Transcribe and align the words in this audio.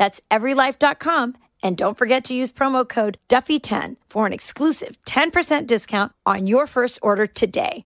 That's 0.00 0.22
everylife.com. 0.30 1.34
And 1.62 1.76
don't 1.76 1.98
forget 1.98 2.24
to 2.24 2.34
use 2.34 2.50
promo 2.50 2.88
code 2.88 3.18
Duffy10 3.28 3.96
for 4.08 4.24
an 4.26 4.32
exclusive 4.32 4.96
10% 5.04 5.66
discount 5.66 6.12
on 6.24 6.46
your 6.46 6.66
first 6.66 6.98
order 7.02 7.26
today. 7.26 7.84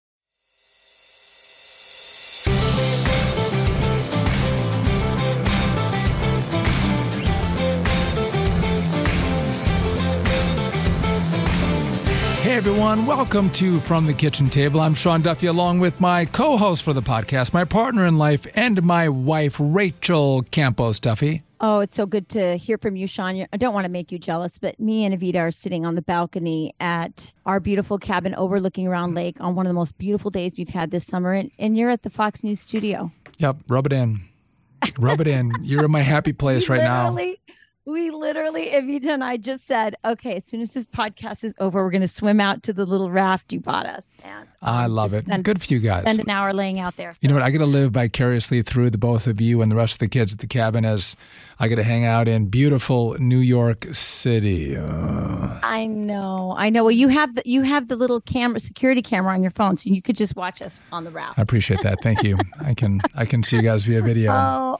Hey 12.44 12.56
everyone, 12.56 13.06
welcome 13.06 13.48
to 13.52 13.80
From 13.80 14.04
the 14.04 14.12
Kitchen 14.12 14.50
Table. 14.50 14.78
I'm 14.78 14.92
Sean 14.92 15.22
Duffy 15.22 15.46
along 15.46 15.80
with 15.80 15.98
my 15.98 16.26
co 16.26 16.58
host 16.58 16.82
for 16.82 16.92
the 16.92 17.00
podcast, 17.00 17.54
my 17.54 17.64
partner 17.64 18.04
in 18.04 18.18
life, 18.18 18.46
and 18.54 18.82
my 18.82 19.08
wife, 19.08 19.56
Rachel 19.58 20.42
Campos 20.50 21.00
Duffy. 21.00 21.40
Oh, 21.62 21.78
it's 21.78 21.96
so 21.96 22.04
good 22.04 22.28
to 22.28 22.58
hear 22.58 22.76
from 22.76 22.96
you, 22.96 23.06
Sean. 23.06 23.46
I 23.50 23.56
don't 23.56 23.72
want 23.72 23.86
to 23.86 23.90
make 23.90 24.12
you 24.12 24.18
jealous, 24.18 24.58
but 24.58 24.78
me 24.78 25.06
and 25.06 25.18
Evita 25.18 25.36
are 25.36 25.50
sitting 25.50 25.86
on 25.86 25.94
the 25.94 26.02
balcony 26.02 26.74
at 26.80 27.32
our 27.46 27.60
beautiful 27.60 27.98
cabin 27.98 28.34
overlooking 28.34 28.90
Round 28.90 29.14
Lake 29.14 29.40
on 29.40 29.54
one 29.54 29.64
of 29.64 29.70
the 29.70 29.74
most 29.74 29.96
beautiful 29.96 30.30
days 30.30 30.52
we've 30.58 30.68
had 30.68 30.90
this 30.90 31.06
summer. 31.06 31.32
And, 31.32 31.50
and 31.58 31.78
you're 31.78 31.88
at 31.88 32.02
the 32.02 32.10
Fox 32.10 32.44
News 32.44 32.60
studio. 32.60 33.10
Yep, 33.38 33.56
rub 33.68 33.86
it 33.86 33.94
in. 33.94 34.20
Rub 34.98 35.22
it 35.22 35.28
in. 35.28 35.50
You're 35.62 35.86
in 35.86 35.90
my 35.90 36.02
happy 36.02 36.32
place 36.34 36.68
right 36.68 36.82
now 36.82 37.16
we 37.86 38.10
literally, 38.10 38.70
Evita 38.70 39.08
and 39.08 39.22
I 39.22 39.36
just 39.36 39.66
said, 39.66 39.94
okay, 40.04 40.36
as 40.36 40.44
soon 40.46 40.62
as 40.62 40.72
this 40.72 40.86
podcast 40.86 41.44
is 41.44 41.54
over, 41.58 41.84
we're 41.84 41.90
going 41.90 42.00
to 42.00 42.08
swim 42.08 42.40
out 42.40 42.62
to 42.62 42.72
the 42.72 42.86
little 42.86 43.10
raft 43.10 43.52
you 43.52 43.60
bought 43.60 43.84
us. 43.84 44.06
And, 44.22 44.48
um, 44.62 44.74
I 44.74 44.86
love 44.86 45.12
it. 45.12 45.26
Spend, 45.26 45.44
Good 45.44 45.62
for 45.62 45.74
you 45.74 45.80
guys. 45.80 46.04
Spend 46.04 46.20
an 46.20 46.30
hour 46.30 46.54
laying 46.54 46.80
out 46.80 46.96
there. 46.96 47.12
So. 47.12 47.18
You 47.20 47.28
know 47.28 47.34
what? 47.34 47.42
I 47.42 47.50
got 47.50 47.58
to 47.58 47.66
live 47.66 47.92
vicariously 47.92 48.62
through 48.62 48.88
the 48.88 48.96
both 48.96 49.26
of 49.26 49.38
you 49.38 49.60
and 49.60 49.70
the 49.70 49.76
rest 49.76 49.96
of 49.96 49.98
the 49.98 50.08
kids 50.08 50.32
at 50.32 50.38
the 50.38 50.46
cabin 50.46 50.86
as 50.86 51.14
I 51.60 51.68
get 51.68 51.76
to 51.76 51.82
hang 51.82 52.06
out 52.06 52.26
in 52.26 52.46
beautiful 52.46 53.16
New 53.18 53.38
York 53.38 53.86
City. 53.92 54.76
Uh. 54.76 55.60
I 55.62 55.84
know, 55.86 56.54
I 56.56 56.70
know. 56.70 56.84
Well, 56.84 56.90
you 56.90 57.08
have 57.08 57.34
the 57.34 57.42
you 57.44 57.62
have 57.62 57.88
the 57.88 57.96
little 57.96 58.20
camera, 58.22 58.60
security 58.60 59.02
camera 59.02 59.34
on 59.34 59.42
your 59.42 59.50
phone, 59.50 59.76
so 59.76 59.90
you 59.90 60.00
could 60.00 60.16
just 60.16 60.36
watch 60.36 60.62
us 60.62 60.80
on 60.90 61.04
the 61.04 61.10
raft. 61.10 61.38
I 61.38 61.42
appreciate 61.42 61.82
that. 61.82 61.98
Thank 62.02 62.22
you. 62.22 62.38
I 62.60 62.74
can 62.74 63.02
I 63.14 63.26
can 63.26 63.42
see 63.42 63.56
you 63.56 63.62
guys 63.62 63.84
via 63.84 64.00
video. 64.02 64.32
Oh, 64.44 64.78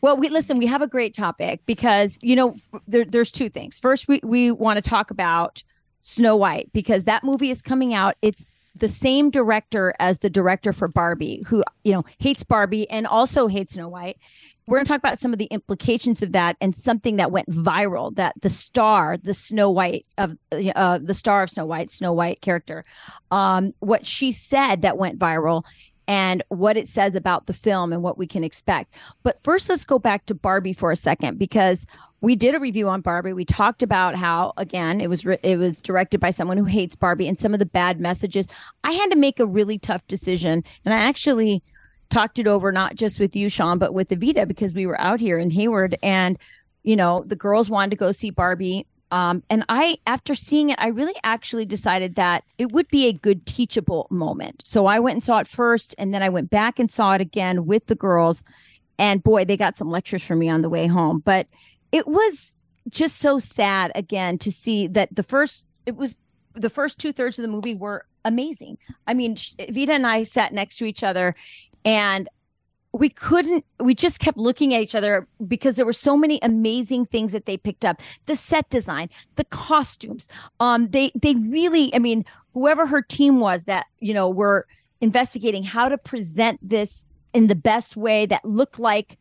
well, 0.00 0.16
we 0.16 0.28
listen. 0.28 0.58
We 0.58 0.66
have 0.66 0.82
a 0.82 0.86
great 0.86 1.14
topic 1.14 1.60
because 1.66 2.18
you 2.22 2.36
know 2.36 2.56
there, 2.86 3.04
there's 3.04 3.32
two 3.32 3.48
things. 3.48 3.78
First, 3.78 4.08
we 4.08 4.20
we 4.22 4.50
want 4.50 4.82
to 4.82 4.88
talk 4.88 5.10
about 5.10 5.62
Snow 6.00 6.36
White 6.36 6.70
because 6.72 7.04
that 7.04 7.24
movie 7.24 7.50
is 7.50 7.62
coming 7.62 7.94
out. 7.94 8.16
It's 8.22 8.50
the 8.74 8.88
same 8.88 9.30
director 9.30 9.94
as 9.98 10.18
the 10.18 10.30
director 10.30 10.72
for 10.72 10.88
Barbie, 10.88 11.42
who 11.46 11.64
you 11.84 11.92
know 11.92 12.04
hates 12.18 12.44
Barbie 12.44 12.88
and 12.90 13.06
also 13.06 13.46
hates 13.46 13.74
Snow 13.74 13.88
White. 13.88 14.18
We're 14.66 14.78
going 14.78 14.86
to 14.86 14.92
talk 14.92 14.98
about 14.98 15.20
some 15.20 15.32
of 15.32 15.38
the 15.38 15.44
implications 15.44 16.24
of 16.24 16.32
that 16.32 16.56
and 16.60 16.74
something 16.74 17.16
that 17.16 17.30
went 17.30 17.48
viral. 17.48 18.14
That 18.16 18.34
the 18.42 18.50
star, 18.50 19.16
the 19.16 19.34
Snow 19.34 19.70
White 19.70 20.06
of 20.18 20.36
uh, 20.52 20.98
the 20.98 21.14
star 21.14 21.44
of 21.44 21.50
Snow 21.50 21.66
White, 21.66 21.90
Snow 21.90 22.12
White 22.12 22.40
character, 22.40 22.84
um, 23.30 23.72
what 23.78 24.04
she 24.04 24.32
said 24.32 24.82
that 24.82 24.98
went 24.98 25.18
viral, 25.18 25.62
and 26.08 26.42
what 26.48 26.76
it 26.76 26.88
says 26.88 27.14
about 27.14 27.46
the 27.46 27.52
film 27.52 27.92
and 27.92 28.02
what 28.02 28.18
we 28.18 28.26
can 28.26 28.44
expect. 28.44 28.94
But 29.22 29.40
first, 29.42 29.68
let's 29.68 29.84
go 29.84 29.98
back 29.98 30.26
to 30.26 30.34
Barbie 30.34 30.72
for 30.72 30.92
a 30.92 30.96
second 30.96 31.38
because 31.38 31.86
we 32.20 32.36
did 32.36 32.54
a 32.54 32.60
review 32.60 32.88
on 32.88 33.00
Barbie. 33.00 33.32
We 33.32 33.44
talked 33.44 33.82
about 33.82 34.14
how 34.16 34.52
again 34.56 35.00
it 35.00 35.08
was 35.08 35.24
it 35.24 35.56
was 35.56 35.80
directed 35.80 36.20
by 36.20 36.30
someone 36.30 36.56
who 36.56 36.64
hates 36.64 36.96
Barbie 36.96 37.28
and 37.28 37.38
some 37.38 37.52
of 37.52 37.58
the 37.58 37.66
bad 37.66 38.00
messages. 38.00 38.46
I 38.84 38.92
had 38.92 39.10
to 39.10 39.16
make 39.16 39.40
a 39.40 39.46
really 39.46 39.78
tough 39.78 40.06
decision, 40.06 40.64
and 40.84 40.94
I 40.94 40.98
actually 40.98 41.62
talked 42.10 42.38
it 42.38 42.46
over 42.46 42.70
not 42.70 42.94
just 42.94 43.18
with 43.18 43.34
you, 43.34 43.48
Sean, 43.48 43.78
but 43.78 43.92
with 43.92 44.08
Evita 44.08 44.46
because 44.46 44.74
we 44.74 44.86
were 44.86 45.00
out 45.00 45.20
here 45.20 45.38
in 45.38 45.50
Hayward 45.50 45.98
and 46.02 46.38
you 46.84 46.96
know 46.96 47.24
the 47.26 47.36
girls 47.36 47.68
wanted 47.68 47.90
to 47.90 47.96
go 47.96 48.12
see 48.12 48.30
Barbie. 48.30 48.86
Um, 49.10 49.42
and 49.48 49.64
I, 49.68 49.98
after 50.06 50.34
seeing 50.34 50.70
it, 50.70 50.78
I 50.80 50.88
really 50.88 51.14
actually 51.22 51.64
decided 51.64 52.16
that 52.16 52.44
it 52.58 52.72
would 52.72 52.88
be 52.88 53.06
a 53.06 53.12
good 53.12 53.46
teachable 53.46 54.08
moment. 54.10 54.62
So 54.64 54.86
I 54.86 54.98
went 54.98 55.14
and 55.14 55.24
saw 55.24 55.38
it 55.38 55.46
first, 55.46 55.94
and 55.96 56.12
then 56.12 56.22
I 56.22 56.28
went 56.28 56.50
back 56.50 56.78
and 56.78 56.90
saw 56.90 57.12
it 57.12 57.20
again 57.20 57.66
with 57.66 57.86
the 57.86 57.94
girls. 57.94 58.42
And 58.98 59.22
boy, 59.22 59.44
they 59.44 59.56
got 59.56 59.76
some 59.76 59.90
lectures 59.90 60.24
from 60.24 60.38
me 60.38 60.48
on 60.48 60.62
the 60.62 60.70
way 60.70 60.86
home. 60.86 61.20
But 61.20 61.46
it 61.92 62.08
was 62.08 62.52
just 62.88 63.18
so 63.18 63.38
sad 63.38 63.92
again 63.94 64.38
to 64.38 64.50
see 64.50 64.86
that 64.88 65.14
the 65.14 65.22
first, 65.22 65.66
it 65.86 65.96
was 65.96 66.18
the 66.54 66.70
first 66.70 66.98
two 66.98 67.12
thirds 67.12 67.38
of 67.38 67.42
the 67.42 67.48
movie 67.48 67.74
were 67.74 68.06
amazing. 68.24 68.78
I 69.06 69.14
mean, 69.14 69.36
Vita 69.70 69.92
and 69.92 70.06
I 70.06 70.24
sat 70.24 70.52
next 70.52 70.78
to 70.78 70.84
each 70.84 71.02
other, 71.02 71.34
and 71.84 72.28
we 72.96 73.08
couldn't 73.08 73.64
we 73.80 73.94
just 73.94 74.18
kept 74.20 74.38
looking 74.38 74.74
at 74.74 74.80
each 74.80 74.94
other 74.94 75.28
because 75.46 75.76
there 75.76 75.86
were 75.86 75.92
so 75.92 76.16
many 76.16 76.38
amazing 76.42 77.06
things 77.06 77.32
that 77.32 77.46
they 77.46 77.56
picked 77.56 77.84
up. 77.84 78.00
The 78.26 78.36
set 78.36 78.68
design 78.70 79.10
the 79.36 79.44
costumes 79.44 80.28
um 80.60 80.88
they 80.88 81.10
they 81.14 81.34
really 81.34 81.94
i 81.94 81.98
mean 81.98 82.24
whoever 82.54 82.86
her 82.86 83.02
team 83.02 83.40
was 83.40 83.64
that 83.64 83.86
you 84.00 84.14
know 84.14 84.28
were 84.28 84.66
investigating 85.00 85.62
how 85.62 85.88
to 85.88 85.98
present 85.98 86.58
this 86.62 87.04
in 87.34 87.48
the 87.48 87.54
best 87.54 87.96
way 87.96 88.26
that 88.26 88.44
looked 88.44 88.78
like 88.78 89.18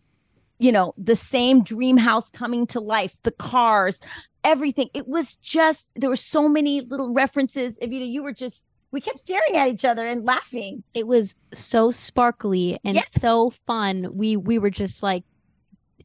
you 0.59 0.72
know 0.72 0.94
the 0.97 1.16
same 1.16 1.63
dream 1.63 1.97
house 1.97 2.30
coming 2.30 2.66
to 2.68 2.80
life 2.80 3.18
the 3.24 3.31
cars 3.31 4.02
everything. 4.46 4.90
It 4.94 5.07
was 5.07 5.36
just 5.38 5.92
there 5.96 6.09
were 6.09 6.16
so 6.16 6.47
many 6.47 6.81
little 6.81 7.12
references. 7.13 7.78
Evita 7.80 8.09
you 8.09 8.24
were 8.24 8.31
just 8.31 8.63
we 8.95 9.01
kept 9.01 9.19
staring 9.19 9.57
at 9.57 9.67
each 9.67 9.83
other 9.83 10.07
and 10.07 10.23
laughing. 10.23 10.81
It 10.94 11.06
was 11.06 11.35
so 11.53 11.91
sparkly 11.91 12.79
and 12.85 12.95
yes. 12.95 13.11
so 13.19 13.50
fun. 13.67 14.07
We 14.13 14.38
we 14.38 14.57
were 14.57 14.69
just 14.69 15.03
like 15.03 15.25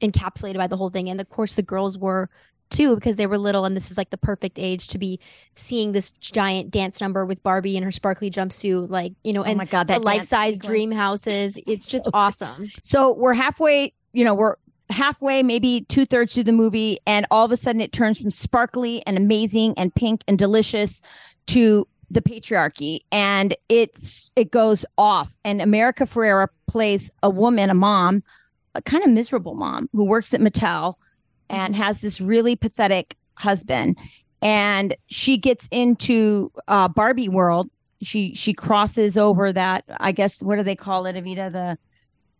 encapsulated 0.02 0.56
by 0.56 0.66
the 0.66 0.76
whole 0.76 0.90
thing. 0.90 1.08
And 1.08 1.20
of 1.20 1.28
course 1.28 1.54
the 1.54 1.62
girls 1.62 1.96
were 1.96 2.28
too 2.68 2.96
because 2.96 3.14
they 3.14 3.28
were 3.28 3.38
little 3.38 3.64
and 3.64 3.76
this 3.76 3.92
is 3.92 3.96
like 3.96 4.10
the 4.10 4.16
perfect 4.16 4.58
age 4.58 4.88
to 4.88 4.98
be 4.98 5.20
seeing 5.54 5.92
this 5.92 6.10
giant 6.14 6.72
dance 6.72 7.00
number 7.00 7.24
with 7.24 7.40
Barbie 7.44 7.76
in 7.76 7.84
her 7.84 7.92
sparkly 7.92 8.28
jumpsuit 8.28 8.90
like 8.90 9.12
you 9.22 9.32
know 9.32 9.42
oh 9.42 9.44
and 9.44 9.58
my 9.58 9.64
god 9.64 9.88
that 9.88 10.02
life-size 10.02 10.56
dream 10.56 10.92
houses 10.92 11.58
it's 11.66 11.84
just 11.84 12.04
so 12.04 12.10
awesome 12.14 12.68
so 12.84 13.12
we're 13.12 13.34
halfway 13.34 13.92
you 14.12 14.24
know 14.24 14.34
we're 14.34 14.54
halfway 14.88 15.42
maybe 15.42 15.84
two-thirds 15.88 16.32
through 16.32 16.44
the 16.44 16.52
movie 16.52 17.00
and 17.08 17.26
all 17.32 17.44
of 17.44 17.50
a 17.50 17.56
sudden 17.56 17.80
it 17.80 17.90
turns 17.90 18.20
from 18.20 18.30
sparkly 18.30 19.04
and 19.04 19.16
amazing 19.16 19.74
and 19.76 19.92
pink 19.96 20.22
and 20.28 20.38
delicious 20.38 21.02
to 21.48 21.88
the 22.10 22.20
patriarchy 22.20 23.00
and 23.12 23.56
it's 23.68 24.30
it 24.36 24.50
goes 24.50 24.84
off. 24.98 25.36
And 25.44 25.62
America 25.62 26.04
Ferrera 26.04 26.48
plays 26.66 27.10
a 27.22 27.30
woman 27.30 27.70
a 27.70 27.74
mom 27.74 28.22
a 28.74 28.82
kind 28.82 29.02
of 29.02 29.10
miserable 29.10 29.54
mom 29.54 29.88
who 29.92 30.04
works 30.04 30.32
at 30.34 30.40
Mattel 30.40 30.94
and 31.48 31.74
has 31.74 32.00
this 32.00 32.20
really 32.20 32.54
pathetic 32.56 33.16
husband. 33.34 33.98
And 34.42 34.96
she 35.06 35.38
gets 35.38 35.68
into 35.70 36.52
uh, 36.68 36.88
Barbie 36.88 37.28
world. 37.28 37.68
She 38.02 38.34
she 38.34 38.54
crosses 38.54 39.18
over 39.18 39.52
that 39.52 39.84
I 39.98 40.12
guess 40.12 40.40
what 40.40 40.56
do 40.56 40.62
they 40.62 40.76
call 40.76 41.06
it 41.06 41.16
Evita? 41.16 41.52
The 41.52 41.78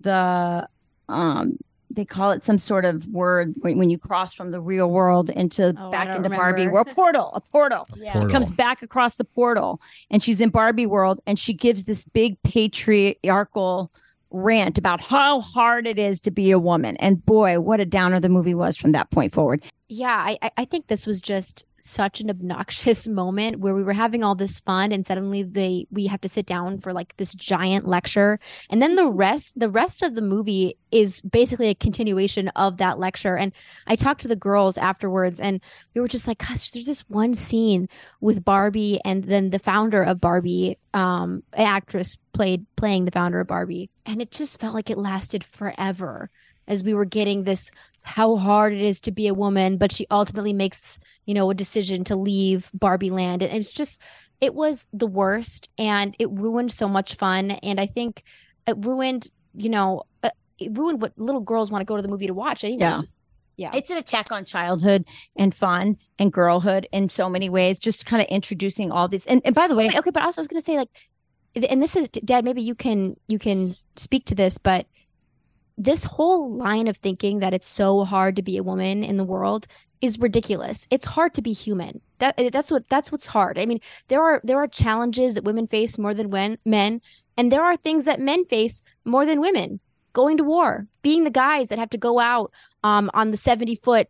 the 0.01 0.69
um 1.13 1.59
they 1.91 2.05
call 2.05 2.31
it 2.31 2.43
some 2.43 2.59
sort 2.59 2.85
of 2.85 3.07
word 3.09 3.55
when, 3.59 3.79
when 3.79 3.91
you 3.91 3.99
cross 3.99 4.33
from 4.33 4.53
the 4.53 4.61
real 4.61 4.91
world 4.91 5.29
into 5.31 5.75
oh, 5.77 5.91
back 5.91 6.09
into 6.09 6.23
remember. 6.23 6.37
Barbie 6.37 6.69
world 6.69 6.89
portal, 6.89 7.31
a 7.35 7.41
portal. 7.41 7.87
Yeah. 7.97 8.13
Portal. 8.13 8.29
She 8.29 8.33
comes 8.33 8.53
back 8.53 8.83
across 8.83 9.17
the 9.17 9.25
portal 9.25 9.81
and 10.11 10.23
she's 10.23 10.41
in 10.41 10.51
Barbie 10.51 10.87
world 10.87 11.21
and 11.27 11.39
she 11.39 11.53
gives 11.53 11.85
this 11.85 12.05
big 12.05 12.41
patriarchal 12.43 13.91
rant 14.31 14.79
about 14.79 15.01
how 15.01 15.41
hard 15.41 15.87
it 15.87 15.99
is 15.99 16.21
to 16.23 16.31
be 16.31 16.51
a 16.51 16.59
woman. 16.59 16.97
And 16.99 17.25
boy, 17.25 17.61
what 17.61 17.81
a 17.81 17.87
downer 17.87 18.21
the 18.21 18.29
movie 18.29 18.55
was 18.55 18.77
from 18.77 18.93
that 18.93 19.11
point 19.11 19.33
forward. 19.33 19.63
Yeah, 19.93 20.37
I, 20.41 20.53
I 20.57 20.65
think 20.67 20.87
this 20.87 21.05
was 21.05 21.21
just 21.21 21.67
such 21.79 22.21
an 22.21 22.31
obnoxious 22.31 23.09
moment 23.09 23.59
where 23.59 23.75
we 23.75 23.83
were 23.83 23.93
having 23.93 24.23
all 24.23 24.37
this 24.37 24.61
fun 24.61 24.93
and 24.93 25.05
suddenly 25.05 25.43
they 25.43 25.89
we 25.91 26.07
have 26.07 26.21
to 26.21 26.29
sit 26.29 26.47
down 26.47 26.79
for 26.79 26.93
like 26.93 27.17
this 27.17 27.35
giant 27.35 27.89
lecture. 27.89 28.39
And 28.71 28.81
then 28.81 28.95
the 28.95 29.09
rest 29.09 29.59
the 29.59 29.69
rest 29.69 30.03
of 30.03 30.15
the 30.15 30.21
movie 30.21 30.77
is 30.93 31.21
basically 31.23 31.71
a 31.71 31.75
continuation 31.75 32.49
of 32.55 32.77
that 32.77 33.01
lecture. 33.01 33.37
And 33.37 33.53
I 33.89 33.97
talked 33.97 34.21
to 34.23 34.29
the 34.29 34.37
girls 34.37 34.79
afterwards 34.79 35.41
and 35.41 35.61
we 35.95 36.01
were 36.01 36.07
just 36.07 36.29
like, 36.29 36.39
gosh, 36.39 36.71
there's 36.71 36.87
this 36.87 37.09
one 37.09 37.35
scene 37.35 37.89
with 38.21 38.45
Barbie 38.45 39.01
and 39.05 39.25
then 39.25 39.51
the 39.51 39.59
founder 39.59 40.05
of 40.05 40.21
Barbie, 40.21 40.79
um, 40.95 41.43
actress 41.55 42.17
played 42.33 42.65
playing 42.77 43.07
the 43.07 43.11
founder 43.11 43.41
of 43.41 43.49
Barbie. 43.49 43.91
And 44.11 44.21
it 44.21 44.33
just 44.33 44.59
felt 44.59 44.75
like 44.75 44.91
it 44.91 44.99
lasted 44.99 45.45
forever 45.45 46.31
as 46.67 46.83
we 46.83 46.95
were 46.95 47.05
getting 47.05 47.45
this 47.45 47.71
how 48.03 48.37
hard 48.37 48.73
it 48.73 48.81
is 48.81 49.01
to 49.03 49.13
be 49.13 49.29
a 49.29 49.35
woman, 49.35 49.77
but 49.77 49.93
she 49.93 50.05
ultimately 50.11 50.53
makes, 50.53 50.99
you 51.27 51.35
know, 51.35 51.49
a 51.49 51.55
decision 51.55 52.03
to 52.05 52.17
leave 52.17 52.71
Barbie 52.75 53.11
land. 53.11 53.41
And 53.41 53.53
it's 53.53 53.73
just, 53.73 54.01
it 54.41 54.53
was 54.55 54.89
the 54.93 55.07
worst 55.07 55.71
and 55.79 56.17
it 56.19 56.29
ruined 56.33 56.73
so 56.73 56.89
much 56.89 57.15
fun. 57.15 57.53
And 57.53 57.79
I 57.79 57.87
think 57.87 58.25
it 58.67 58.75
ruined, 58.79 59.31
you 59.55 59.69
know, 59.69 60.03
uh, 60.25 60.31
it 60.59 60.77
ruined 60.77 61.01
what 61.01 61.17
little 61.17 61.41
girls 61.41 61.71
want 61.71 61.83
to 61.83 61.87
go 61.87 61.95
to 61.95 62.03
the 62.03 62.09
movie 62.09 62.27
to 62.27 62.35
watch. 62.35 62.65
Anyways. 62.65 62.81
Yeah. 62.81 63.01
Yeah. 63.57 63.73
It's 63.75 63.91
an 63.91 63.99
attack 63.99 64.33
on 64.33 64.47
childhood 64.47 65.05
and 65.37 65.55
fun 65.55 65.99
and 66.19 66.33
girlhood 66.33 66.89
in 66.93 67.11
so 67.11 67.29
many 67.29 67.51
ways, 67.51 67.79
just 67.79 68.07
kind 68.07 68.23
of 68.23 68.29
introducing 68.29 68.91
all 68.91 69.07
these. 69.07 69.27
And, 69.27 69.43
and 69.45 69.55
by 69.55 69.69
the 69.69 69.77
way, 69.77 69.91
okay, 69.95 70.11
but 70.11 70.23
also 70.23 70.41
I 70.41 70.43
was 70.43 70.49
going 70.49 70.61
to 70.61 70.65
say, 70.65 70.79
like, 70.79 70.89
and 71.55 71.83
this 71.83 71.97
is, 71.97 72.09
Dad, 72.09 72.45
maybe 72.45 72.63
you 72.63 72.75
can, 72.75 73.17
you 73.27 73.39
can 73.39 73.75
speak 73.97 74.25
to 74.27 74.35
this, 74.35 74.59
but 74.59 74.87
this 75.77 76.05
whole 76.05 76.55
line 76.55 76.89
of 76.89 76.97
thinking 76.99 77.39
that 77.41 77.55
it's 77.55 77.69
so 77.69 78.05
hard 78.05 78.37
to 78.37 78.43
be 78.43 78.57
a 78.57 78.63
woman 78.63 79.03
in 79.03 79.17
the 79.17 79.25
world 79.25 79.67
is 80.01 80.19
ridiculous. 80.19 80.87
It's 80.91 81.07
hard 81.07 81.35
to 81.35 81.43
be 81.43 81.53
human. 81.53 82.01
That 82.19 82.35
eh, 82.39 82.51
that's 82.53 82.71
what 82.71 82.89
that's 82.89 83.11
what's 83.11 83.27
hard. 83.27 83.59
I 83.59 83.67
mean, 83.67 83.81
there 84.09 84.23
are 84.23 84.41
there 84.45 84.59
are 84.59 84.69
challenges 84.69 85.35
that 85.35 85.45
women 85.45 85.67
face 85.67 85.99
more 85.99 86.15
than 86.15 86.31
when 86.31 86.59
men, 86.65 87.01
and 87.37 87.51
there 87.51 87.65
are 87.65 87.77
things 87.77 88.05
that 88.05 88.21
men 88.21 88.45
face 88.47 88.83
more 89.05 89.27
than 89.27 89.41
women. 89.41 89.81
Going 90.13 90.37
to 90.39 90.45
war, 90.45 90.87
being 91.03 91.25
the 91.25 91.31
guys 91.31 91.69
that 91.69 91.79
have 91.79 91.91
to 91.91 91.99
go 91.99 92.19
out 92.19 92.53
um, 92.83 93.11
on 93.15 93.31
the 93.31 93.37
seventy 93.37 93.77
foot 93.77 94.09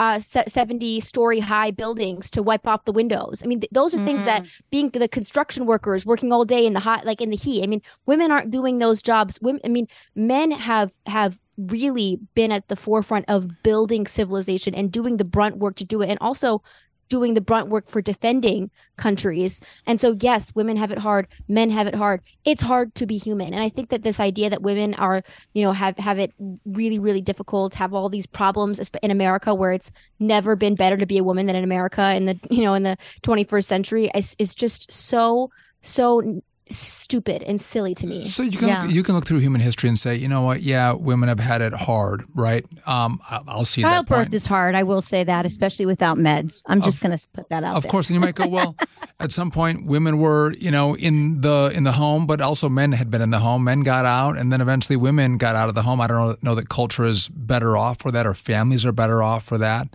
uh, 0.00 0.20
70 0.20 1.00
story 1.00 1.40
high 1.40 1.70
buildings 1.70 2.30
to 2.30 2.42
wipe 2.42 2.66
off 2.66 2.84
the 2.84 2.92
windows. 2.92 3.42
I 3.42 3.46
mean, 3.46 3.60
th- 3.60 3.70
those 3.72 3.94
are 3.94 3.96
mm-hmm. 3.98 4.06
things 4.06 4.24
that 4.24 4.44
mm. 4.44 4.60
being 4.70 4.90
the 4.90 5.08
construction 5.08 5.66
workers 5.66 6.06
working 6.06 6.32
all 6.32 6.44
day 6.44 6.66
in 6.66 6.72
the 6.72 6.80
hot, 6.80 7.04
like 7.04 7.20
in 7.20 7.30
the 7.30 7.36
heat. 7.36 7.64
I 7.64 7.66
mean, 7.66 7.82
women 8.06 8.30
aren't 8.30 8.50
doing 8.50 8.78
those 8.78 9.02
jobs. 9.02 9.40
Women, 9.42 9.60
I 9.64 9.68
mean, 9.68 9.88
men 10.14 10.52
have, 10.52 10.92
have 11.06 11.38
really 11.56 12.20
been 12.34 12.52
at 12.52 12.68
the 12.68 12.76
forefront 12.76 13.24
of 13.28 13.62
building 13.62 14.06
civilization 14.06 14.74
and 14.74 14.92
doing 14.92 15.16
the 15.16 15.24
brunt 15.24 15.58
work 15.58 15.74
to 15.76 15.84
do 15.84 16.00
it. 16.02 16.08
And 16.08 16.18
also 16.20 16.62
doing 17.08 17.34
the 17.34 17.40
brunt 17.40 17.68
work 17.68 17.88
for 17.88 18.00
defending 18.00 18.70
countries. 18.96 19.60
And 19.86 20.00
so, 20.00 20.16
yes, 20.20 20.54
women 20.54 20.76
have 20.76 20.90
it 20.90 20.98
hard, 20.98 21.28
men 21.48 21.70
have 21.70 21.86
it 21.86 21.94
hard. 21.94 22.20
It's 22.44 22.62
hard 22.62 22.94
to 22.96 23.06
be 23.06 23.16
human. 23.16 23.52
And 23.54 23.62
I 23.62 23.68
think 23.68 23.90
that 23.90 24.02
this 24.02 24.20
idea 24.20 24.50
that 24.50 24.62
women 24.62 24.94
are, 24.94 25.22
you 25.54 25.62
know, 25.62 25.72
have, 25.72 25.96
have 25.98 26.18
it 26.18 26.32
really, 26.64 26.98
really 26.98 27.20
difficult, 27.20 27.74
have 27.74 27.94
all 27.94 28.08
these 28.08 28.26
problems 28.26 28.90
in 29.02 29.10
America 29.10 29.54
where 29.54 29.72
it's 29.72 29.90
never 30.18 30.56
been 30.56 30.74
better 30.74 30.96
to 30.96 31.06
be 31.06 31.18
a 31.18 31.24
woman 31.24 31.46
than 31.46 31.56
in 31.56 31.64
America 31.64 32.14
in 32.14 32.26
the, 32.26 32.38
you 32.50 32.62
know, 32.62 32.74
in 32.74 32.82
the 32.82 32.96
21st 33.22 33.64
century 33.64 34.10
is, 34.14 34.36
is 34.38 34.54
just 34.54 34.90
so, 34.92 35.50
so 35.82 36.42
stupid 36.70 37.42
and 37.42 37.60
silly 37.60 37.94
to 37.94 38.06
me. 38.06 38.24
So 38.24 38.42
you 38.42 38.58
can 38.58 38.68
yeah. 38.68 38.82
look, 38.82 38.90
you 38.90 39.02
can 39.02 39.14
look 39.14 39.26
through 39.26 39.38
human 39.38 39.60
history 39.60 39.88
and 39.88 39.98
say, 39.98 40.16
you 40.16 40.28
know 40.28 40.42
what? 40.42 40.62
Yeah, 40.62 40.92
women 40.92 41.28
have 41.28 41.40
had 41.40 41.60
it 41.62 41.72
hard, 41.72 42.24
right? 42.34 42.64
Um, 42.86 43.20
I'll 43.28 43.64
see 43.64 43.82
that. 43.82 43.88
Childbirth 43.88 44.32
is 44.32 44.46
hard. 44.46 44.74
I 44.74 44.82
will 44.82 45.02
say 45.02 45.24
that, 45.24 45.46
especially 45.46 45.86
without 45.86 46.18
meds. 46.18 46.62
I'm 46.66 46.82
just 46.82 47.00
going 47.00 47.16
to 47.16 47.28
put 47.32 47.48
that 47.48 47.64
out. 47.64 47.70
There. 47.70 47.76
Of 47.76 47.82
there. 47.84 47.90
course, 47.90 48.08
and 48.08 48.14
you 48.14 48.20
might 48.20 48.34
go, 48.34 48.46
well, 48.48 48.76
at 49.20 49.32
some 49.32 49.50
point, 49.50 49.86
women 49.86 50.18
were, 50.18 50.52
you 50.54 50.70
know, 50.70 50.96
in 50.96 51.40
the 51.40 51.70
in 51.74 51.84
the 51.84 51.92
home, 51.92 52.26
but 52.26 52.40
also 52.40 52.68
men 52.68 52.92
had 52.92 53.10
been 53.10 53.22
in 53.22 53.30
the 53.30 53.40
home. 53.40 53.64
Men 53.64 53.80
got 53.80 54.04
out, 54.04 54.36
and 54.36 54.52
then 54.52 54.60
eventually 54.60 54.96
women 54.96 55.38
got 55.38 55.56
out 55.56 55.68
of 55.68 55.74
the 55.74 55.82
home. 55.82 56.00
I 56.00 56.06
don't 56.06 56.18
know, 56.18 56.36
know 56.42 56.54
that 56.54 56.68
culture 56.68 57.04
is 57.04 57.28
better 57.28 57.76
off 57.76 57.98
for 57.98 58.10
that, 58.12 58.26
or 58.26 58.34
families 58.34 58.84
are 58.84 58.92
better 58.92 59.22
off 59.22 59.44
for 59.44 59.58
that. 59.58 59.88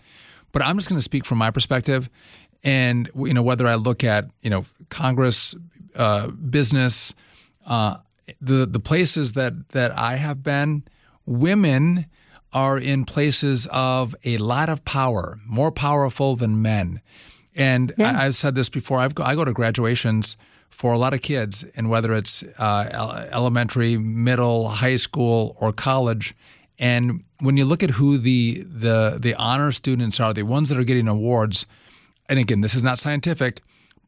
But 0.52 0.62
I'm 0.62 0.78
just 0.78 0.88
going 0.88 1.00
to 1.00 1.04
speak 1.04 1.26
from 1.26 1.40
my 1.40 1.50
perspective 1.50 2.10
and 2.64 3.10
you 3.16 3.34
know 3.34 3.44
whether 3.44 3.68
I 3.68 3.76
look 3.76 4.04
at 4.04 4.30
you 4.42 4.50
know 4.50 4.66
Congress 4.90 5.56
uh, 5.96 6.28
business, 6.28 7.14
uh, 7.66 7.98
the 8.42 8.66
the 8.66 8.80
places 8.80 9.34
that 9.34 9.70
that 9.70 9.98
I 9.98 10.16
have 10.16 10.44
been, 10.44 10.84
women 11.26 12.06
are 12.52 12.78
in 12.78 13.06
places 13.06 13.68
of 13.72 14.16
a 14.24 14.38
lot 14.38 14.70
of 14.70 14.86
power, 14.86 15.40
more 15.46 15.72
powerful 15.72 16.36
than 16.36 16.62
men. 16.62 17.02
And 17.56 17.94
yeah. 17.98 18.20
I, 18.20 18.24
have 18.26 18.36
said 18.36 18.56
this 18.56 18.70
before. 18.70 19.00
I've 19.00 19.16
go, 19.16 19.24
I 19.24 19.36
go 19.36 19.44
to 19.46 19.54
graduations 19.54 20.38
for 20.70 20.94
a 20.94 20.98
lot 20.98 21.14
of 21.14 21.22
kids, 21.22 21.64
and 21.76 21.90
whether 21.90 22.14
it's 22.14 22.44
uh, 22.58 23.28
elementary, 23.32 23.98
middle, 23.98 24.70
high 24.70 24.96
school, 24.96 25.56
or 25.60 25.72
college, 25.72 26.36
and 26.80 27.24
when 27.40 27.58
you 27.58 27.66
look 27.66 27.84
at 27.84 27.92
who 27.92 28.18
the 28.18 28.64
the 28.64 29.18
the 29.20 29.36
honor 29.36 29.72
students 29.72 30.20
are, 30.20 30.34
the 30.34 30.44
ones 30.44 30.70
that 30.70 30.78
are 30.78 30.84
getting 30.84 31.08
awards, 31.08 31.66
and 32.28 32.40
again, 32.40 32.62
this 32.62 32.74
is 32.74 32.82
not 32.82 32.98
scientific 32.98 33.62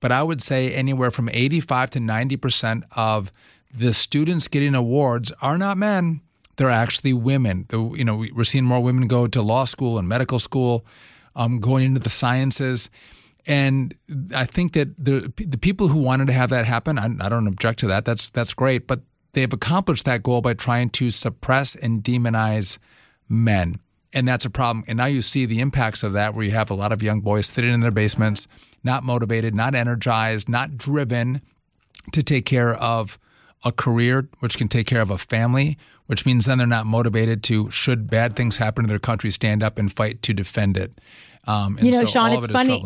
but 0.06 0.12
I 0.12 0.22
would 0.22 0.40
say 0.40 0.72
anywhere 0.72 1.10
from 1.10 1.30
85 1.30 1.90
to 1.90 2.00
90% 2.00 2.84
of 2.96 3.32
the 3.76 3.92
students 3.92 4.48
getting 4.48 4.76
awards 4.76 5.32
are 5.42 5.58
not 5.58 5.80
men. 5.80 6.22
They're 6.58 6.70
actually 6.70 7.14
women. 7.14 7.66
The, 7.70 7.82
you 7.96 8.06
know, 8.06 8.24
we're 8.32 8.44
seeing 8.44 8.66
more 8.66 8.84
women 8.84 9.08
go 9.08 9.26
to 9.26 9.42
law 9.42 9.66
school 9.66 9.98
and 9.98 10.08
medical 10.08 10.38
school, 10.38 10.86
um, 11.36 11.60
going 11.60 11.86
into 11.86 12.00
the 12.00 12.12
sciences. 12.12 12.92
And 13.48 13.96
I 14.32 14.46
think 14.46 14.74
that 14.74 14.96
the 15.04 15.34
the 15.38 15.58
people 15.58 15.88
who 15.88 15.98
wanted 15.98 16.28
to 16.28 16.34
have 16.34 16.52
that 16.52 16.66
happen, 16.66 17.00
I, 17.00 17.06
I 17.26 17.28
don't 17.28 17.48
object 17.48 17.80
to 17.80 17.88
that. 17.88 18.06
That's 18.06 18.30
that's 18.30 18.54
great. 18.54 18.86
But 18.86 19.00
they've 19.34 19.52
accomplished 19.52 20.06
that 20.06 20.22
goal 20.22 20.42
by 20.42 20.54
trying 20.54 20.92
to 20.92 21.10
suppress 21.10 21.76
and 21.76 22.04
demonize 22.04 22.78
men. 23.28 23.80
And 24.14 24.28
that's 24.28 24.46
a 24.46 24.52
problem. 24.52 24.86
And 24.88 24.98
now 24.98 25.08
you 25.08 25.24
see 25.24 25.48
the 25.48 25.62
impacts 25.62 26.04
of 26.04 26.14
that, 26.14 26.36
where 26.36 26.46
you 26.46 26.52
have 26.52 26.70
a 26.70 26.76
lot 26.76 26.92
of 26.92 27.02
young 27.02 27.22
boys 27.22 27.48
sitting 27.48 27.74
in 27.74 27.80
their 27.80 27.90
basements, 27.90 28.48
not 28.86 29.04
motivated, 29.04 29.56
not 29.56 29.76
energized, 29.76 30.48
not 30.48 30.78
driven 30.78 31.42
to 32.12 32.24
take 32.24 32.46
care 32.46 32.76
of 32.76 33.18
a 33.64 33.72
career, 33.72 34.30
which 34.40 34.58
can 34.58 34.68
take 34.68 34.88
care 34.88 35.02
of 35.02 35.10
a 35.10 35.18
family, 35.18 35.78
which 36.06 36.26
means 36.26 36.46
then 36.46 36.60
they're 36.60 36.68
not 36.68 36.86
motivated 36.86 37.44
to, 37.44 37.70
should 37.72 38.10
bad 38.10 38.36
things 38.36 38.58
happen 38.58 38.84
to 38.84 38.88
their 38.88 39.00
country, 39.00 39.32
stand 39.32 39.64
up 39.64 39.80
and 39.80 39.92
fight 39.92 40.22
to 40.22 40.34
defend 40.34 40.78
it. 40.78 40.94
Um, 41.48 41.80
you 41.82 41.92
know, 41.92 42.02
so 42.02 42.06
Sean, 42.06 42.32
it's 42.32 42.46
it 42.46 42.52
funny. 42.52 42.84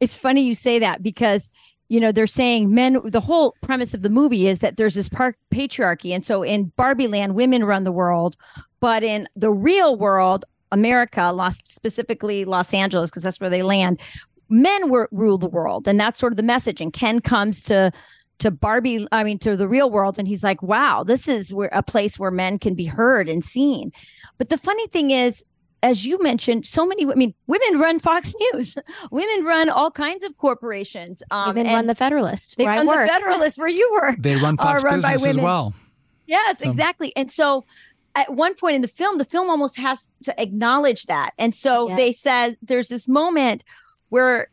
It's 0.00 0.16
funny 0.16 0.42
you 0.42 0.54
say 0.54 0.78
that 0.80 1.02
because 1.02 1.50
you 1.88 2.00
know 2.00 2.10
they're 2.10 2.26
saying 2.26 2.74
men. 2.74 3.00
The 3.04 3.20
whole 3.20 3.54
premise 3.60 3.94
of 3.94 4.02
the 4.02 4.08
movie 4.08 4.46
is 4.48 4.60
that 4.60 4.76
there's 4.76 4.94
this 4.94 5.08
par- 5.08 5.36
patriarchy, 5.52 6.14
and 6.14 6.24
so 6.24 6.42
in 6.42 6.72
Barbie 6.76 7.06
Land, 7.06 7.34
women 7.34 7.64
run 7.64 7.84
the 7.84 7.92
world, 7.92 8.36
but 8.80 9.02
in 9.02 9.28
the 9.36 9.52
real 9.52 9.96
world, 9.96 10.44
America, 10.70 11.30
Los, 11.32 11.58
specifically 11.64 12.44
Los 12.44 12.74
Angeles, 12.74 13.10
because 13.10 13.22
that's 13.22 13.40
where 13.40 13.50
they 13.50 13.62
land, 13.62 14.00
men 14.52 14.90
were, 14.90 15.08
rule 15.10 15.38
the 15.38 15.48
world 15.48 15.88
and 15.88 15.98
that's 15.98 16.18
sort 16.18 16.32
of 16.32 16.36
the 16.36 16.42
message 16.42 16.80
and 16.80 16.92
ken 16.92 17.20
comes 17.20 17.62
to 17.62 17.90
to 18.38 18.50
barbie 18.50 19.06
i 19.10 19.24
mean 19.24 19.38
to 19.38 19.56
the 19.56 19.68
real 19.68 19.90
world 19.90 20.18
and 20.18 20.28
he's 20.28 20.42
like 20.42 20.62
wow 20.62 21.02
this 21.02 21.26
is 21.26 21.54
where 21.54 21.70
a 21.72 21.82
place 21.82 22.18
where 22.18 22.30
men 22.30 22.58
can 22.58 22.74
be 22.74 22.84
heard 22.84 23.28
and 23.28 23.44
seen 23.44 23.90
but 24.38 24.48
the 24.48 24.58
funny 24.58 24.86
thing 24.88 25.10
is 25.10 25.42
as 25.82 26.06
you 26.06 26.22
mentioned, 26.22 26.64
so 26.64 26.86
many. 26.86 27.04
I 27.04 27.14
mean, 27.14 27.34
women 27.48 27.80
run 27.80 27.98
Fox 27.98 28.34
News. 28.52 28.76
women 29.10 29.44
run 29.44 29.68
all 29.68 29.90
kinds 29.90 30.22
of 30.22 30.36
corporations. 30.38 31.22
Um, 31.30 31.56
women 31.56 31.72
run 31.72 31.86
the 31.88 31.94
Federalist. 31.94 32.56
They 32.56 32.66
run 32.66 32.86
the 32.86 32.92
Federalist 33.10 33.58
where 33.58 33.68
you 33.68 33.90
were. 33.92 34.14
They 34.16 34.36
run 34.36 34.56
Fox 34.56 34.84
run 34.84 35.02
Business 35.02 35.26
as 35.26 35.38
well. 35.38 35.74
Yes, 36.26 36.60
so. 36.60 36.68
exactly. 36.68 37.12
And 37.16 37.32
so, 37.32 37.64
at 38.14 38.32
one 38.32 38.54
point 38.54 38.76
in 38.76 38.82
the 38.82 38.88
film, 38.88 39.18
the 39.18 39.24
film 39.24 39.50
almost 39.50 39.76
has 39.76 40.12
to 40.24 40.40
acknowledge 40.40 41.06
that. 41.06 41.32
And 41.38 41.54
so 41.54 41.88
yes. 41.88 41.96
they 41.96 42.12
said 42.12 42.58
there's 42.62 42.88
this 42.88 43.08
moment 43.08 43.64
where 44.12 44.48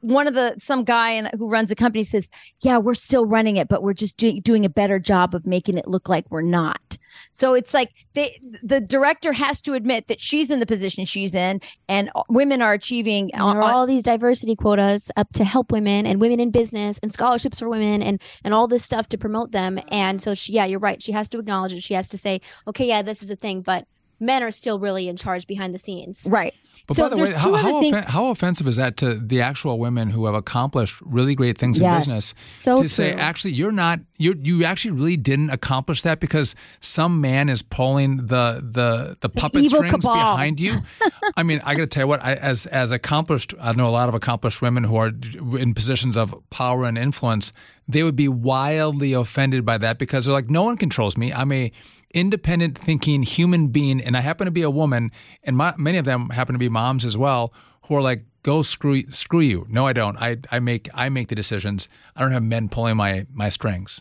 one 0.00 0.28
of 0.28 0.34
the 0.34 0.54
some 0.58 0.84
guy 0.84 1.10
and 1.10 1.28
who 1.36 1.48
runs 1.48 1.72
a 1.72 1.74
company 1.74 2.04
says, 2.04 2.30
"Yeah, 2.60 2.78
we're 2.78 2.94
still 2.94 3.26
running 3.26 3.56
it, 3.56 3.66
but 3.68 3.82
we're 3.82 3.94
just 3.94 4.16
doing 4.16 4.40
doing 4.42 4.64
a 4.64 4.68
better 4.68 5.00
job 5.00 5.34
of 5.34 5.44
making 5.44 5.76
it 5.76 5.88
look 5.88 6.08
like 6.08 6.24
we're 6.30 6.40
not." 6.40 6.96
So 7.32 7.54
it's 7.54 7.74
like 7.74 7.90
they 8.14 8.40
the 8.62 8.80
director 8.80 9.32
has 9.32 9.60
to 9.62 9.72
admit 9.72 10.06
that 10.06 10.20
she's 10.20 10.52
in 10.52 10.60
the 10.60 10.66
position 10.66 11.04
she's 11.04 11.34
in, 11.34 11.60
and 11.88 12.10
women 12.28 12.62
are 12.62 12.72
achieving 12.72 13.30
all, 13.34 13.60
all 13.60 13.86
these 13.88 14.04
diversity 14.04 14.54
quotas 14.54 15.10
up 15.16 15.32
to 15.32 15.44
help 15.44 15.72
women 15.72 16.06
and 16.06 16.20
women 16.20 16.38
in 16.38 16.52
business 16.52 17.00
and 17.02 17.12
scholarships 17.12 17.58
for 17.58 17.68
women 17.68 18.02
and 18.02 18.22
and 18.44 18.54
all 18.54 18.68
this 18.68 18.84
stuff 18.84 19.08
to 19.08 19.18
promote 19.18 19.50
them. 19.50 19.76
Mm-hmm. 19.76 19.94
And 19.94 20.22
so 20.22 20.34
she, 20.34 20.52
yeah, 20.52 20.64
you're 20.64 20.78
right. 20.78 21.02
She 21.02 21.12
has 21.12 21.28
to 21.30 21.40
acknowledge 21.40 21.72
it. 21.72 21.82
She 21.82 21.94
has 21.94 22.06
to 22.08 22.18
say, 22.18 22.40
"Okay, 22.68 22.86
yeah, 22.86 23.02
this 23.02 23.20
is 23.20 23.32
a 23.32 23.36
thing," 23.36 23.62
but 23.62 23.84
men 24.20 24.42
are 24.42 24.50
still 24.50 24.78
really 24.78 25.08
in 25.08 25.16
charge 25.16 25.46
behind 25.46 25.74
the 25.74 25.78
scenes. 25.78 26.26
Right. 26.30 26.54
But 26.86 26.96
so 26.96 27.04
by 27.04 27.08
the 27.10 27.16
way, 27.18 27.32
how, 27.32 27.54
how, 27.54 27.76
offen- 27.76 28.02
how, 28.02 28.30
offensive 28.30 28.66
is 28.66 28.76
that 28.76 28.96
to 28.96 29.14
the 29.14 29.40
actual 29.40 29.78
women 29.78 30.10
who 30.10 30.26
have 30.26 30.34
accomplished 30.34 31.00
really 31.02 31.36
great 31.36 31.56
things 31.56 31.78
yes, 31.78 31.86
in 31.86 31.98
business? 31.98 32.34
So 32.38 32.76
to 32.76 32.80
true. 32.80 32.88
say, 32.88 33.12
actually, 33.12 33.52
you're 33.52 33.70
not 33.70 34.00
you 34.16 34.34
you 34.42 34.64
actually 34.64 34.92
really 34.92 35.16
didn't 35.16 35.50
accomplish 35.50 36.02
that 36.02 36.18
because 36.18 36.56
some 36.80 37.20
man 37.20 37.48
is 37.48 37.62
pulling 37.62 38.16
the 38.26 38.60
the 38.60 39.16
the 39.20 39.28
puppet 39.28 39.66
strings 39.66 40.04
cabal. 40.04 40.14
behind 40.14 40.58
you. 40.58 40.82
I 41.36 41.44
mean, 41.44 41.60
I 41.64 41.74
got 41.74 41.82
to 41.82 41.86
tell 41.86 42.02
you 42.04 42.08
what, 42.08 42.24
I, 42.24 42.34
as 42.34 42.66
as 42.66 42.90
accomplished, 42.90 43.54
I 43.60 43.72
know 43.72 43.86
a 43.86 43.90
lot 43.90 44.08
of 44.08 44.14
accomplished 44.16 44.60
women 44.60 44.82
who 44.82 44.96
are 44.96 45.12
in 45.58 45.74
positions 45.74 46.16
of 46.16 46.34
power 46.50 46.86
and 46.86 46.98
influence. 46.98 47.52
They 47.86 48.02
would 48.02 48.16
be 48.16 48.28
wildly 48.28 49.12
offended 49.12 49.64
by 49.64 49.78
that 49.78 49.98
because 49.98 50.24
they're 50.24 50.34
like, 50.34 50.50
no 50.50 50.62
one 50.62 50.76
controls 50.76 51.16
me. 51.16 51.32
I'm 51.32 51.50
a 51.52 51.72
independent 52.12 52.76
thinking 52.78 53.22
human 53.22 53.68
being, 53.68 54.00
and 54.00 54.16
I 54.16 54.20
happen 54.20 54.46
to 54.46 54.50
be 54.50 54.62
a 54.62 54.70
woman, 54.70 55.12
and 55.44 55.56
my, 55.56 55.74
many 55.76 55.98
of 55.98 56.04
them 56.04 56.30
happen 56.30 56.54
to 56.54 56.58
be 56.58 56.68
moms 56.68 57.04
as 57.04 57.16
well, 57.16 57.52
who 57.86 57.94
are 57.94 58.02
like, 58.02 58.24
go 58.42 58.62
screw 58.62 59.02
screw 59.10 59.40
you. 59.40 59.66
No, 59.68 59.86
I 59.86 59.92
don't. 59.92 60.16
I 60.20 60.38
I 60.50 60.60
make 60.60 60.88
I 60.94 61.08
make 61.08 61.28
the 61.28 61.34
decisions. 61.34 61.88
I 62.16 62.20
don't 62.20 62.32
have 62.32 62.42
men 62.42 62.68
pulling 62.68 62.96
my 62.96 63.26
my 63.32 63.48
strings. 63.48 64.00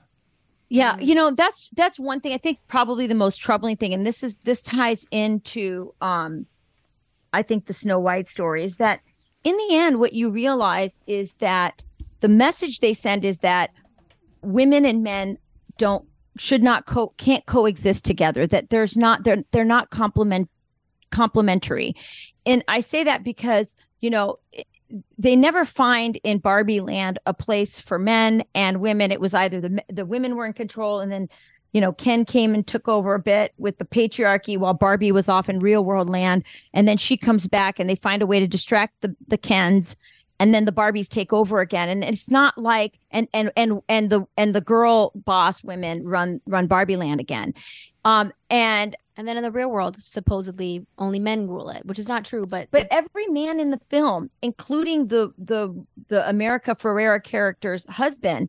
Yeah, 0.70 0.98
you 1.00 1.16
know 1.16 1.32
that's 1.32 1.70
that's 1.76 2.00
one 2.00 2.22
thing. 2.22 2.34
I 2.34 2.38
think 2.38 2.60
probably 2.68 3.08
the 3.08 3.16
most 3.16 3.38
troubling 3.38 3.78
thing, 3.78 3.94
and 3.94 4.06
this 4.06 4.24
is 4.24 4.36
this 4.38 4.62
ties 4.62 5.06
into, 5.12 5.94
um, 6.02 6.46
I 7.34 7.42
think 7.44 7.66
the 7.66 7.74
Snow 7.74 8.00
White 8.00 8.28
story 8.28 8.64
is 8.64 8.78
that 8.78 9.02
in 9.44 9.58
the 9.58 9.76
end, 9.76 10.00
what 10.00 10.14
you 10.14 10.30
realize 10.30 11.02
is 11.08 11.36
that 11.36 11.84
the 12.20 12.28
message 12.28 12.80
they 12.80 12.94
send 12.94 13.26
is 13.26 13.40
that 13.40 13.72
women 14.42 14.86
and 14.86 15.04
men 15.04 15.38
don't 15.78 16.06
should 16.40 16.64
not 16.64 16.86
co 16.86 17.10
can't 17.18 17.46
coexist 17.46 18.06
together. 18.06 18.48
That 18.48 18.70
there's 18.70 18.98
not 18.98 19.24
they're 19.24 19.44
they're 19.52 19.66
not 19.66 19.90
complement 19.90 20.50
complementary, 21.12 21.96
and 22.46 22.64
I 22.68 22.80
say 22.80 23.04
that 23.04 23.24
because 23.24 23.76
you 24.02 24.10
know 24.10 24.38
they 25.18 25.36
never 25.36 25.66
find 25.66 26.16
in 26.24 26.40
Barbie 26.40 26.80
land 26.80 27.20
a 27.26 27.34
place 27.34 27.80
for 27.80 28.00
men 28.00 28.44
and 28.56 28.82
women. 28.82 29.12
It 29.12 29.22
was 29.22 29.34
either 29.34 29.62
the 29.62 29.84
the 29.90 30.06
women 30.06 30.36
were 30.36 30.46
in 30.46 30.54
control, 30.54 31.00
and 31.00 31.12
then 31.12 31.30
you 31.74 31.82
know 31.82 31.92
Ken 31.92 32.26
came 32.26 32.54
and 32.54 32.66
took 32.66 32.88
over 32.88 33.14
a 33.14 33.20
bit 33.20 33.54
with 33.58 33.78
the 33.78 33.86
patriarchy 33.86 34.58
while 34.58 34.74
Barbie 34.74 35.12
was 35.12 35.30
off 35.30 35.50
in 35.50 35.60
real 35.60 35.84
world 35.84 36.10
land, 36.10 36.44
and 36.74 36.88
then 36.88 36.98
she 36.98 37.18
comes 37.18 37.48
back 37.48 37.80
and 37.80 37.90
they 37.90 37.96
find 37.96 38.22
a 38.22 38.28
way 38.28 38.40
to 38.40 38.48
distract 38.48 39.02
the 39.02 39.16
the 39.28 39.38
Kens, 39.38 39.96
and 40.40 40.54
then 40.54 40.66
the 40.66 40.72
Barbies 40.72 41.08
take 41.08 41.34
over 41.34 41.60
again. 41.60 41.90
And 41.90 42.04
it's 42.04 42.30
not 42.30 42.58
like 42.58 42.98
and 43.12 43.28
and 43.34 43.52
and 43.56 43.82
and 43.90 44.10
the 44.10 44.26
and 44.38 44.56
the 44.56 44.62
girl 44.62 45.12
boss 45.16 45.64
women 45.64 46.08
run 46.08 46.42
run 46.46 46.68
Barbie 46.68 46.96
land 46.96 47.20
again. 47.20 47.54
Um, 48.06 48.32
and 48.50 48.96
and 49.18 49.28
then 49.28 49.36
in 49.36 49.44
the 49.44 49.52
real 49.52 49.70
world, 49.70 49.98
supposedly 49.98 50.86
only 50.98 51.20
men 51.20 51.50
rule 51.50 51.70
it, 51.70 51.86
which 51.86 52.00
is 52.00 52.08
not 52.08 52.24
true. 52.24 52.46
But 52.46 52.70
but 52.72 52.88
every 52.90 53.28
man 53.28 53.60
in 53.60 53.70
the 53.70 53.82
film, 53.90 54.30
including 54.42 55.08
the 55.08 55.34
the 55.38 55.86
the 56.08 56.28
America 56.30 56.76
Ferrera 56.76 57.22
character's 57.22 57.86
husband, 57.88 58.48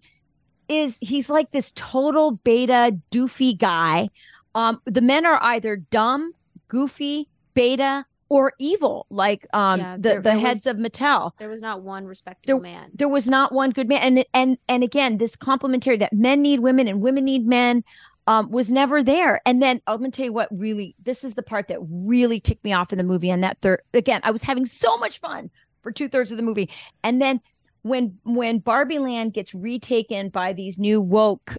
is 0.68 0.96
he's 1.00 1.28
like 1.28 1.50
this 1.50 1.72
total 1.74 2.32
beta 2.32 2.96
doofy 3.10 3.58
guy. 3.58 4.08
Um, 4.54 4.80
the 4.84 5.00
men 5.00 5.26
are 5.26 5.42
either 5.42 5.76
dumb, 5.76 6.32
goofy, 6.68 7.28
beta, 7.54 8.06
or 8.30 8.52
evil, 8.58 9.06
like 9.10 9.46
um 9.52 9.80
yeah, 9.80 9.96
the, 9.98 10.20
the 10.22 10.38
heads 10.38 10.64
was, 10.64 10.68
of 10.68 10.76
Mattel. 10.78 11.32
There 11.38 11.50
was 11.50 11.60
not 11.60 11.82
one 11.82 12.06
respectable 12.06 12.62
there, 12.62 12.72
man. 12.72 12.90
There 12.94 13.08
was 13.08 13.28
not 13.28 13.52
one 13.52 13.70
good 13.70 13.88
man. 13.88 14.00
And 14.00 14.24
and 14.32 14.58
and 14.68 14.82
again, 14.82 15.18
this 15.18 15.36
complementary 15.36 15.98
that 15.98 16.14
men 16.14 16.40
need 16.40 16.60
women 16.60 16.88
and 16.88 17.02
women 17.02 17.24
need 17.24 17.46
men 17.46 17.84
um, 18.26 18.50
was 18.50 18.70
never 18.70 19.02
there. 19.02 19.42
And 19.44 19.60
then 19.60 19.82
I'm 19.86 19.98
gonna 19.98 20.12
tell 20.12 20.24
you 20.24 20.32
what 20.32 20.48
really 20.50 20.94
this 21.02 21.24
is 21.24 21.34
the 21.34 21.42
part 21.42 21.68
that 21.68 21.80
really 21.82 22.40
ticked 22.40 22.64
me 22.64 22.72
off 22.72 22.92
in 22.92 22.98
the 22.98 23.04
movie. 23.04 23.30
And 23.30 23.42
that 23.42 23.58
third 23.60 23.82
again, 23.92 24.20
I 24.24 24.30
was 24.30 24.44
having 24.44 24.64
so 24.64 24.96
much 24.96 25.20
fun 25.20 25.50
for 25.82 25.92
two 25.92 26.08
thirds 26.08 26.30
of 26.30 26.36
the 26.36 26.44
movie. 26.44 26.70
And 27.02 27.20
then 27.20 27.40
when 27.82 28.18
when 28.22 28.60
Barbie 28.60 29.00
Land 29.00 29.34
gets 29.34 29.54
retaken 29.54 30.28
by 30.28 30.52
these 30.52 30.78
new 30.78 31.00
woke 31.00 31.56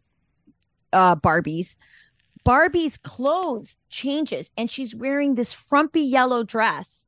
uh 0.93 1.17
Barbies, 1.17 1.75
Barbie's 2.43 2.97
clothes 2.97 3.77
changes 3.89 4.51
and 4.57 4.69
she's 4.69 4.95
wearing 4.95 5.35
this 5.35 5.53
frumpy 5.53 6.01
yellow 6.01 6.43
dress 6.43 7.05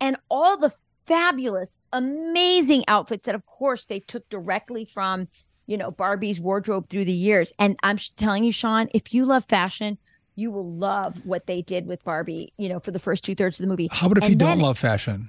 and 0.00 0.16
all 0.30 0.56
the 0.56 0.72
fabulous, 1.06 1.70
amazing 1.92 2.84
outfits 2.88 3.26
that 3.26 3.34
of 3.34 3.44
course 3.46 3.84
they 3.84 4.00
took 4.00 4.28
directly 4.28 4.84
from 4.84 5.28
you 5.70 5.76
know, 5.76 5.92
Barbie's 5.92 6.40
wardrobe 6.40 6.88
through 6.88 7.04
the 7.04 7.12
years. 7.12 7.52
And 7.56 7.78
I'm 7.84 7.96
telling 8.16 8.42
you, 8.42 8.50
Sean, 8.50 8.88
if 8.92 9.14
you 9.14 9.24
love 9.24 9.44
fashion, 9.44 9.98
you 10.34 10.50
will 10.50 10.68
love 10.68 11.24
what 11.24 11.46
they 11.46 11.62
did 11.62 11.86
with 11.86 12.02
Barbie, 12.02 12.52
you 12.56 12.68
know, 12.68 12.80
for 12.80 12.90
the 12.90 12.98
first 12.98 13.22
two 13.22 13.36
thirds 13.36 13.60
of 13.60 13.62
the 13.62 13.68
movie. 13.68 13.88
How 13.92 14.06
about 14.06 14.18
if 14.18 14.24
and 14.24 14.32
you 14.32 14.36
then, 14.36 14.58
don't 14.58 14.64
love 14.66 14.78
fashion? 14.78 15.28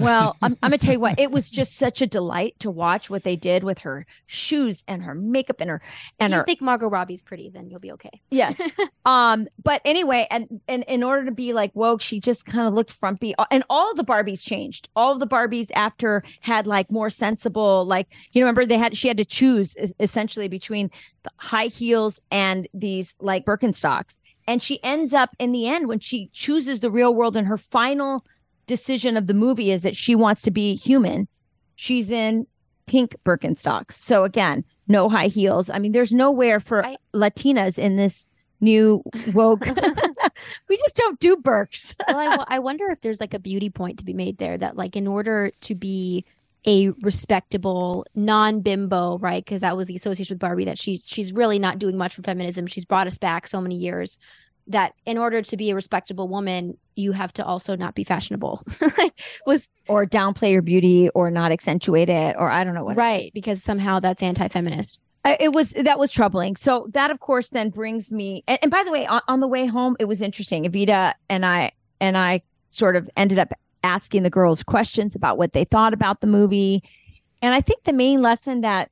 Well, 0.00 0.36
I'm, 0.42 0.56
I'm, 0.62 0.70
gonna 0.70 0.78
tell 0.78 0.92
you 0.92 1.00
what, 1.00 1.18
it 1.18 1.30
was 1.30 1.50
just 1.50 1.76
such 1.76 2.00
a 2.02 2.06
delight 2.06 2.54
to 2.60 2.70
watch 2.70 3.10
what 3.10 3.24
they 3.24 3.36
did 3.36 3.64
with 3.64 3.80
her 3.80 4.06
shoes 4.26 4.84
and 4.86 5.02
her 5.02 5.14
makeup 5.14 5.60
and 5.60 5.70
her 5.70 5.82
and 6.18 6.32
if 6.32 6.36
you 6.36 6.40
her. 6.40 6.44
think 6.44 6.60
Margot 6.60 6.88
Robbie's 6.88 7.22
pretty, 7.22 7.50
then 7.50 7.68
you'll 7.68 7.80
be 7.80 7.92
okay. 7.92 8.20
Yes. 8.30 8.60
um. 9.04 9.48
But 9.62 9.80
anyway, 9.84 10.26
and 10.30 10.60
and 10.68 10.84
in 10.84 11.02
order 11.02 11.24
to 11.24 11.32
be 11.32 11.52
like 11.52 11.70
woke, 11.74 12.00
she 12.00 12.20
just 12.20 12.44
kind 12.46 12.66
of 12.66 12.74
looked 12.74 12.92
frumpy. 12.92 13.34
And 13.50 13.64
all 13.68 13.90
of 13.90 13.96
the 13.96 14.04
Barbies 14.04 14.42
changed. 14.42 14.88
All 14.94 15.12
of 15.12 15.20
the 15.20 15.26
Barbies 15.26 15.70
after 15.74 16.22
had 16.40 16.66
like 16.66 16.90
more 16.90 17.10
sensible, 17.10 17.84
like 17.84 18.08
you 18.32 18.42
remember 18.42 18.66
they 18.66 18.78
had 18.78 18.96
she 18.96 19.08
had 19.08 19.16
to 19.16 19.24
choose 19.24 19.76
essentially 20.00 20.48
between 20.48 20.90
the 21.22 21.30
high 21.36 21.66
heels 21.66 22.20
and 22.30 22.68
these 22.74 23.14
like 23.20 23.44
Birkenstocks. 23.44 24.18
And 24.46 24.62
she 24.62 24.82
ends 24.84 25.14
up 25.14 25.30
in 25.38 25.52
the 25.52 25.68
end 25.68 25.88
when 25.88 26.00
she 26.00 26.28
chooses 26.32 26.80
the 26.80 26.90
real 26.90 27.14
world 27.14 27.36
in 27.36 27.46
her 27.46 27.56
final 27.56 28.24
decision 28.66 29.16
of 29.16 29.26
the 29.26 29.34
movie 29.34 29.70
is 29.70 29.82
that 29.82 29.96
she 29.96 30.14
wants 30.14 30.42
to 30.42 30.50
be 30.50 30.76
human. 30.76 31.28
She's 31.76 32.10
in 32.10 32.46
pink 32.86 33.16
Birkenstocks. 33.24 33.92
So 33.92 34.24
again, 34.24 34.64
no 34.88 35.08
high 35.08 35.28
heels. 35.28 35.70
I 35.70 35.78
mean, 35.78 35.92
there's 35.92 36.12
nowhere 36.12 36.60
for 36.60 36.84
I, 36.84 36.96
Latinas 37.14 37.78
in 37.78 37.96
this 37.96 38.28
new 38.60 39.02
woke. 39.32 39.66
we 40.68 40.76
just 40.76 40.96
don't 40.96 41.18
do 41.20 41.36
Birks. 41.36 41.94
well, 42.08 42.44
I, 42.48 42.56
I 42.56 42.58
wonder 42.58 42.88
if 42.88 43.00
there's 43.00 43.20
like 43.20 43.34
a 43.34 43.38
beauty 43.38 43.70
point 43.70 43.98
to 43.98 44.04
be 44.04 44.14
made 44.14 44.38
there 44.38 44.58
that 44.58 44.76
like 44.76 44.96
in 44.96 45.06
order 45.06 45.50
to 45.62 45.74
be 45.74 46.24
a 46.66 46.90
respectable 47.02 48.06
non-bimbo 48.14 49.18
right 49.18 49.44
because 49.44 49.60
that 49.60 49.76
was 49.76 49.86
the 49.86 49.94
association 49.94 50.32
with 50.32 50.40
barbie 50.40 50.64
that 50.64 50.78
she's 50.78 51.06
she's 51.06 51.30
really 51.30 51.58
not 51.58 51.78
doing 51.78 51.94
much 51.94 52.14
for 52.14 52.22
feminism 52.22 52.66
she's 52.66 52.86
brought 52.86 53.06
us 53.06 53.18
back 53.18 53.46
so 53.46 53.60
many 53.60 53.74
years 53.74 54.18
that 54.66 54.94
in 55.04 55.18
order 55.18 55.42
to 55.42 55.56
be 55.56 55.70
a 55.70 55.74
respectable 55.74 56.28
woman, 56.28 56.76
you 56.96 57.12
have 57.12 57.32
to 57.34 57.44
also 57.44 57.76
not 57.76 57.94
be 57.94 58.04
fashionable. 58.04 58.62
was 59.46 59.68
or 59.88 60.06
downplay 60.06 60.52
your 60.52 60.62
beauty 60.62 61.10
or 61.10 61.30
not 61.30 61.52
accentuate 61.52 62.08
it 62.08 62.36
or 62.38 62.50
I 62.50 62.64
don't 62.64 62.74
know 62.74 62.84
what. 62.84 62.96
Right, 62.96 63.30
because 63.34 63.62
somehow 63.62 64.00
that's 64.00 64.22
anti-feminist. 64.22 65.00
it 65.24 65.52
was 65.52 65.70
that 65.72 65.98
was 65.98 66.12
troubling. 66.12 66.56
So 66.56 66.88
that 66.92 67.10
of 67.10 67.20
course 67.20 67.50
then 67.50 67.70
brings 67.70 68.12
me 68.12 68.42
and, 68.46 68.58
and 68.62 68.70
by 68.70 68.82
the 68.84 68.92
way, 68.92 69.06
on, 69.06 69.20
on 69.28 69.40
the 69.40 69.48
way 69.48 69.66
home 69.66 69.96
it 70.00 70.06
was 70.06 70.22
interesting. 70.22 70.64
Evita 70.64 71.14
and 71.28 71.44
I 71.44 71.72
and 72.00 72.16
I 72.16 72.42
sort 72.70 72.96
of 72.96 73.08
ended 73.16 73.38
up 73.38 73.52
asking 73.82 74.22
the 74.22 74.30
girls 74.30 74.62
questions 74.62 75.14
about 75.14 75.36
what 75.36 75.52
they 75.52 75.64
thought 75.64 75.92
about 75.92 76.20
the 76.20 76.26
movie. 76.26 76.82
And 77.42 77.54
I 77.54 77.60
think 77.60 77.84
the 77.84 77.92
main 77.92 78.22
lesson 78.22 78.62
that 78.62 78.90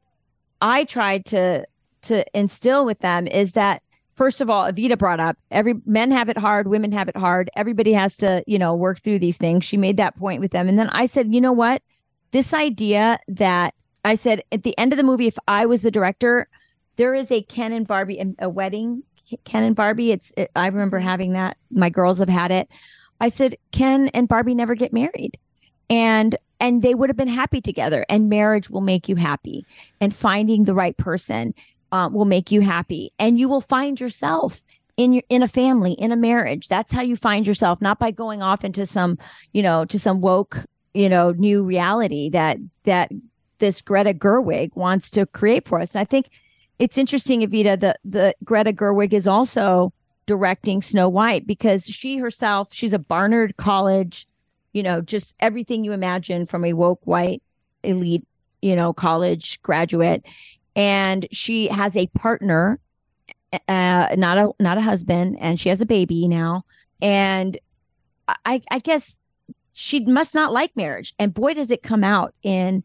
I 0.60 0.84
tried 0.84 1.24
to 1.26 1.64
to 2.02 2.24
instill 2.36 2.84
with 2.84 2.98
them 2.98 3.26
is 3.26 3.52
that 3.52 3.82
first 4.16 4.40
of 4.40 4.50
all, 4.50 4.71
Evita 4.71 4.99
brought 4.99 5.21
up 5.21 5.37
every 5.50 5.75
men 5.87 6.11
have 6.11 6.28
it 6.28 6.38
hard, 6.38 6.69
women 6.69 6.92
have 6.92 7.09
it 7.09 7.16
hard. 7.16 7.50
Everybody 7.57 7.92
has 7.92 8.16
to, 8.19 8.45
you 8.47 8.59
know, 8.59 8.75
work 8.75 9.00
through 9.00 9.19
these 9.19 9.37
things. 9.37 9.64
She 9.64 9.76
made 9.76 9.97
that 9.97 10.16
point 10.16 10.40
with 10.40 10.52
them. 10.52 10.69
And 10.69 10.78
then 10.78 10.90
I 10.90 11.07
said, 11.07 11.35
you 11.35 11.40
know 11.40 11.52
what? 11.52 11.83
This 12.31 12.52
idea 12.54 13.19
that 13.28 13.75
I 14.04 14.14
said 14.14 14.42
at 14.52 14.62
the 14.62 14.76
end 14.78 14.92
of 14.92 14.97
the 14.97 15.02
movie, 15.02 15.26
if 15.26 15.37
I 15.47 15.66
was 15.66 15.83
the 15.83 15.90
director, 15.90 16.49
there 16.97 17.14
is 17.14 17.31
a 17.31 17.42
Ken 17.42 17.73
and 17.73 17.87
Barbie, 17.87 18.21
um, 18.21 18.37
a 18.38 18.49
wedding, 18.49 19.02
Ken 19.45 19.64
and 19.64 19.76
Barbie. 19.76 20.12
It's, 20.12 20.33
it, 20.37 20.50
I 20.57 20.66
remember 20.66 20.99
mm-hmm. 20.99 21.09
having 21.09 21.33
that. 21.35 21.57
My 21.71 21.90
girls 21.90 22.19
have 22.19 22.28
had 22.28 22.50
it. 22.50 22.69
I 23.21 23.28
said, 23.28 23.57
Ken 23.71 24.09
and 24.09 24.28
Barbie 24.28 24.54
never 24.54 24.75
get 24.75 24.92
married. 24.92 25.38
And 25.88 26.37
and 26.62 26.81
they 26.81 26.95
would 26.95 27.11
have 27.11 27.16
been 27.16 27.26
happy 27.26 27.61
together 27.61 28.07
and 28.09 28.28
marriage 28.28 28.71
will 28.71 28.83
make 28.83 29.09
you 29.09 29.16
happy 29.16 29.66
and 30.00 30.14
finding 30.14 30.62
the 30.62 30.75
right 30.75 30.97
person 30.97 31.54
um, 31.92 32.14
will 32.14 32.25
make 32.25 32.50
you 32.50 32.61
happy. 32.62 33.12
And 33.18 33.38
you 33.38 33.49
will 33.49 33.61
find 33.61 34.00
yourself 34.00 34.64
in 34.96 35.12
your 35.12 35.22
in 35.28 35.42
a 35.42 35.49
family 35.49 35.92
in 35.92 36.12
a 36.12 36.16
marriage. 36.16 36.68
That's 36.68 36.92
how 36.92 37.02
you 37.02 37.16
find 37.16 37.46
yourself 37.46 37.80
not 37.80 37.99
by 37.99 38.11
going 38.11 38.42
off 38.42 38.64
into 38.64 38.87
some 38.87 39.18
you 39.52 39.62
know 39.62 39.84
to 39.87 39.99
some 39.99 40.20
woke 40.20 40.58
you 40.94 41.08
know 41.08 41.32
new 41.32 41.62
reality 41.62 42.30
that 42.30 42.58
that 42.84 43.11
this 43.58 43.80
greta 43.80 44.12
gerwig 44.12 44.75
wants 44.75 45.11
to 45.11 45.26
create 45.26 45.68
for 45.68 45.80
us. 45.80 45.94
And 45.94 46.00
i 46.00 46.04
think 46.04 46.30
it's 46.78 46.99
interesting 46.99 47.40
evita 47.40 47.78
the 47.78 47.96
the 48.04 48.34
greta 48.44 48.72
gerwig 48.72 49.12
is 49.12 49.26
also 49.26 49.92
directing 50.26 50.82
snow 50.82 51.08
white 51.08 51.46
because 51.46 51.84
she 51.84 52.18
herself 52.18 52.68
she's 52.72 52.92
a 52.92 52.99
barnard 52.99 53.56
college 53.56 54.26
you 54.72 54.82
know 54.82 55.00
just 55.00 55.34
everything 55.40 55.84
you 55.84 55.92
imagine 55.92 56.46
from 56.46 56.64
a 56.64 56.72
woke 56.72 57.00
white 57.04 57.42
elite 57.82 58.26
you 58.61 58.76
know 58.76 58.92
college 58.92 59.61
graduate 59.62 60.25
and 60.74 61.26
she 61.30 61.68
has 61.68 61.96
a 61.96 62.06
partner 62.08 62.78
uh 63.68 64.08
not 64.16 64.38
a 64.38 64.50
not 64.60 64.78
a 64.78 64.82
husband 64.82 65.36
and 65.40 65.60
she 65.60 65.68
has 65.68 65.80
a 65.80 65.86
baby 65.86 66.26
now 66.26 66.64
and 67.02 67.58
i 68.46 68.62
i 68.70 68.78
guess 68.78 69.18
she 69.74 70.00
must 70.00 70.34
not 70.34 70.52
like 70.52 70.74
marriage 70.74 71.14
and 71.18 71.34
boy 71.34 71.52
does 71.52 71.70
it 71.70 71.82
come 71.82 72.02
out 72.02 72.34
in 72.42 72.82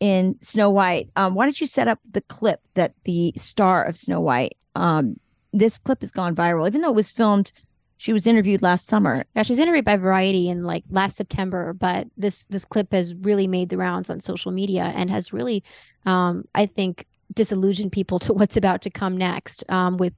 in 0.00 0.36
Snow 0.40 0.70
White. 0.70 1.10
Um, 1.16 1.34
why 1.34 1.46
don't 1.46 1.60
you 1.60 1.66
set 1.66 1.88
up 1.88 1.98
the 2.10 2.20
clip 2.22 2.60
that 2.74 2.94
the 3.04 3.32
star 3.36 3.84
of 3.84 3.96
Snow 3.96 4.20
White? 4.20 4.56
Um, 4.74 5.18
this 5.52 5.78
clip 5.78 6.02
has 6.02 6.12
gone 6.12 6.34
viral, 6.34 6.66
even 6.66 6.82
though 6.82 6.90
it 6.90 6.96
was 6.96 7.10
filmed. 7.10 7.52
She 7.98 8.12
was 8.12 8.26
interviewed 8.26 8.60
last 8.60 8.88
summer. 8.88 9.24
Yeah, 9.34 9.42
she 9.42 9.52
was 9.52 9.58
interviewed 9.58 9.86
by 9.86 9.96
Variety 9.96 10.50
in 10.50 10.64
like 10.64 10.84
last 10.90 11.16
September, 11.16 11.72
but 11.72 12.08
this 12.16 12.44
this 12.46 12.64
clip 12.64 12.92
has 12.92 13.14
really 13.14 13.46
made 13.46 13.70
the 13.70 13.78
rounds 13.78 14.10
on 14.10 14.20
social 14.20 14.52
media 14.52 14.92
and 14.94 15.08
has 15.10 15.32
really, 15.32 15.64
um, 16.04 16.44
I 16.54 16.66
think, 16.66 17.06
disillusioned 17.34 17.92
people 17.92 18.18
to 18.20 18.32
what's 18.32 18.56
about 18.56 18.82
to 18.82 18.90
come 18.90 19.16
next 19.16 19.64
um, 19.68 19.96
with 19.96 20.14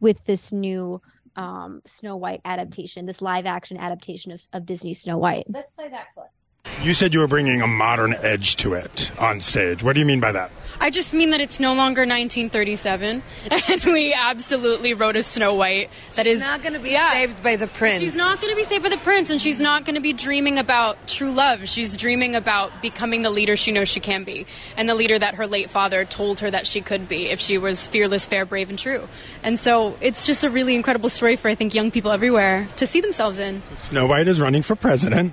with 0.00 0.24
this 0.24 0.52
new 0.52 1.00
um, 1.36 1.80
Snow 1.86 2.16
White 2.16 2.40
adaptation, 2.44 3.06
this 3.06 3.22
live 3.22 3.46
action 3.46 3.78
adaptation 3.78 4.32
of, 4.32 4.42
of 4.52 4.66
Disney's 4.66 5.00
Snow 5.00 5.18
White. 5.18 5.46
Let's 5.48 5.70
play 5.74 5.88
that 5.88 6.06
clip. 6.14 6.26
You 6.82 6.94
said 6.94 7.14
you 7.14 7.20
were 7.20 7.28
bringing 7.28 7.62
a 7.62 7.68
modern 7.68 8.12
edge 8.12 8.56
to 8.56 8.74
it 8.74 9.12
on 9.16 9.40
stage. 9.40 9.84
What 9.84 9.92
do 9.92 10.00
you 10.00 10.06
mean 10.06 10.18
by 10.18 10.32
that? 10.32 10.50
I 10.80 10.90
just 10.90 11.14
mean 11.14 11.30
that 11.30 11.40
it's 11.40 11.60
no 11.60 11.74
longer 11.74 12.00
1937, 12.00 13.22
and 13.68 13.84
we 13.84 14.12
absolutely 14.12 14.92
wrote 14.92 15.14
a 15.14 15.22
Snow 15.22 15.54
White 15.54 15.90
that 16.16 16.26
she's 16.26 16.38
is 16.38 16.40
not 16.40 16.60
going 16.60 16.72
to 16.72 16.80
be 16.80 16.90
yeah. 16.90 17.12
saved 17.12 17.40
by 17.40 17.54
the 17.54 17.68
prince. 17.68 18.00
She's 18.00 18.16
not 18.16 18.40
going 18.40 18.52
to 18.52 18.56
be 18.56 18.64
saved 18.64 18.82
by 18.82 18.88
the 18.88 18.96
prince, 18.96 19.30
and 19.30 19.40
she's 19.40 19.60
not 19.60 19.84
going 19.84 19.94
to 19.94 20.00
be 20.00 20.12
dreaming 20.12 20.58
about 20.58 21.06
true 21.06 21.30
love. 21.30 21.68
She's 21.68 21.96
dreaming 21.96 22.34
about 22.34 22.82
becoming 22.82 23.22
the 23.22 23.30
leader 23.30 23.56
she 23.56 23.70
knows 23.70 23.88
she 23.88 24.00
can 24.00 24.24
be, 24.24 24.44
and 24.76 24.88
the 24.88 24.96
leader 24.96 25.16
that 25.16 25.36
her 25.36 25.46
late 25.46 25.70
father 25.70 26.04
told 26.04 26.40
her 26.40 26.50
that 26.50 26.66
she 26.66 26.80
could 26.80 27.08
be 27.08 27.30
if 27.30 27.38
she 27.38 27.58
was 27.58 27.86
fearless, 27.86 28.26
fair, 28.26 28.44
brave, 28.44 28.68
and 28.68 28.78
true. 28.78 29.08
And 29.44 29.60
so 29.60 29.96
it's 30.00 30.26
just 30.26 30.42
a 30.42 30.50
really 30.50 30.74
incredible 30.74 31.10
story 31.10 31.36
for 31.36 31.46
I 31.46 31.54
think 31.54 31.74
young 31.74 31.92
people 31.92 32.10
everywhere 32.10 32.68
to 32.78 32.88
see 32.88 33.00
themselves 33.00 33.38
in. 33.38 33.62
Snow 33.82 34.06
White 34.06 34.26
is 34.26 34.40
running 34.40 34.62
for 34.62 34.74
president. 34.74 35.32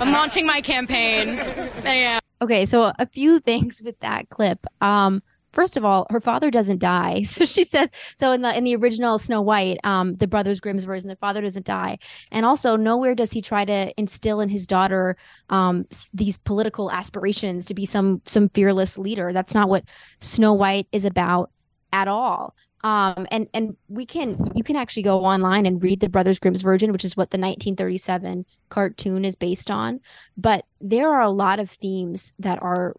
I'm 0.00 0.12
launching 0.12 0.46
my 0.46 0.60
campaign. 0.60 1.36
Yeah. 1.84 2.18
Okay, 2.42 2.66
so 2.66 2.92
a 2.98 3.06
few 3.06 3.40
things 3.40 3.80
with 3.82 3.98
that 4.00 4.28
clip. 4.28 4.66
Um, 4.80 5.22
first 5.52 5.78
of 5.78 5.86
all, 5.86 6.06
her 6.10 6.20
father 6.20 6.50
doesn't 6.50 6.80
die. 6.80 7.22
So 7.24 7.44
she 7.44 7.64
said 7.64 7.90
so 8.18 8.32
in 8.32 8.42
the 8.42 8.56
in 8.56 8.64
the 8.64 8.76
original 8.76 9.18
Snow 9.18 9.40
White, 9.40 9.78
um, 9.84 10.16
the 10.16 10.26
Brothers 10.26 10.60
Grimm's 10.60 10.84
version, 10.84 11.08
the 11.08 11.16
father 11.16 11.40
doesn't 11.40 11.64
die. 11.64 11.98
And 12.30 12.44
also 12.44 12.76
nowhere 12.76 13.14
does 13.14 13.32
he 13.32 13.40
try 13.40 13.64
to 13.64 13.92
instill 13.96 14.40
in 14.40 14.48
his 14.50 14.66
daughter 14.66 15.16
um 15.48 15.86
these 16.12 16.38
political 16.38 16.90
aspirations 16.90 17.66
to 17.66 17.74
be 17.74 17.86
some 17.86 18.20
some 18.26 18.50
fearless 18.50 18.98
leader. 18.98 19.32
That's 19.32 19.54
not 19.54 19.68
what 19.68 19.84
Snow 20.20 20.52
White 20.52 20.88
is 20.92 21.04
about 21.04 21.50
at 21.92 22.08
all. 22.08 22.54
Um, 22.86 23.26
and 23.32 23.48
and 23.52 23.76
we 23.88 24.06
can 24.06 24.52
you 24.54 24.62
can 24.62 24.76
actually 24.76 25.02
go 25.02 25.24
online 25.24 25.66
and 25.66 25.82
read 25.82 25.98
the 25.98 26.08
Brothers 26.08 26.38
Grimm's 26.38 26.62
version, 26.62 26.92
which 26.92 27.04
is 27.04 27.16
what 27.16 27.32
the 27.32 27.36
1937 27.36 28.46
cartoon 28.68 29.24
is 29.24 29.34
based 29.34 29.72
on. 29.72 29.98
But 30.36 30.66
there 30.80 31.10
are 31.10 31.22
a 31.22 31.30
lot 31.30 31.58
of 31.58 31.68
themes 31.68 32.32
that 32.38 32.62
are 32.62 32.94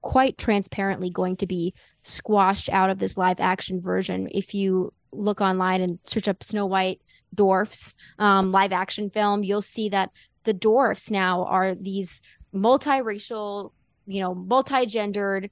quite 0.00 0.38
transparently 0.38 1.10
going 1.10 1.34
to 1.38 1.48
be 1.48 1.74
squashed 2.02 2.68
out 2.68 2.88
of 2.88 3.00
this 3.00 3.18
live 3.18 3.40
action 3.40 3.80
version. 3.80 4.28
If 4.30 4.54
you 4.54 4.92
look 5.10 5.40
online 5.40 5.80
and 5.80 5.98
search 6.04 6.28
up 6.28 6.44
Snow 6.44 6.66
White 6.66 7.00
dwarfs 7.34 7.96
um, 8.20 8.52
live 8.52 8.70
action 8.70 9.10
film, 9.10 9.42
you'll 9.42 9.60
see 9.60 9.88
that 9.88 10.10
the 10.44 10.54
dwarfs 10.54 11.10
now 11.10 11.46
are 11.46 11.74
these 11.74 12.22
multiracial, 12.54 13.72
you 14.06 14.20
know, 14.20 14.36
multi-gendered, 14.36 15.50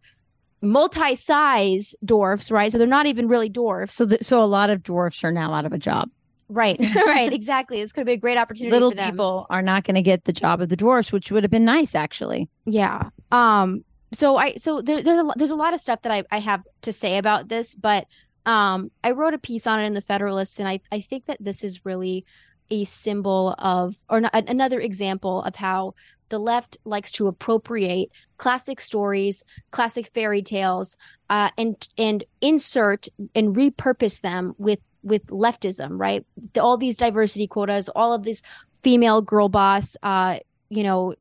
multi-size 0.63 1.95
dwarfs, 2.05 2.51
right? 2.51 2.71
So 2.71 2.79
they're 2.79 2.87
not 2.87 3.07
even 3.07 3.29
really 3.29 3.49
dwarfs. 3.49 3.95
So, 3.95 4.07
th- 4.07 4.23
so 4.23 4.43
a 4.43 4.47
lot 4.47 4.71
of 4.71 4.83
dwarfs 4.83 5.25
are 5.25 5.33
now 5.33 5.55
out 5.55 5.65
of 5.65 5.73
a 5.73 5.79
job. 5.79 6.11
right, 6.49 6.79
right, 7.07 7.33
exactly. 7.33 7.81
It's 7.81 7.93
going 7.93 8.05
to 8.05 8.11
be 8.11 8.15
a 8.15 8.19
great 8.19 8.37
opportunity. 8.39 8.71
Little 8.73 8.91
for 8.91 8.97
them. 8.97 9.11
people 9.11 9.47
are 9.51 9.63
not 9.63 9.85
going 9.85 9.95
to 9.95 10.03
get 10.03 10.25
the 10.25 10.33
job 10.33 10.61
of 10.61 10.69
the 10.69 10.77
dwarfs, 10.77 11.13
which 11.13 11.31
would 11.31 11.45
have 11.45 11.51
been 11.51 11.65
nice, 11.65 11.95
actually. 11.95 12.49
Yeah. 12.65 13.11
Um. 13.33 13.85
So 14.13 14.37
I 14.37 14.57
so 14.57 14.83
there, 14.83 15.03
there's 15.03 15.21
a, 15.21 15.29
there's 15.37 15.51
a 15.53 15.57
lot 15.57 15.73
of 15.73 15.81
stuff 15.81 16.03
that 16.03 16.11
I 16.13 16.25
I 16.33 16.41
have 16.41 16.63
to 16.83 16.93
say 16.93 17.17
about 17.19 17.49
this, 17.49 17.77
but 17.77 18.07
um 18.45 18.91
I 19.05 19.13
wrote 19.13 19.35
a 19.35 19.39
piece 19.39 19.69
on 19.69 19.79
it 19.79 19.85
in 19.85 19.95
the 19.95 20.01
Federalist, 20.01 20.59
and 20.59 20.69
I 20.69 20.81
I 20.91 21.01
think 21.01 21.27
that 21.27 21.39
this 21.39 21.63
is 21.63 21.85
really 21.85 22.25
a 22.71 22.85
symbol 22.85 23.55
of 23.59 23.97
or 24.09 24.21
not, 24.21 24.33
another 24.35 24.81
example 24.81 25.43
of 25.43 25.57
how 25.57 25.95
the 26.31 26.39
left 26.39 26.79
likes 26.85 27.11
to 27.11 27.27
appropriate 27.27 28.11
classic 28.39 28.81
stories, 28.81 29.45
classic 29.71 30.11
fairy 30.15 30.43
tales, 30.43 30.97
uh, 31.29 31.51
and 31.59 31.89
and 31.99 32.25
insert 32.41 33.09
and 33.35 33.55
repurpose 33.55 34.21
them 34.21 34.55
with 34.59 34.79
with 35.03 35.27
leftism, 35.27 35.99
right? 35.99 36.25
All 36.59 36.77
these 36.77 36.97
diversity 36.97 37.47
quotas, 37.47 37.89
all 37.91 38.13
of 38.13 38.25
this 38.25 38.43
female 38.83 39.23
girl 39.23 39.49
boss, 39.49 39.97
uh, 40.03 40.39
you 40.69 40.83
know, 40.83 41.15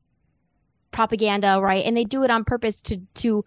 propaganda, 0.90 1.60
right? 1.62 1.84
And 1.84 1.96
they 1.96 2.04
do 2.04 2.22
it 2.24 2.30
on 2.30 2.44
purpose 2.44 2.82
to 2.82 2.98
to 3.14 3.44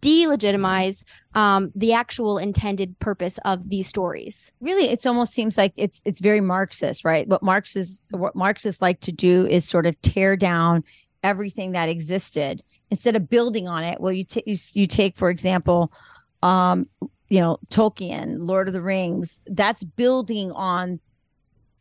delegitimize 0.00 1.04
um, 1.34 1.72
the 1.74 1.92
actual 1.92 2.38
intended 2.38 2.98
purpose 2.98 3.38
of 3.44 3.68
these 3.68 3.86
stories. 3.86 4.52
Really, 4.60 4.88
it 4.88 5.06
almost 5.06 5.32
seems 5.32 5.58
like 5.58 5.72
it's 5.76 6.00
it's 6.04 6.20
very 6.20 6.40
Marxist, 6.40 7.04
right? 7.04 7.26
What 7.28 7.42
Marxists 7.42 8.06
what 8.10 8.34
Marxists 8.34 8.82
like 8.82 9.00
to 9.00 9.12
do 9.12 9.46
is 9.46 9.68
sort 9.68 9.86
of 9.86 10.00
tear 10.02 10.36
down 10.36 10.84
everything 11.22 11.72
that 11.72 11.88
existed 11.88 12.62
instead 12.90 13.16
of 13.16 13.28
building 13.28 13.68
on 13.68 13.84
it. 13.84 14.00
Well, 14.00 14.12
you 14.12 14.24
take 14.24 14.46
you, 14.46 14.56
you 14.72 14.86
take 14.86 15.16
for 15.16 15.30
example, 15.30 15.92
um, 16.42 16.88
you 17.28 17.40
know, 17.40 17.58
Tolkien, 17.70 18.36
Lord 18.38 18.68
of 18.68 18.74
the 18.74 18.80
Rings. 18.80 19.40
That's 19.46 19.84
building 19.84 20.52
on 20.52 21.00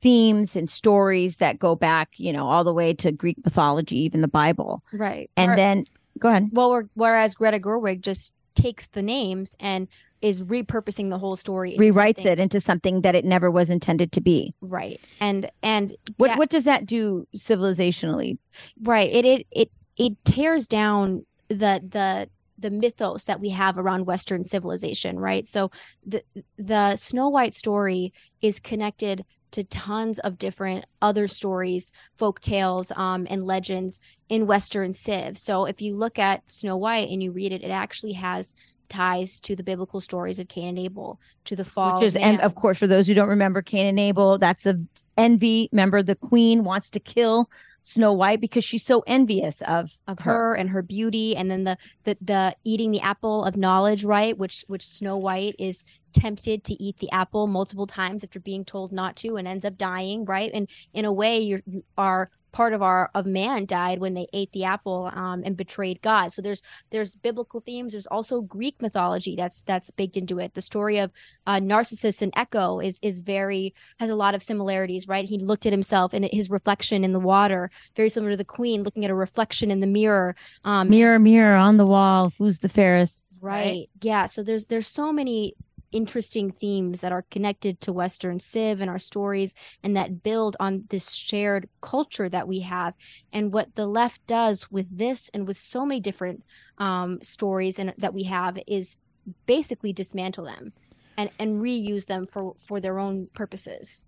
themes 0.09 0.55
and 0.55 0.69
stories 0.69 1.37
that 1.37 1.57
go 1.57 1.75
back, 1.75 2.11
you 2.17 2.31
know, 2.31 2.45
all 2.45 2.63
the 2.63 2.73
way 2.73 2.93
to 2.93 3.11
Greek 3.11 3.37
mythology, 3.43 3.97
even 3.97 4.21
the 4.21 4.27
Bible. 4.27 4.83
Right. 4.93 5.31
And 5.35 5.49
Where- 5.49 5.55
then 5.55 5.85
go 6.19 6.29
ahead. 6.29 6.43
well, 6.53 6.83
whereas 6.93 7.33
Greta 7.33 7.59
Gerwig 7.59 8.01
just 8.01 8.31
takes 8.53 8.85
the 8.87 9.01
names 9.01 9.55
and 9.59 9.87
is 10.21 10.43
repurposing 10.43 11.09
the 11.09 11.17
whole 11.17 11.35
story, 11.35 11.75
Rewrites 11.77 12.17
something- 12.17 12.27
it 12.27 12.39
into 12.39 12.59
something 12.59 13.01
that 13.01 13.15
it 13.15 13.25
never 13.25 13.49
was 13.49 13.71
intended 13.71 14.11
to 14.11 14.21
be. 14.21 14.53
right? 14.61 14.99
And 15.19 15.49
and 15.63 15.95
What 16.17 16.27
yeah, 16.31 16.37
what 16.37 16.49
does 16.51 16.65
that 16.65 16.85
do 16.85 17.27
civilizationally? 17.35 18.37
right 18.83 19.11
it 19.11 19.25
it 19.25 19.47
it 19.51 19.71
it 19.97 20.13
tears 20.23 20.67
down 20.67 21.25
the 21.49 21.81
the 21.89 22.29
the 22.57 22.69
mythos 22.69 23.25
that 23.25 23.39
we 23.41 23.49
have 23.49 23.77
around 23.77 24.05
western 24.05 24.43
civilization 24.45 25.19
right 25.19 25.47
so 25.49 25.69
the 26.05 26.23
the 26.57 26.95
snow 26.95 27.27
white 27.27 27.53
story 27.53 28.13
is 28.41 28.59
connected 28.61 29.25
to 29.55 29.63
tons 29.63 30.19
of 30.19 30.37
different 30.37 30.85
other 31.01 31.29
stories 31.29 31.93
folk 32.17 32.41
tales 32.41 32.91
um, 32.97 33.25
and 33.29 33.45
legends 33.45 34.01
in 34.27 34.45
western 34.45 34.91
civ. 34.91 35.37
So 35.37 35.65
if 35.65 35.81
you 35.81 35.95
look 35.95 36.19
at 36.19 36.49
snow 36.49 36.75
white 36.75 37.07
and 37.09 37.23
you 37.23 37.31
read 37.31 37.53
it 37.53 37.63
it 37.63 37.71
actually 37.71 38.13
has 38.13 38.53
ties 38.89 39.39
to 39.39 39.55
the 39.55 39.63
biblical 39.63 40.01
stories 40.01 40.39
of 40.39 40.49
cain 40.49 40.69
and 40.69 40.79
abel 40.79 41.19
to 41.45 41.55
the 41.55 41.63
fall 41.63 41.99
Which 41.99 42.07
is, 42.07 42.15
and 42.17 42.41
of 42.41 42.55
course, 42.55 42.77
for 42.77 42.85
those 42.85 43.07
who 43.07 43.13
don't 43.13 43.29
remember 43.29 43.61
Cain 43.61 43.85
and 43.87 43.99
Abel, 43.99 44.37
that's 44.37 44.65
a 44.65 44.79
envy. 45.17 45.69
Remember, 45.71 46.03
the 46.03 46.15
queen 46.15 46.63
wants 46.63 46.89
to 46.91 46.99
kill 46.99 47.49
Snow 47.83 48.13
White 48.13 48.41
because 48.41 48.65
she's 48.65 48.83
so 48.83 49.03
envious 49.05 49.61
of 49.61 49.91
of 50.07 50.19
her 50.19 50.55
and 50.55 50.71
her 50.71 50.81
beauty. 50.81 51.35
And 51.35 51.49
then 51.51 51.63
the, 51.63 51.77
the 52.03 52.17
the 52.19 52.55
eating 52.63 52.91
the 52.91 53.01
apple 53.01 53.45
of 53.45 53.55
knowledge 53.55 54.03
right? 54.03 54.37
Which 54.37 54.65
which 54.67 54.85
snow 54.85 55.17
white 55.17 55.55
is 55.59 55.85
tempted 56.15 56.63
to 56.63 56.82
eat 56.82 56.97
the 56.99 57.12
apple 57.12 57.45
multiple 57.45 57.86
times 57.86 58.23
after 58.23 58.39
being 58.39 58.63
told 58.63 58.91
not 58.91 59.15
to 59.17 59.36
and 59.36 59.47
ends 59.47 59.65
up 59.65 59.78
dying 59.78 60.25
right? 60.25 60.51
And 60.54 60.69
in 60.93 61.06
a 61.06 61.13
way 61.13 61.39
you're 61.39 61.62
you 61.65 61.84
are 61.97 62.30
part 62.51 62.71
of 62.71 62.82
our 62.82 63.12
of 63.13 63.25
man 63.25 63.65
died 63.65 63.99
when 63.99 64.13
they 64.13 64.28
ate 64.32 64.49
the 64.54 64.63
apple 64.63 65.12
um, 65.13 65.43
and 65.43 65.58
betrayed 65.58 66.01
god. 66.01 66.32
So 66.32 66.41
there's 66.41 66.63
there's 66.89 67.17
biblical 67.17 67.60
themes. 67.60 67.91
There's 67.91 68.08
also 68.08 68.39
greek 68.39 68.82
mythology 68.82 69.36
that's 69.36 69.62
that's 69.63 69.91
baked 69.91 70.15
into 70.15 70.39
it. 70.39 70.54
The 70.54 70.62
story 70.62 70.97
of 70.99 71.12
uh, 71.45 71.60
narcissus 71.60 72.21
and 72.21 72.32
echo 72.36 72.80
is 72.80 72.97
is 73.01 73.19
very 73.19 73.75
has 73.99 74.10
a 74.10 74.15
lot 74.15 74.36
of 74.36 74.41
similarities 74.41 75.08
right? 75.08 75.25
He 75.25 75.38
looked 75.38 75.65
at 75.65 75.73
himself 75.73 76.13
and 76.13 76.23
his 76.32 76.49
reflection 76.49 77.04
in 77.04 77.12
the 77.12 77.19
water 77.19 77.69
very 77.97 78.08
similar 78.08 78.32
to 78.32 78.38
the 78.38 78.45
queen 78.45 78.84
looking 78.84 79.04
at 79.04 79.12
a 79.12 79.15
reflection 79.15 79.69
in 79.69 79.82
the 79.82 79.88
mirror 79.88 80.34
um 80.63 80.89
mirror, 80.89 81.19
mirror 81.19 81.58
on 81.58 81.75
the 81.75 81.86
wall, 81.86 82.32
who's 82.38 82.60
the 82.60 82.69
fairest? 82.69 83.25
right? 83.45 83.89
Yeah. 84.01 84.25
So 84.25 84.43
there's 84.43 84.65
there's 84.65 84.88
so 84.88 85.13
many 85.13 85.56
interesting 85.91 86.52
themes 86.52 87.02
that 87.02 87.12
are 87.12 87.26
connected 87.32 87.80
to 87.82 87.93
western 87.93 88.39
civ 88.39 88.82
and 88.82 88.89
our 88.89 89.00
stories 89.00 89.56
and 89.84 89.95
that 89.95 90.24
build 90.24 90.58
on 90.60 90.86
this 90.89 91.12
shared 91.12 91.69
culture 91.82 92.30
that 92.30 92.48
we 92.48 92.60
have 92.60 92.93
and 93.32 93.54
what 93.54 93.76
the 93.76 93.88
left 93.88 94.26
does 94.28 94.69
with 94.71 94.86
this 94.95 95.30
and 95.34 95.48
with 95.48 95.58
so 95.58 95.86
many 95.86 96.00
different 96.00 96.43
um, 96.78 97.19
stories 97.21 97.80
and 97.80 97.93
that 97.98 98.13
we 98.13 98.24
have 98.24 98.58
is 98.67 98.98
basically 99.45 99.93
dismantle 99.93 100.45
them 100.45 100.74
and 101.17 101.30
and 101.39 101.62
reuse 101.62 102.06
them 102.06 102.26
for 102.28 102.56
for 102.60 102.80
their 102.80 103.00
own 103.00 103.28
purposes 103.34 104.06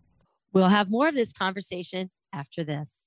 We'll 0.54 0.70
have 0.70 0.90
more 0.90 1.08
of 1.08 1.16
this 1.16 1.34
conversation 1.34 2.10
after 2.34 2.63
this. 2.63 3.07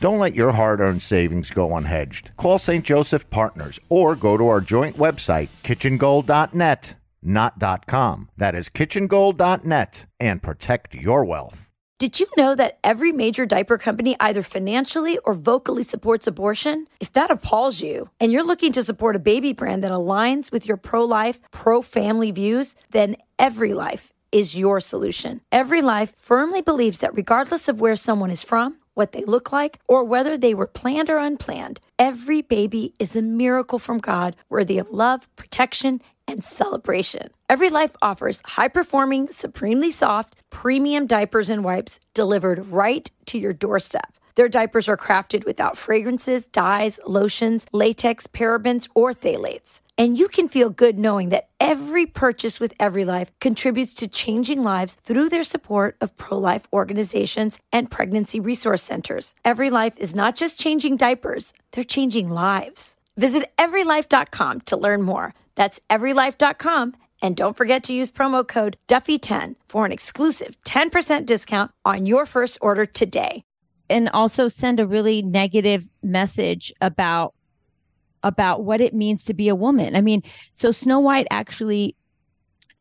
Don't 0.00 0.20
let 0.20 0.36
your 0.36 0.52
hard 0.52 0.80
earned 0.80 1.02
savings 1.02 1.50
go 1.50 1.70
unhedged. 1.70 2.36
Call 2.36 2.58
St. 2.58 2.84
Joseph 2.84 3.28
Partners 3.30 3.80
or 3.88 4.14
go 4.14 4.36
to 4.36 4.46
our 4.46 4.60
joint 4.60 4.96
website, 4.96 5.48
kitchengold.net, 5.64 6.94
not 7.20 7.86
.com. 7.86 8.28
That 8.36 8.54
is 8.54 8.68
kitchengold.net 8.68 10.06
and 10.20 10.40
protect 10.40 10.94
your 10.94 11.24
wealth. 11.24 11.68
Did 11.98 12.20
you 12.20 12.28
know 12.36 12.54
that 12.54 12.78
every 12.84 13.10
major 13.10 13.44
diaper 13.44 13.76
company 13.76 14.14
either 14.20 14.44
financially 14.44 15.18
or 15.24 15.34
vocally 15.34 15.82
supports 15.82 16.28
abortion? 16.28 16.86
If 17.00 17.12
that 17.14 17.32
appalls 17.32 17.80
you 17.80 18.08
and 18.20 18.30
you're 18.30 18.46
looking 18.46 18.70
to 18.74 18.84
support 18.84 19.16
a 19.16 19.18
baby 19.18 19.52
brand 19.52 19.82
that 19.82 19.90
aligns 19.90 20.52
with 20.52 20.64
your 20.64 20.76
pro 20.76 21.04
life, 21.04 21.40
pro 21.50 21.82
family 21.82 22.30
views, 22.30 22.76
then 22.92 23.16
Every 23.36 23.74
Life 23.74 24.12
is 24.30 24.54
your 24.54 24.78
solution. 24.78 25.40
Every 25.50 25.82
Life 25.82 26.14
firmly 26.16 26.62
believes 26.62 27.00
that 27.00 27.16
regardless 27.16 27.66
of 27.66 27.80
where 27.80 27.96
someone 27.96 28.30
is 28.30 28.44
from, 28.44 28.76
what 28.98 29.12
they 29.12 29.22
look 29.22 29.52
like, 29.52 29.78
or 29.88 30.02
whether 30.02 30.36
they 30.36 30.54
were 30.54 30.66
planned 30.66 31.08
or 31.08 31.18
unplanned, 31.18 31.80
every 32.00 32.42
baby 32.42 32.92
is 32.98 33.14
a 33.14 33.22
miracle 33.22 33.78
from 33.78 33.98
God 33.98 34.34
worthy 34.48 34.76
of 34.76 34.90
love, 34.90 35.28
protection, 35.36 36.02
and 36.26 36.42
celebration. 36.42 37.28
Every 37.48 37.70
Life 37.70 37.92
offers 38.02 38.42
high 38.44 38.66
performing, 38.66 39.28
supremely 39.28 39.92
soft, 39.92 40.34
premium 40.50 41.06
diapers 41.06 41.48
and 41.48 41.62
wipes 41.62 42.00
delivered 42.12 42.66
right 42.66 43.08
to 43.26 43.38
your 43.38 43.52
doorstep. 43.52 44.17
Their 44.38 44.48
diapers 44.48 44.88
are 44.88 44.96
crafted 44.96 45.44
without 45.46 45.76
fragrances, 45.76 46.46
dyes, 46.46 47.00
lotions, 47.04 47.66
latex, 47.72 48.28
parabens, 48.28 48.88
or 48.94 49.10
phthalates. 49.10 49.80
And 49.98 50.16
you 50.16 50.28
can 50.28 50.48
feel 50.48 50.70
good 50.70 50.96
knowing 50.96 51.30
that 51.30 51.48
every 51.58 52.06
purchase 52.06 52.60
with 52.60 52.72
Every 52.78 53.04
Life 53.04 53.32
contributes 53.40 53.94
to 53.94 54.06
changing 54.06 54.62
lives 54.62 54.94
through 54.94 55.30
their 55.30 55.42
support 55.42 55.96
of 56.00 56.16
pro 56.16 56.38
life 56.38 56.68
organizations 56.72 57.58
and 57.72 57.90
pregnancy 57.90 58.38
resource 58.38 58.84
centers. 58.84 59.34
Every 59.44 59.70
Life 59.70 59.94
is 59.96 60.14
not 60.14 60.36
just 60.36 60.60
changing 60.60 60.98
diapers, 60.98 61.52
they're 61.72 61.82
changing 61.82 62.28
lives. 62.28 62.94
Visit 63.16 63.50
everylife.com 63.58 64.60
to 64.66 64.76
learn 64.76 65.02
more. 65.02 65.34
That's 65.56 65.80
everylife.com. 65.90 66.94
And 67.20 67.36
don't 67.36 67.56
forget 67.56 67.82
to 67.84 67.92
use 67.92 68.12
promo 68.12 68.46
code 68.46 68.76
Duffy10 68.86 69.56
for 69.66 69.84
an 69.84 69.90
exclusive 69.90 70.56
10% 70.62 71.26
discount 71.26 71.72
on 71.84 72.06
your 72.06 72.24
first 72.24 72.58
order 72.60 72.86
today. 72.86 73.42
And 73.90 74.08
also 74.10 74.48
send 74.48 74.80
a 74.80 74.86
really 74.86 75.22
negative 75.22 75.88
message 76.02 76.72
about 76.80 77.34
about 78.22 78.64
what 78.64 78.80
it 78.80 78.94
means 78.94 79.24
to 79.26 79.34
be 79.34 79.48
a 79.48 79.54
woman. 79.54 79.94
I 79.94 80.00
mean, 80.00 80.22
so 80.52 80.72
Snow 80.72 80.98
White 81.00 81.26
actually, 81.30 81.94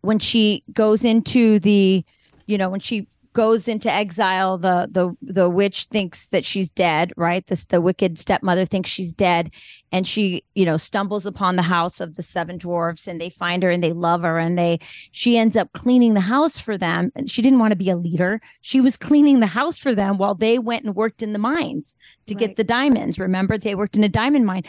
when 0.01 0.19
she 0.19 0.63
goes 0.73 1.05
into 1.05 1.59
the, 1.59 2.03
you 2.47 2.57
know, 2.57 2.69
when 2.69 2.79
she 2.79 3.07
goes 3.37 3.67
into 3.67 3.93
exile, 3.93 4.57
the 4.57 4.89
the 4.91 5.15
the 5.21 5.47
witch 5.47 5.83
thinks 5.85 6.29
that 6.29 6.43
she's 6.43 6.71
dead, 6.71 7.13
right? 7.15 7.45
This 7.45 7.65
the 7.65 7.79
wicked 7.79 8.17
stepmother 8.17 8.65
thinks 8.65 8.89
she's 8.89 9.13
dead, 9.13 9.53
and 9.91 10.07
she, 10.07 10.43
you 10.55 10.65
know, 10.65 10.77
stumbles 10.77 11.27
upon 11.27 11.55
the 11.55 11.61
house 11.61 11.99
of 11.99 12.15
the 12.15 12.23
seven 12.23 12.57
dwarfs, 12.57 13.07
and 13.07 13.21
they 13.21 13.29
find 13.29 13.61
her 13.61 13.69
and 13.69 13.83
they 13.83 13.93
love 13.93 14.23
her, 14.23 14.39
and 14.39 14.57
they 14.57 14.79
she 15.11 15.37
ends 15.37 15.55
up 15.55 15.71
cleaning 15.73 16.15
the 16.15 16.19
house 16.19 16.57
for 16.57 16.79
them. 16.79 17.11
And 17.15 17.29
she 17.29 17.43
didn't 17.43 17.59
want 17.59 17.73
to 17.73 17.77
be 17.77 17.91
a 17.91 17.95
leader; 17.95 18.41
she 18.61 18.81
was 18.81 18.97
cleaning 18.97 19.39
the 19.39 19.45
house 19.45 19.77
for 19.77 19.93
them 19.93 20.17
while 20.17 20.33
they 20.33 20.57
went 20.57 20.83
and 20.83 20.95
worked 20.95 21.21
in 21.21 21.33
the 21.33 21.39
mines 21.39 21.93
to 22.25 22.33
right. 22.33 22.39
get 22.39 22.55
the 22.55 22.63
diamonds. 22.63 23.19
Remember, 23.19 23.55
they 23.59 23.75
worked 23.75 23.95
in 23.95 24.03
a 24.03 24.09
diamond 24.09 24.47
mine. 24.47 24.63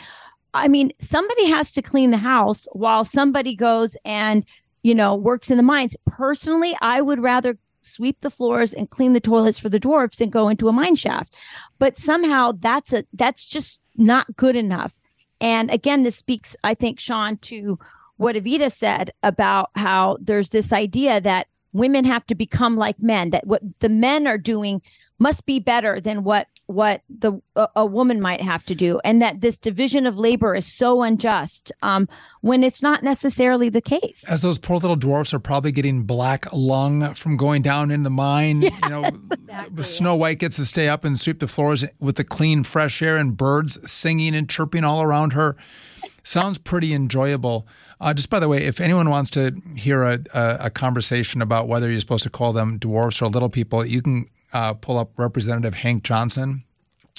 I 0.53 0.69
mean, 0.69 0.93
somebody 1.01 1.47
has 1.47 1.73
to 1.73 1.81
clean 1.81 2.11
the 2.11 2.19
house 2.19 2.69
while 2.73 3.05
somebody 3.05 3.57
goes 3.57 3.97
and, 4.05 4.45
you 4.83 4.95
know, 4.95 5.15
works 5.15 5.51
in 5.51 5.57
the 5.57 5.63
mines. 5.63 5.97
Personally, 6.07 6.77
I 6.83 7.01
would 7.01 7.23
rather 7.23 7.57
sweep 7.89 8.21
the 8.21 8.31
floors 8.31 8.73
and 8.75 8.91
clean 8.91 9.13
the 9.13 9.21
toilets 9.21 9.59
for 9.59 9.69
the 9.69 9.81
dwarfs 9.81 10.21
and 10.21 10.33
go 10.33 10.49
into 10.49 10.69
a 10.69 10.73
mine 10.73 10.97
shaft. 10.97 11.35
But 11.79 11.97
somehow 11.97 12.53
that's 12.59 12.93
a 12.93 13.05
that's 13.13 13.47
just 13.47 13.81
not 13.97 14.37
good 14.37 14.57
enough. 14.57 14.99
And 15.41 15.71
again, 15.71 16.03
this 16.03 16.17
speaks, 16.17 16.57
I 16.65 16.75
think, 16.75 16.99
Sean, 16.99 17.37
to 17.39 17.79
what 18.17 18.37
Evita 18.37 18.73
said 18.73 19.13
about 19.23 19.71
how 19.77 20.19
there's 20.21 20.51
this 20.51 20.73
idea 20.73 21.21
that 21.21 21.47
women 21.73 22.05
have 22.05 22.27
to 22.27 22.35
become 22.35 22.77
like 22.77 23.01
men, 23.01 23.31
that 23.31 23.47
what 23.47 23.63
the 23.79 23.89
men 23.89 24.27
are 24.27 24.39
doing 24.39 24.83
must 25.19 25.47
be 25.47 25.59
better 25.59 26.01
than 26.01 26.25
what 26.25 26.47
what 26.67 27.01
the 27.09 27.41
a, 27.57 27.67
a, 27.77 27.87
woman 27.87 28.21
might 28.21 28.43
have 28.43 28.63
to 28.67 28.75
do. 28.75 29.01
And 29.03 29.23
that 29.23 29.41
this 29.41 29.57
division 29.57 30.07
of 30.07 30.19
labor 30.19 30.55
is 30.55 30.67
so 30.67 31.03
unjust 31.03 31.73
um, 31.81 32.07
when 32.43 32.63
it's 32.63 32.83
not 32.83 33.03
necessarily 33.03 33.71
the 33.71 33.81
case. 33.81 34.23
As 34.29 34.43
those 34.43 34.59
poor 34.59 34.77
little 34.77 34.95
dwarfs 34.95 35.33
are 35.33 35.39
probably 35.39 35.73
getting 35.73 36.03
black 36.03 36.53
lung 36.53 37.15
from 37.15 37.39
going 37.39 37.63
down 37.63 37.91
in 37.91 38.03
the 38.03 38.11
mine 38.11 38.61
yes, 38.63 38.75
you 38.83 38.89
know 38.91 39.05
exactly. 39.05 39.83
snow 39.83 40.15
white 40.15 40.39
gets 40.41 40.57
to 40.57 40.67
stay 40.67 40.89
up 40.89 41.07
and 41.07 41.19
sweep 41.19 41.41
the 41.41 41.49
floors 41.49 41.87
with 42.01 42.17
the 42.17 42.25
clean 42.25 42.63
fresh 42.63 43.01
air 43.01 43.17
and 43.17 43.39
birds 43.39 43.79
singing 43.91 44.35
and 44.35 44.51
chirping 44.51 44.85
all 44.85 45.01
around 45.01 45.33
her. 45.33 45.57
Sounds 46.23 46.59
pretty 46.59 46.93
enjoyable. 46.93 47.67
Uh, 47.99 48.13
just 48.13 48.29
by 48.29 48.39
the 48.39 48.49
way, 48.49 48.65
if 48.65 48.79
anyone 48.79 49.09
wants 49.09 49.31
to 49.31 49.53
hear 49.75 50.03
a, 50.03 50.21
a, 50.35 50.57
a, 50.61 50.71
conversation 50.71 51.41
about 51.41 51.67
whether 51.67 51.91
you're 51.91 51.99
supposed 51.99 52.23
to 52.23 52.31
call 52.31 52.53
them 52.53 52.77
dwarfs 52.77 53.23
or 53.23 53.27
little 53.27 53.49
people, 53.49 53.85
you 53.85 54.03
can 54.03 54.29
uh, 54.53 54.75
pull 54.75 54.99
up 54.99 55.13
Representative 55.17 55.75
Hank 55.75 56.03
Johnson 56.03 56.65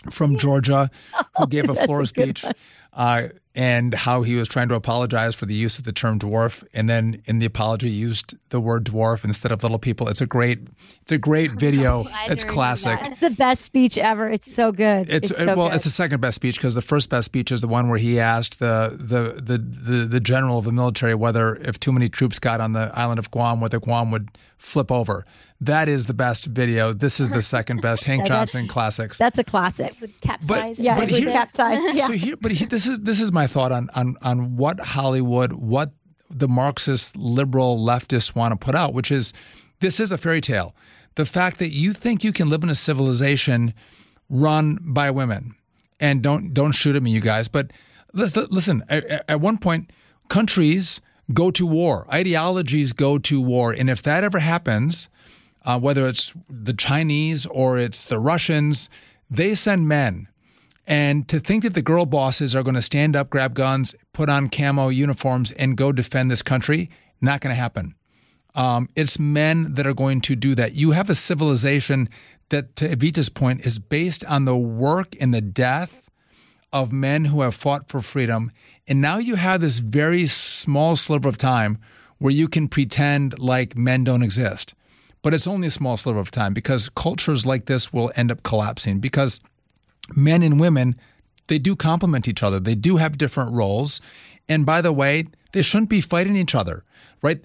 from 0.10 0.38
Georgia, 0.38 0.90
who 1.38 1.48
gave 1.48 1.70
a 1.70 1.76
floor 1.76 2.06
speech, 2.06 2.46
uh, 2.94 3.28
and 3.56 3.94
how 3.94 4.22
he 4.22 4.36
was 4.36 4.48
trying 4.48 4.70
to 4.70 4.76
apologize 4.76 5.36
for 5.36 5.46
the 5.46 5.54
use 5.54 5.78
of 5.78 5.84
the 5.84 5.92
term 5.92 6.18
dwarf, 6.18 6.64
and 6.74 6.88
then 6.88 7.22
in 7.26 7.40
the 7.40 7.46
apology 7.46 7.90
used 7.90 8.36
the 8.50 8.60
word 8.60 8.86
dwarf 8.86 9.26
instead 9.26 9.52
of 9.52 9.62
little 9.64 9.80
people. 9.80 10.08
It's 10.08 10.22
a 10.22 10.26
great, 10.26 10.60
it's 11.02 11.12
a 11.12 11.18
great 11.18 11.52
video. 11.60 12.06
it's 12.28 12.44
classic. 12.44 13.00
It's 13.04 13.20
the 13.20 13.32
best 13.32 13.66
speech 13.66 13.98
ever. 13.98 14.30
It's 14.30 14.54
so 14.54 14.72
good. 14.72 15.10
It's, 15.10 15.32
it's 15.32 15.40
so 15.40 15.56
well, 15.58 15.68
good. 15.68 15.76
it's 15.76 15.84
the 15.84 15.90
second 15.90 16.22
best 16.22 16.36
speech 16.36 16.56
because 16.56 16.76
the 16.76 16.82
first 16.82 17.10
best 17.10 17.26
speech 17.26 17.52
is 17.52 17.62
the 17.62 17.68
one 17.68 17.90
where 17.90 18.00
he 18.00 18.20
asked 18.20 18.60
the, 18.60 18.96
the 18.98 19.42
the 19.42 19.58
the 19.58 20.06
the 20.06 20.20
general 20.20 20.60
of 20.60 20.66
the 20.66 20.72
military 20.72 21.16
whether 21.16 21.56
if 21.58 21.80
too 21.80 21.92
many 21.92 22.08
troops 22.08 22.40
got 22.40 22.62
on 22.62 22.74
the 22.74 22.92
island 22.94 23.20
of 23.20 23.30
Guam, 23.32 23.60
whether 23.60 23.80
Guam 23.80 24.12
would 24.12 24.30
flip 24.58 24.92
over. 24.92 25.26
That 25.62 25.90
is 25.90 26.06
the 26.06 26.14
best 26.14 26.46
video. 26.46 26.94
This 26.94 27.20
is 27.20 27.30
the 27.30 27.42
second 27.56 27.82
best 27.82 28.06
Hank 28.06 28.26
Johnson 28.26 28.68
classics. 28.68 29.18
That's 29.18 29.38
a 29.40 29.44
classic. 29.44 29.94
with 30.00 30.20
capsize. 30.22 30.80
Yeah, 30.80 30.98
but 30.98 31.10
here- 31.10 31.32
capsized. 31.32 31.98
Yeah. 31.98 32.06
So 32.06 32.14
here, 32.14 32.36
but 32.40 32.52
he, 32.52 32.66
this 32.66 32.88
is 32.88 33.00
this 33.02 33.20
is 33.20 33.32
my 33.32 33.46
thought 33.48 33.72
on 33.72 33.90
on 33.96 34.16
on 34.22 34.56
what 34.56 34.80
Hollywood, 34.80 35.52
what 35.54 35.92
the 36.30 36.48
Marxist 36.48 37.18
liberal 37.18 37.78
leftists 37.78 38.36
want 38.36 38.54
to 38.54 38.66
put 38.66 38.76
out, 38.76 38.94
which 38.94 39.12
is 39.12 39.34
this 39.80 40.00
is 40.00 40.12
a 40.12 40.18
fairy 40.18 40.42
tale. 40.42 40.76
The 41.16 41.26
fact 41.26 41.58
that 41.60 41.70
you 41.70 41.92
think 41.92 42.24
you 42.24 42.32
can 42.32 42.50
live 42.50 42.64
in 42.64 42.70
a 42.70 42.76
civilization 42.76 43.74
run 44.30 44.78
by 44.82 45.12
women, 45.12 45.56
and 46.00 46.22
don't 46.22 46.54
don't 46.54 46.72
shoot 46.72 46.96
at 46.96 47.04
me, 47.04 47.12
you 47.12 47.20
guys. 47.20 47.50
But 47.50 47.72
listen, 48.14 48.46
listen 48.50 48.84
at, 48.88 49.26
at 49.30 49.42
one 49.42 49.58
point, 49.58 49.92
countries 50.30 51.02
go 51.34 51.52
to 51.52 51.66
war, 51.66 52.08
ideologies 52.14 52.94
go 52.94 53.18
to 53.18 53.42
war, 53.42 53.74
and 53.74 53.90
if 53.90 54.02
that 54.04 54.24
ever 54.24 54.40
happens, 54.40 55.10
uh, 55.66 55.80
whether 55.80 56.08
it's 56.08 56.34
the 56.50 56.74
Chinese 56.74 57.46
or 57.46 57.78
it's 57.78 58.06
the 58.06 58.20
Russians, 58.20 58.90
they 59.30 59.56
send 59.56 59.88
men. 59.88 60.28
And 60.88 61.28
to 61.28 61.40
think 61.40 61.64
that 61.64 61.76
the 61.76 61.84
girl 61.84 62.06
bosses 62.06 62.56
are 62.56 62.64
going 62.64 62.76
to 62.76 62.82
stand 62.82 63.16
up, 63.16 63.30
grab 63.30 63.54
guns, 63.54 63.96
put 64.12 64.28
on 64.28 64.50
camo 64.50 64.90
uniforms, 64.90 65.52
and 65.52 65.78
go 65.78 65.92
defend 65.92 66.32
this 66.32 66.42
country, 66.42 66.90
not 67.22 67.42
going 67.42 67.56
to 67.56 67.62
happen. 67.62 67.94
Um, 68.56 68.90
it's 68.96 69.20
men 69.20 69.76
that 69.76 69.86
are 69.86 69.94
going 69.94 70.22
to 70.22 70.36
do 70.36 70.56
that. 70.56 70.74
You 70.74 70.92
have 70.92 71.10
a 71.10 71.16
civilization 71.16 72.10
that, 72.50 72.76
to 72.78 72.90
Evita's 72.90 73.30
point, 73.30 73.62
is 73.62 73.78
based 73.78 74.26
on 74.26 74.46
the 74.46 74.58
work 74.58 75.16
and 75.22 75.32
the 75.32 75.42
death 75.42 76.10
of 76.74 76.92
men 76.92 77.26
who 77.26 77.42
have 77.42 77.54
fought 77.54 77.88
for 77.88 78.02
freedom. 78.02 78.52
And 78.88 79.00
now 79.00 79.18
you 79.18 79.36
have 79.36 79.62
this 79.62 79.80
very 79.80 80.26
small 80.26 80.96
sliver 80.96 81.30
of 81.30 81.38
time 81.38 81.78
where 82.18 82.34
you 82.34 82.48
can 82.48 82.68
pretend 82.68 83.38
like 83.38 83.78
men 83.78 84.04
don't 84.04 84.24
exist. 84.24 84.74
But 85.22 85.34
it's 85.34 85.48
only 85.48 85.68
a 85.68 85.72
small 85.72 85.98
sliver 85.98 86.20
of 86.20 86.32
time 86.32 86.54
because 86.54 86.90
cultures 86.90 87.46
like 87.46 87.66
this 87.66 87.92
will 87.92 88.12
end 88.16 88.32
up 88.32 88.44
collapsing 88.44 89.00
because 89.00 89.42
men 90.16 90.44
and 90.44 90.60
women, 90.60 90.96
they 91.48 91.60
do 91.60 91.76
complement 91.76 92.28
each 92.28 92.42
other. 92.42 92.60
They 92.60 92.76
do 92.76 92.98
have 92.98 93.18
different 93.18 93.52
roles. 93.52 94.00
And 94.48 94.66
by 94.66 94.82
the 94.82 94.94
way, 94.94 95.26
They 95.52 95.64
shouldn't 95.64 95.90
be 95.90 96.02
fighting 96.02 96.36
each 96.36 96.54
other, 96.54 96.84
right? 97.22 97.44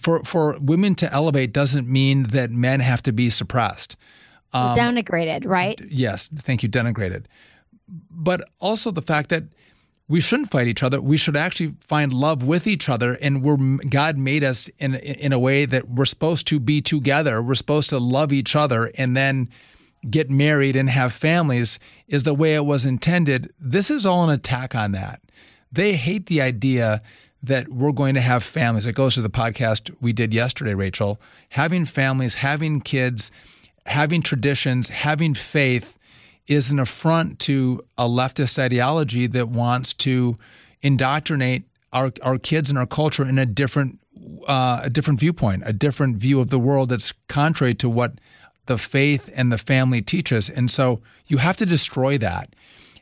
For 0.00 0.22
for 0.22 0.58
women 0.60 0.94
to 0.96 1.12
elevate 1.12 1.52
doesn't 1.52 1.88
mean 1.88 2.24
that 2.24 2.50
men 2.50 2.80
have 2.80 3.02
to 3.02 3.12
be 3.12 3.30
suppressed. 3.30 3.96
Um, 4.52 4.78
denigrated, 4.78 5.46
right? 5.46 5.80
Yes, 5.88 6.28
thank 6.28 6.62
you, 6.62 6.68
denigrated. 6.68 7.24
But 8.10 8.48
also 8.60 8.90
the 8.90 9.02
fact 9.02 9.28
that 9.30 9.44
we 10.12 10.20
shouldn't 10.20 10.50
fight 10.50 10.66
each 10.66 10.82
other. 10.82 11.00
We 11.00 11.16
should 11.16 11.38
actually 11.38 11.74
find 11.80 12.12
love 12.12 12.42
with 12.44 12.66
each 12.66 12.90
other, 12.90 13.14
and 13.22 13.42
we're 13.42 13.56
God 13.88 14.18
made 14.18 14.44
us 14.44 14.68
in 14.78 14.96
in 14.96 15.32
a 15.32 15.38
way 15.38 15.64
that 15.64 15.88
we're 15.88 16.04
supposed 16.04 16.46
to 16.48 16.60
be 16.60 16.82
together. 16.82 17.42
We're 17.42 17.54
supposed 17.54 17.88
to 17.88 17.98
love 17.98 18.30
each 18.30 18.54
other, 18.54 18.92
and 18.98 19.16
then 19.16 19.48
get 20.10 20.28
married 20.30 20.76
and 20.76 20.90
have 20.90 21.14
families 21.14 21.78
is 22.08 22.24
the 22.24 22.34
way 22.34 22.54
it 22.54 22.66
was 22.66 22.84
intended. 22.84 23.54
This 23.58 23.90
is 23.90 24.04
all 24.04 24.24
an 24.24 24.30
attack 24.30 24.74
on 24.74 24.92
that. 24.92 25.22
They 25.72 25.94
hate 25.94 26.26
the 26.26 26.42
idea 26.42 27.00
that 27.42 27.70
we're 27.70 27.92
going 27.92 28.14
to 28.14 28.20
have 28.20 28.42
families. 28.42 28.84
It 28.84 28.94
goes 28.94 29.14
to 29.14 29.22
the 29.22 29.30
podcast 29.30 29.96
we 30.02 30.12
did 30.12 30.34
yesterday, 30.34 30.74
Rachel. 30.74 31.22
Having 31.48 31.86
families, 31.86 32.34
having 32.34 32.82
kids, 32.82 33.30
having 33.86 34.20
traditions, 34.20 34.90
having 34.90 35.32
faith 35.32 35.96
is 36.46 36.70
an 36.70 36.78
affront 36.78 37.38
to 37.40 37.84
a 37.96 38.04
leftist 38.04 38.58
ideology 38.58 39.26
that 39.26 39.48
wants 39.48 39.92
to 39.92 40.36
indoctrinate 40.82 41.64
our, 41.92 42.12
our 42.22 42.38
kids 42.38 42.70
and 42.70 42.78
our 42.78 42.86
culture 42.86 43.26
in 43.26 43.38
a 43.38 43.46
different 43.46 43.98
uh, 44.46 44.80
a 44.84 44.90
different 44.90 45.18
viewpoint, 45.18 45.62
a 45.64 45.72
different 45.72 46.16
view 46.16 46.40
of 46.40 46.50
the 46.50 46.58
world 46.58 46.90
that's 46.90 47.12
contrary 47.28 47.74
to 47.74 47.88
what 47.88 48.20
the 48.66 48.78
faith 48.78 49.28
and 49.34 49.50
the 49.50 49.58
family 49.58 50.00
teaches. 50.02 50.48
And 50.48 50.70
so 50.70 51.00
you 51.26 51.38
have 51.38 51.56
to 51.56 51.66
destroy 51.66 52.18
that. 52.18 52.54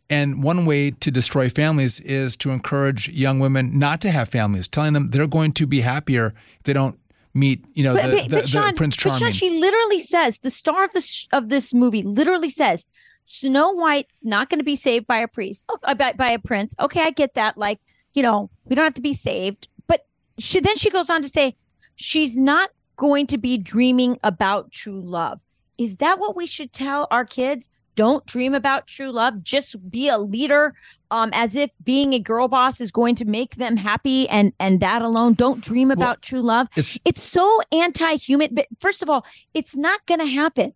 And 0.08 0.42
one 0.42 0.66
way 0.66 0.90
to 0.90 1.10
destroy 1.10 1.48
families 1.48 2.00
is 2.00 2.36
to 2.36 2.50
encourage 2.50 3.08
young 3.08 3.38
women 3.38 3.78
not 3.78 4.00
to 4.00 4.10
have 4.10 4.28
families, 4.28 4.66
telling 4.66 4.92
them 4.92 5.08
they're 5.08 5.26
going 5.26 5.52
to 5.52 5.66
be 5.66 5.82
happier 5.82 6.34
if 6.58 6.62
they 6.64 6.72
don't 6.72 6.98
meet, 7.32 7.64
you 7.74 7.84
know, 7.84 7.94
but, 7.94 8.10
the, 8.10 8.28
but, 8.28 8.42
the, 8.42 8.48
Sean, 8.48 8.66
the 8.68 8.72
Prince 8.74 8.96
Charming. 8.96 9.20
But 9.20 9.24
Sean, 9.26 9.32
she 9.32 9.60
literally 9.60 10.00
says 10.00 10.38
the 10.38 10.50
star 10.50 10.84
of 10.84 10.92
this 10.92 11.28
of 11.32 11.48
this 11.48 11.72
movie 11.72 12.02
literally 12.02 12.50
says 12.50 12.86
Snow 13.32 13.70
White's 13.70 14.24
not 14.24 14.50
going 14.50 14.58
to 14.58 14.64
be 14.64 14.74
saved 14.74 15.06
by 15.06 15.18
a 15.18 15.28
priest, 15.28 15.64
oh, 15.68 15.78
uh, 15.84 15.94
by, 15.94 16.14
by 16.14 16.30
a 16.30 16.38
prince. 16.40 16.74
Okay, 16.80 17.02
I 17.02 17.12
get 17.12 17.34
that. 17.34 17.56
Like, 17.56 17.78
you 18.12 18.24
know, 18.24 18.50
we 18.64 18.74
don't 18.74 18.82
have 18.82 18.94
to 18.94 19.00
be 19.00 19.14
saved. 19.14 19.68
But 19.86 20.04
she 20.38 20.58
then 20.58 20.76
she 20.76 20.90
goes 20.90 21.08
on 21.08 21.22
to 21.22 21.28
say 21.28 21.54
she's 21.94 22.36
not 22.36 22.70
going 22.96 23.28
to 23.28 23.38
be 23.38 23.56
dreaming 23.56 24.18
about 24.24 24.72
true 24.72 25.00
love. 25.00 25.42
Is 25.78 25.98
that 25.98 26.18
what 26.18 26.34
we 26.34 26.44
should 26.44 26.72
tell 26.72 27.06
our 27.12 27.24
kids? 27.24 27.68
Don't 27.94 28.26
dream 28.26 28.52
about 28.52 28.88
true 28.88 29.12
love. 29.12 29.44
Just 29.44 29.88
be 29.88 30.08
a 30.08 30.18
leader, 30.18 30.74
um, 31.12 31.30
as 31.32 31.54
if 31.54 31.70
being 31.84 32.14
a 32.14 32.18
girl 32.18 32.48
boss 32.48 32.80
is 32.80 32.90
going 32.90 33.14
to 33.14 33.24
make 33.24 33.54
them 33.56 33.76
happy, 33.76 34.28
and 34.28 34.52
and 34.58 34.80
that 34.80 35.02
alone. 35.02 35.34
Don't 35.34 35.60
dream 35.60 35.92
about 35.92 36.16
well, 36.16 36.16
true 36.20 36.42
love. 36.42 36.66
It's, 36.74 36.98
it's 37.04 37.22
so 37.22 37.62
anti-human. 37.70 38.56
But 38.56 38.66
first 38.80 39.02
of 39.02 39.08
all, 39.08 39.24
it's 39.54 39.76
not 39.76 40.04
going 40.06 40.20
to 40.20 40.26
happen. 40.26 40.72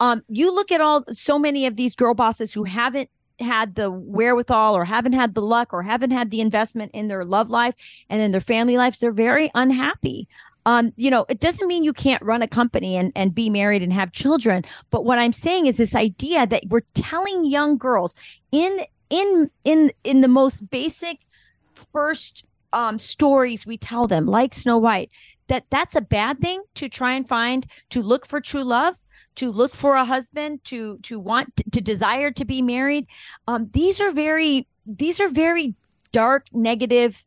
Um, 0.00 0.22
you 0.28 0.52
look 0.52 0.72
at 0.72 0.80
all 0.80 1.04
so 1.12 1.38
many 1.38 1.66
of 1.66 1.76
these 1.76 1.94
girl 1.94 2.14
bosses 2.14 2.52
who 2.52 2.64
haven't 2.64 3.10
had 3.38 3.74
the 3.74 3.90
wherewithal 3.90 4.76
or 4.76 4.84
haven't 4.84 5.12
had 5.12 5.34
the 5.34 5.40
luck 5.40 5.72
or 5.72 5.82
haven't 5.82 6.10
had 6.10 6.30
the 6.30 6.40
investment 6.40 6.90
in 6.92 7.08
their 7.08 7.24
love 7.24 7.48
life 7.48 7.74
and 8.10 8.20
in 8.20 8.32
their 8.32 8.40
family 8.40 8.76
lives 8.76 8.98
they're 8.98 9.12
very 9.12 9.50
unhappy 9.54 10.28
um, 10.66 10.92
you 10.96 11.10
know, 11.10 11.24
it 11.28 11.40
doesn't 11.40 11.66
mean 11.66 11.84
you 11.84 11.92
can't 11.92 12.22
run 12.22 12.42
a 12.42 12.48
company 12.48 12.96
and, 12.96 13.12
and 13.16 13.34
be 13.34 13.48
married 13.48 13.82
and 13.82 13.92
have 13.92 14.12
children. 14.12 14.64
But 14.90 15.04
what 15.04 15.18
I'm 15.18 15.32
saying 15.32 15.66
is 15.66 15.76
this 15.76 15.94
idea 15.94 16.46
that 16.46 16.64
we're 16.68 16.82
telling 16.94 17.46
young 17.46 17.78
girls 17.78 18.14
in 18.52 18.84
in 19.08 19.50
in 19.64 19.92
in 20.04 20.20
the 20.20 20.28
most 20.28 20.68
basic 20.70 21.18
first 21.72 22.44
um, 22.72 22.98
stories 22.98 23.66
we 23.66 23.78
tell 23.78 24.06
them, 24.06 24.26
like 24.26 24.54
Snow 24.54 24.78
White, 24.78 25.10
that 25.48 25.64
that's 25.70 25.96
a 25.96 26.00
bad 26.00 26.40
thing 26.40 26.62
to 26.74 26.88
try 26.88 27.14
and 27.14 27.26
find 27.26 27.66
to 27.88 28.02
look 28.02 28.26
for 28.26 28.40
true 28.40 28.62
love 28.64 28.96
to 29.34 29.50
look 29.50 29.74
for 29.74 29.96
a 29.96 30.04
husband 30.04 30.62
to 30.64 30.98
to 30.98 31.18
want 31.18 31.54
to, 31.72 31.80
desire 31.80 32.30
to 32.30 32.44
be 32.44 32.62
married 32.62 33.06
um, 33.46 33.68
these 33.72 34.00
are 34.00 34.10
very 34.10 34.66
these 34.86 35.20
are 35.20 35.28
very 35.28 35.74
dark 36.12 36.46
negative 36.52 37.26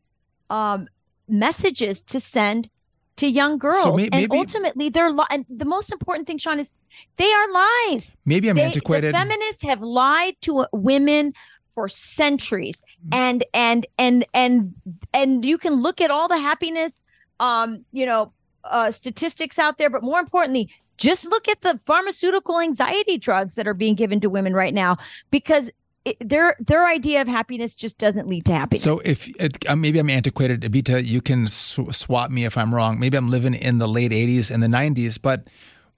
um, 0.50 0.88
messages 1.28 2.02
to 2.02 2.20
send 2.20 2.68
to 3.16 3.28
young 3.28 3.58
girls. 3.58 3.82
So 3.82 3.96
may, 3.96 4.08
and 4.12 4.30
ultimately, 4.32 4.88
they're 4.88 5.12
li- 5.12 5.26
and 5.30 5.44
the 5.48 5.64
most 5.64 5.92
important 5.92 6.26
thing, 6.26 6.38
Sean, 6.38 6.58
is 6.58 6.72
they 7.16 7.32
are 7.32 7.52
lies. 7.52 8.12
Maybe 8.24 8.48
I'm 8.48 8.56
they, 8.56 8.62
antiquated. 8.62 9.14
The 9.14 9.18
feminists 9.18 9.62
have 9.62 9.80
lied 9.82 10.36
to 10.42 10.66
women 10.72 11.32
for 11.68 11.88
centuries, 11.88 12.82
mm-hmm. 13.06 13.14
and 13.14 13.44
and 13.54 13.86
and 13.98 14.26
and 14.34 14.74
and 15.12 15.44
you 15.44 15.58
can 15.58 15.74
look 15.74 16.00
at 16.00 16.10
all 16.10 16.28
the 16.28 16.38
happiness, 16.38 17.02
um, 17.40 17.84
you 17.92 18.06
know, 18.06 18.32
uh, 18.64 18.90
statistics 18.90 19.58
out 19.58 19.78
there, 19.78 19.90
but 19.90 20.02
more 20.02 20.20
importantly. 20.20 20.70
Just 20.96 21.24
look 21.24 21.48
at 21.48 21.62
the 21.62 21.78
pharmaceutical 21.78 22.60
anxiety 22.60 23.18
drugs 23.18 23.54
that 23.54 23.66
are 23.66 23.74
being 23.74 23.94
given 23.94 24.20
to 24.20 24.30
women 24.30 24.54
right 24.54 24.74
now 24.74 24.96
because 25.30 25.70
it, 26.04 26.16
their 26.20 26.56
their 26.60 26.86
idea 26.86 27.20
of 27.20 27.28
happiness 27.28 27.74
just 27.74 27.98
doesn't 27.98 28.28
lead 28.28 28.44
to 28.46 28.52
happiness. 28.52 28.82
So 28.82 29.00
if 29.00 29.28
it, 29.40 29.64
uh, 29.68 29.76
maybe 29.76 29.98
I'm 29.98 30.10
antiquated, 30.10 30.60
Evita, 30.62 31.04
you 31.04 31.20
can 31.20 31.46
sw- 31.46 31.94
swap 31.94 32.30
me 32.30 32.44
if 32.44 32.58
I'm 32.58 32.74
wrong. 32.74 33.00
Maybe 33.00 33.16
I'm 33.16 33.30
living 33.30 33.54
in 33.54 33.78
the 33.78 33.88
late 33.88 34.12
'80s 34.12 34.50
and 34.50 34.62
the 34.62 34.66
'90s, 34.66 35.20
but 35.20 35.46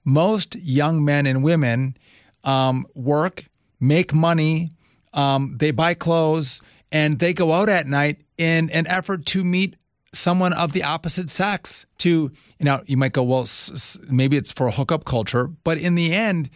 most 0.05 0.55
young 0.57 1.05
men 1.05 1.27
and 1.27 1.43
women 1.43 1.97
um, 2.45 2.87
work, 2.95 3.47
make 3.81 4.15
money, 4.15 4.71
um, 5.13 5.57
they 5.59 5.73
buy 5.73 5.95
clothes, 5.95 6.63
and 6.93 7.19
they 7.19 7.33
go 7.33 7.53
out 7.53 7.69
at 7.69 7.87
night 7.87 8.21
in 8.39 8.71
an 8.71 8.87
effort 8.87 9.27
to 9.27 9.43
meet 9.43 9.77
someone 10.17 10.53
of 10.53 10.73
the 10.73 10.83
opposite 10.83 11.31
sex. 11.31 11.87
To 11.99 12.09
you 12.59 12.65
know, 12.65 12.83
you 12.87 12.97
might 12.97 13.13
go, 13.13 13.23
well, 13.23 13.43
s- 13.43 13.99
maybe 14.09 14.37
it's 14.37 14.53
for 14.53 14.67
a 14.67 14.71
hookup 14.73 15.05
culture, 15.05 15.49
but 15.65 15.79
in 15.79 15.95
the 15.95 16.13
end 16.15 16.51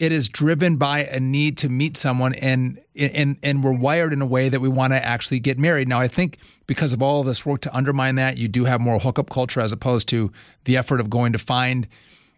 it 0.00 0.10
is 0.10 0.28
driven 0.28 0.74
by 0.76 1.04
a 1.04 1.20
need 1.20 1.56
to 1.56 1.68
meet 1.68 1.96
someone 1.96 2.34
and 2.34 2.80
and 2.96 3.36
and 3.44 3.62
we're 3.62 3.72
wired 3.72 4.12
in 4.12 4.20
a 4.20 4.26
way 4.26 4.48
that 4.48 4.60
we 4.60 4.68
want 4.68 4.92
to 4.92 5.04
actually 5.04 5.38
get 5.38 5.56
married. 5.56 5.86
Now 5.86 6.00
I 6.00 6.08
think 6.08 6.38
because 6.66 6.92
of 6.92 7.00
all 7.00 7.20
of 7.20 7.26
this 7.26 7.46
work 7.46 7.60
to 7.62 7.74
undermine 7.74 8.16
that, 8.16 8.36
you 8.36 8.48
do 8.48 8.64
have 8.64 8.80
more 8.80 8.98
hookup 8.98 9.30
culture 9.30 9.60
as 9.60 9.70
opposed 9.72 10.08
to 10.08 10.32
the 10.64 10.76
effort 10.76 11.00
of 11.00 11.08
going 11.10 11.32
to 11.32 11.38
find 11.38 11.86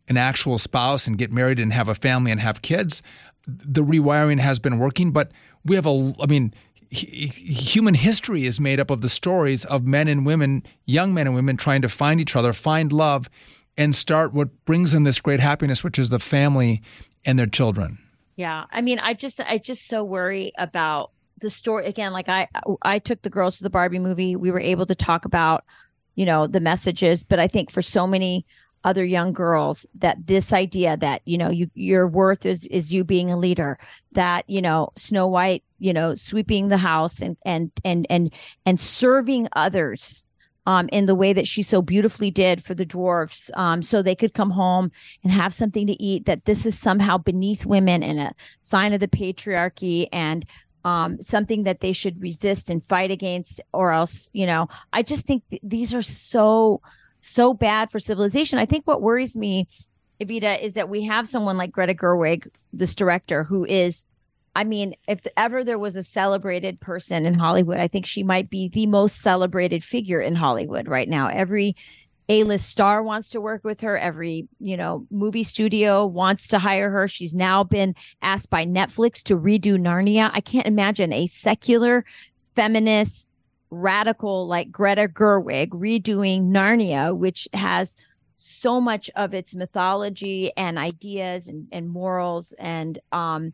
an 0.09 0.19
actual 0.19 0.59
spouse 0.59 1.07
and 1.07 1.17
get 1.17 1.33
married 1.33 1.59
and 1.59 1.73
have 1.73 1.89
a 1.89 1.95
family 1.95 2.31
and 2.31 2.41
have 2.41 2.61
kids. 2.61 3.03
The 3.47 3.83
rewiring 3.83 4.39
has 4.39 4.59
been 4.59 4.79
working, 4.79 5.11
but 5.11 5.33
we 5.65 5.77
have 5.77 5.87
a 5.87 6.15
I 6.21 6.27
mean 6.27 6.53
human 6.91 7.95
history 7.95 8.45
is 8.45 8.61
made 8.61 8.81
up 8.81 8.91
of 8.91 9.01
the 9.01 9.09
stories 9.09 9.65
of 9.65 9.85
men 9.85 10.09
and 10.09 10.25
women, 10.25 10.63
young 10.85 11.13
men 11.13 11.27
and 11.27 11.35
women 11.35 11.57
trying 11.57 11.83
to 11.83 11.89
find 11.89 12.21
each 12.21 12.37
other, 12.37 12.53
find 12.53 12.93
love 12.93 13.29
and 13.77 13.95
start 13.95 14.33
what 14.33 14.65
brings 14.65 14.93
them 14.93 15.05
this 15.05 15.21
great 15.21 15.41
happiness, 15.41 15.85
which 15.85 15.99
is 15.99 16.11
the 16.11 16.19
family 16.19 16.83
and 17.25 17.39
their 17.39 17.47
children. 17.47 17.99
Yeah. 18.37 18.65
I 18.71 18.83
mean, 18.83 18.99
I 18.99 19.15
just, 19.15 19.41
I 19.41 19.59
just 19.59 19.89
so 19.89 20.05
worry 20.05 20.53
about 20.59 21.11
the 21.41 21.51
story 21.51 21.87
again. 21.87 22.13
Like 22.13 22.29
I, 22.29 22.49
I 22.83 22.99
took 22.99 23.23
the 23.23 23.31
girls 23.31 23.59
to 23.59 23.63
the 23.63 23.71
Barbie 23.71 23.99
movie. 23.99 24.37
We 24.37 24.51
were 24.51 24.61
able 24.61 24.87
to 24.87 24.95
talk 24.95 25.25
about, 25.25 25.65
you 26.15 26.25
know, 26.25 26.47
the 26.47 26.61
messages, 26.61 27.25
but 27.25 27.39
I 27.39 27.49
think 27.49 27.71
for 27.71 27.83
so 27.83 28.07
many 28.07 28.47
other 28.87 29.05
young 29.05 29.33
girls 29.33 29.85
that 29.97 30.17
this 30.27 30.53
idea 30.53 30.97
that 30.97 31.21
you 31.25 31.37
know 31.37 31.51
you 31.51 31.71
your 31.75 32.09
worth 32.09 32.47
is 32.47 32.65
is 32.67 32.95
you 32.95 33.05
being 33.05 33.31
a 33.31 33.37
leader 33.37 33.79
that 34.13 34.49
you 34.49 34.63
know 34.63 34.89
snow 34.97 35.27
white 35.27 35.63
you 35.79 35.93
know 35.93 36.15
sweeping 36.15 36.69
the 36.69 36.79
house 36.79 37.21
and 37.21 37.37
and 37.45 37.71
and 37.85 38.07
and 38.09 38.33
and 38.65 38.81
serving 38.81 39.49
others 39.53 40.27
um, 40.67 40.89
in 40.91 41.07
the 41.07 41.15
way 41.15 41.33
that 41.33 41.47
she 41.47 41.63
so 41.63 41.81
beautifully 41.81 42.29
did 42.29 42.61
for 42.63 42.75
the 42.75 42.85
dwarfs, 42.85 43.53
um, 43.55 43.85
so 43.85 44.03
they 44.03 44.17
could 44.17 44.35
come 44.35 44.51
home 44.51 44.91
and 45.23 45.33
have 45.33 45.55
something 45.55 45.87
to 45.87 46.03
eat. 46.03 46.27
That 46.27 46.45
this 46.45 46.67
is 46.67 46.77
somehow 46.77 47.19
beneath 47.19 47.65
women 47.65 48.03
and 48.03 48.19
a 48.19 48.33
sign 48.59 48.93
of 48.93 48.99
the 48.99 49.07
patriarchy 49.07 50.09
and 50.13 50.45
um, 50.87 51.21
something 51.21 51.65
that 51.65 51.81
they 51.81 51.93
should 51.93 52.23
resist 52.23 52.71
and 52.71 52.85
fight 52.85 53.11
against, 53.11 53.61
or 53.73 53.91
else, 53.93 54.31
you 54.33 54.47
know, 54.47 54.69
I 54.93 55.03
just 55.03 55.27
think 55.27 55.43
th- 55.51 55.63
these 55.65 55.93
are 55.93 56.03
so, 56.03 56.81
so 57.27 57.55
bad 57.55 57.91
for 57.91 57.99
civilization. 57.99 58.59
I 58.59 58.67
think 58.67 58.87
what 58.87 59.03
worries 59.03 59.37
me, 59.37 59.69
Evita, 60.21 60.63
is 60.63 60.75
that 60.75 60.89
we 60.89 61.05
have 61.05 61.27
someone 61.27 61.57
like 61.57 61.73
Greta 61.73 61.95
Gerwig, 61.95 62.49
this 62.73 62.95
director, 62.95 63.45
who 63.45 63.65
is 63.65 64.05
I 64.57 64.65
mean, 64.65 64.95
if 65.07 65.21
ever 65.37 65.63
there 65.63 65.79
was 65.79 65.97
a 65.97 66.03
celebrated 66.03 66.81
person 66.81 67.27
in 67.27 67.35
Hollywood, 67.35 67.77
I 67.77 67.89
think 67.89 68.07
she 68.07 68.23
might 68.23 68.49
be 68.49 68.71
the 68.71 68.87
most 68.87 69.19
celebrated 69.19 69.85
figure 69.85 70.19
in 70.19 70.35
Hollywood 70.35 70.89
right 70.89 71.11
now. 71.11 71.29
Every 71.29 71.77
A-list 72.31 72.67
star 72.67 73.03
wants 73.03 73.29
to 73.31 73.41
work 73.43 73.65
with 73.65 73.83
her. 73.83 73.99
Every, 73.99 74.49
you 74.59 74.79
know, 74.79 75.07
movie 75.11 75.45
studio 75.45 76.07
wants 76.07 76.49
to 76.49 76.59
hire 76.59 76.89
her. 76.89 77.07
She's 77.07 77.35
now 77.35 77.65
been 77.65 77.95
asked 78.23 78.49
by 78.49 78.65
Netflix 78.65 79.23
to 79.25 79.37
redo 79.37 79.79
Narnia. 79.79 80.31
I 80.33 80.41
can't 80.41 80.67
imagine 80.67 81.13
a 81.13 81.27
secular 81.27 82.07
feminist 82.55 83.29
radical 83.71 84.47
like 84.47 84.71
Greta 84.71 85.09
Gerwig 85.09 85.71
redoing 85.71 86.51
Narnia, 86.51 87.17
which 87.17 87.49
has 87.53 87.97
so 88.37 88.81
much 88.81 89.11
of 89.17 89.35
its 89.35 89.55
mythology 89.55 90.53
and 90.57 90.79
ideas 90.79 91.49
and, 91.49 91.69
and 91.73 91.89
morals 91.89 92.53
and 92.59 92.99
um 93.13 93.53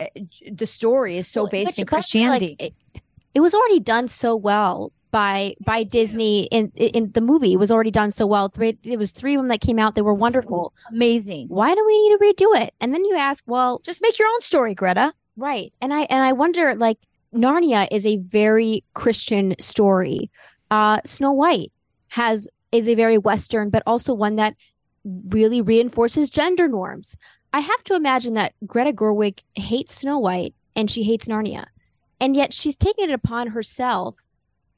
uh, 0.00 0.06
the 0.50 0.66
story 0.66 1.16
is 1.18 1.28
so 1.28 1.42
well, 1.42 1.50
based 1.50 1.78
in 1.78 1.86
Christianity. 1.86 2.56
Like, 2.58 2.74
it, 2.94 3.02
it, 3.34 3.40
was 3.40 3.54
already 3.54 3.78
done 3.78 4.08
so 4.08 4.34
well 4.34 4.92
by 5.12 5.54
by 5.64 5.84
Disney 5.84 6.46
in 6.46 6.72
in 6.74 7.12
the 7.12 7.20
movie. 7.20 7.52
It 7.52 7.58
was 7.58 7.70
already 7.70 7.92
done 7.92 8.10
so 8.10 8.26
well. 8.26 8.48
Three, 8.48 8.76
it 8.82 8.98
was 8.98 9.12
three 9.12 9.36
of 9.36 9.38
them 9.38 9.48
that 9.48 9.60
came 9.60 9.78
out. 9.78 9.94
They 9.94 10.02
were 10.02 10.14
wonderful, 10.14 10.74
amazing. 10.90 11.46
Why 11.46 11.74
do 11.74 11.86
we 11.86 12.02
need 12.02 12.18
to 12.18 12.24
redo 12.24 12.60
it? 12.62 12.74
And 12.80 12.92
then 12.92 13.04
you 13.04 13.14
ask, 13.14 13.44
well, 13.46 13.80
just 13.84 14.02
make 14.02 14.18
your 14.18 14.26
own 14.26 14.40
story, 14.40 14.74
Greta. 14.74 15.14
Right. 15.36 15.72
And 15.80 15.94
I 15.94 16.02
and 16.02 16.24
I 16.24 16.32
wonder, 16.32 16.74
like 16.74 16.98
Narnia 17.34 17.88
is 17.90 18.06
a 18.06 18.18
very 18.18 18.84
Christian 18.94 19.54
story. 19.58 20.30
Uh, 20.70 21.00
Snow 21.04 21.32
White 21.32 21.72
has 22.08 22.48
is 22.72 22.88
a 22.88 22.94
very 22.94 23.18
Western, 23.18 23.70
but 23.70 23.82
also 23.86 24.14
one 24.14 24.36
that 24.36 24.54
really 25.28 25.60
reinforces 25.60 26.30
gender 26.30 26.66
norms. 26.68 27.16
I 27.52 27.60
have 27.60 27.84
to 27.84 27.94
imagine 27.94 28.34
that 28.34 28.54
Greta 28.66 28.92
Gerwig 28.92 29.40
hates 29.54 29.94
Snow 29.94 30.18
White 30.18 30.54
and 30.74 30.90
she 30.90 31.04
hates 31.04 31.28
Narnia. 31.28 31.66
And 32.20 32.34
yet 32.34 32.52
she's 32.52 32.76
taken 32.76 33.10
it 33.10 33.12
upon 33.12 33.48
herself 33.48 34.16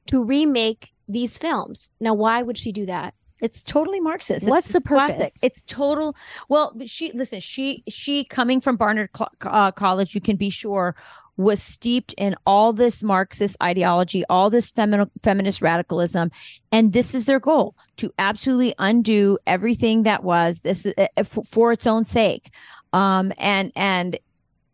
to 0.06 0.24
remake 0.24 0.92
these 1.08 1.38
films. 1.38 1.90
Now, 2.00 2.14
why 2.14 2.42
would 2.42 2.58
she 2.58 2.72
do 2.72 2.86
that? 2.86 3.14
It's 3.40 3.62
totally 3.62 4.00
Marxist. 4.00 4.48
What's 4.48 4.68
the 4.68 4.78
it's 4.78 4.86
classic. 4.86 5.16
purpose? 5.16 5.38
It's 5.42 5.62
total. 5.62 6.16
Well, 6.48 6.74
she 6.86 7.12
listen. 7.12 7.40
She 7.40 7.82
she 7.88 8.24
coming 8.24 8.60
from 8.60 8.76
Barnard 8.76 9.10
uh, 9.42 9.72
College. 9.72 10.14
You 10.14 10.20
can 10.20 10.36
be 10.36 10.50
sure 10.50 10.96
was 11.36 11.62
steeped 11.62 12.14
in 12.16 12.34
all 12.46 12.72
this 12.72 13.02
Marxist 13.02 13.56
ideology, 13.62 14.24
all 14.30 14.48
this 14.48 14.72
femi- 14.72 15.10
feminist 15.22 15.60
radicalism, 15.60 16.30
and 16.72 16.92
this 16.92 17.14
is 17.14 17.26
their 17.26 17.40
goal 17.40 17.74
to 17.98 18.12
absolutely 18.18 18.74
undo 18.78 19.38
everything 19.46 20.04
that 20.04 20.24
was 20.24 20.60
this 20.60 20.86
uh, 20.86 21.06
for, 21.24 21.44
for 21.44 21.72
its 21.72 21.86
own 21.86 22.04
sake. 22.04 22.50
Um, 22.92 23.32
and 23.36 23.70
and 23.76 24.18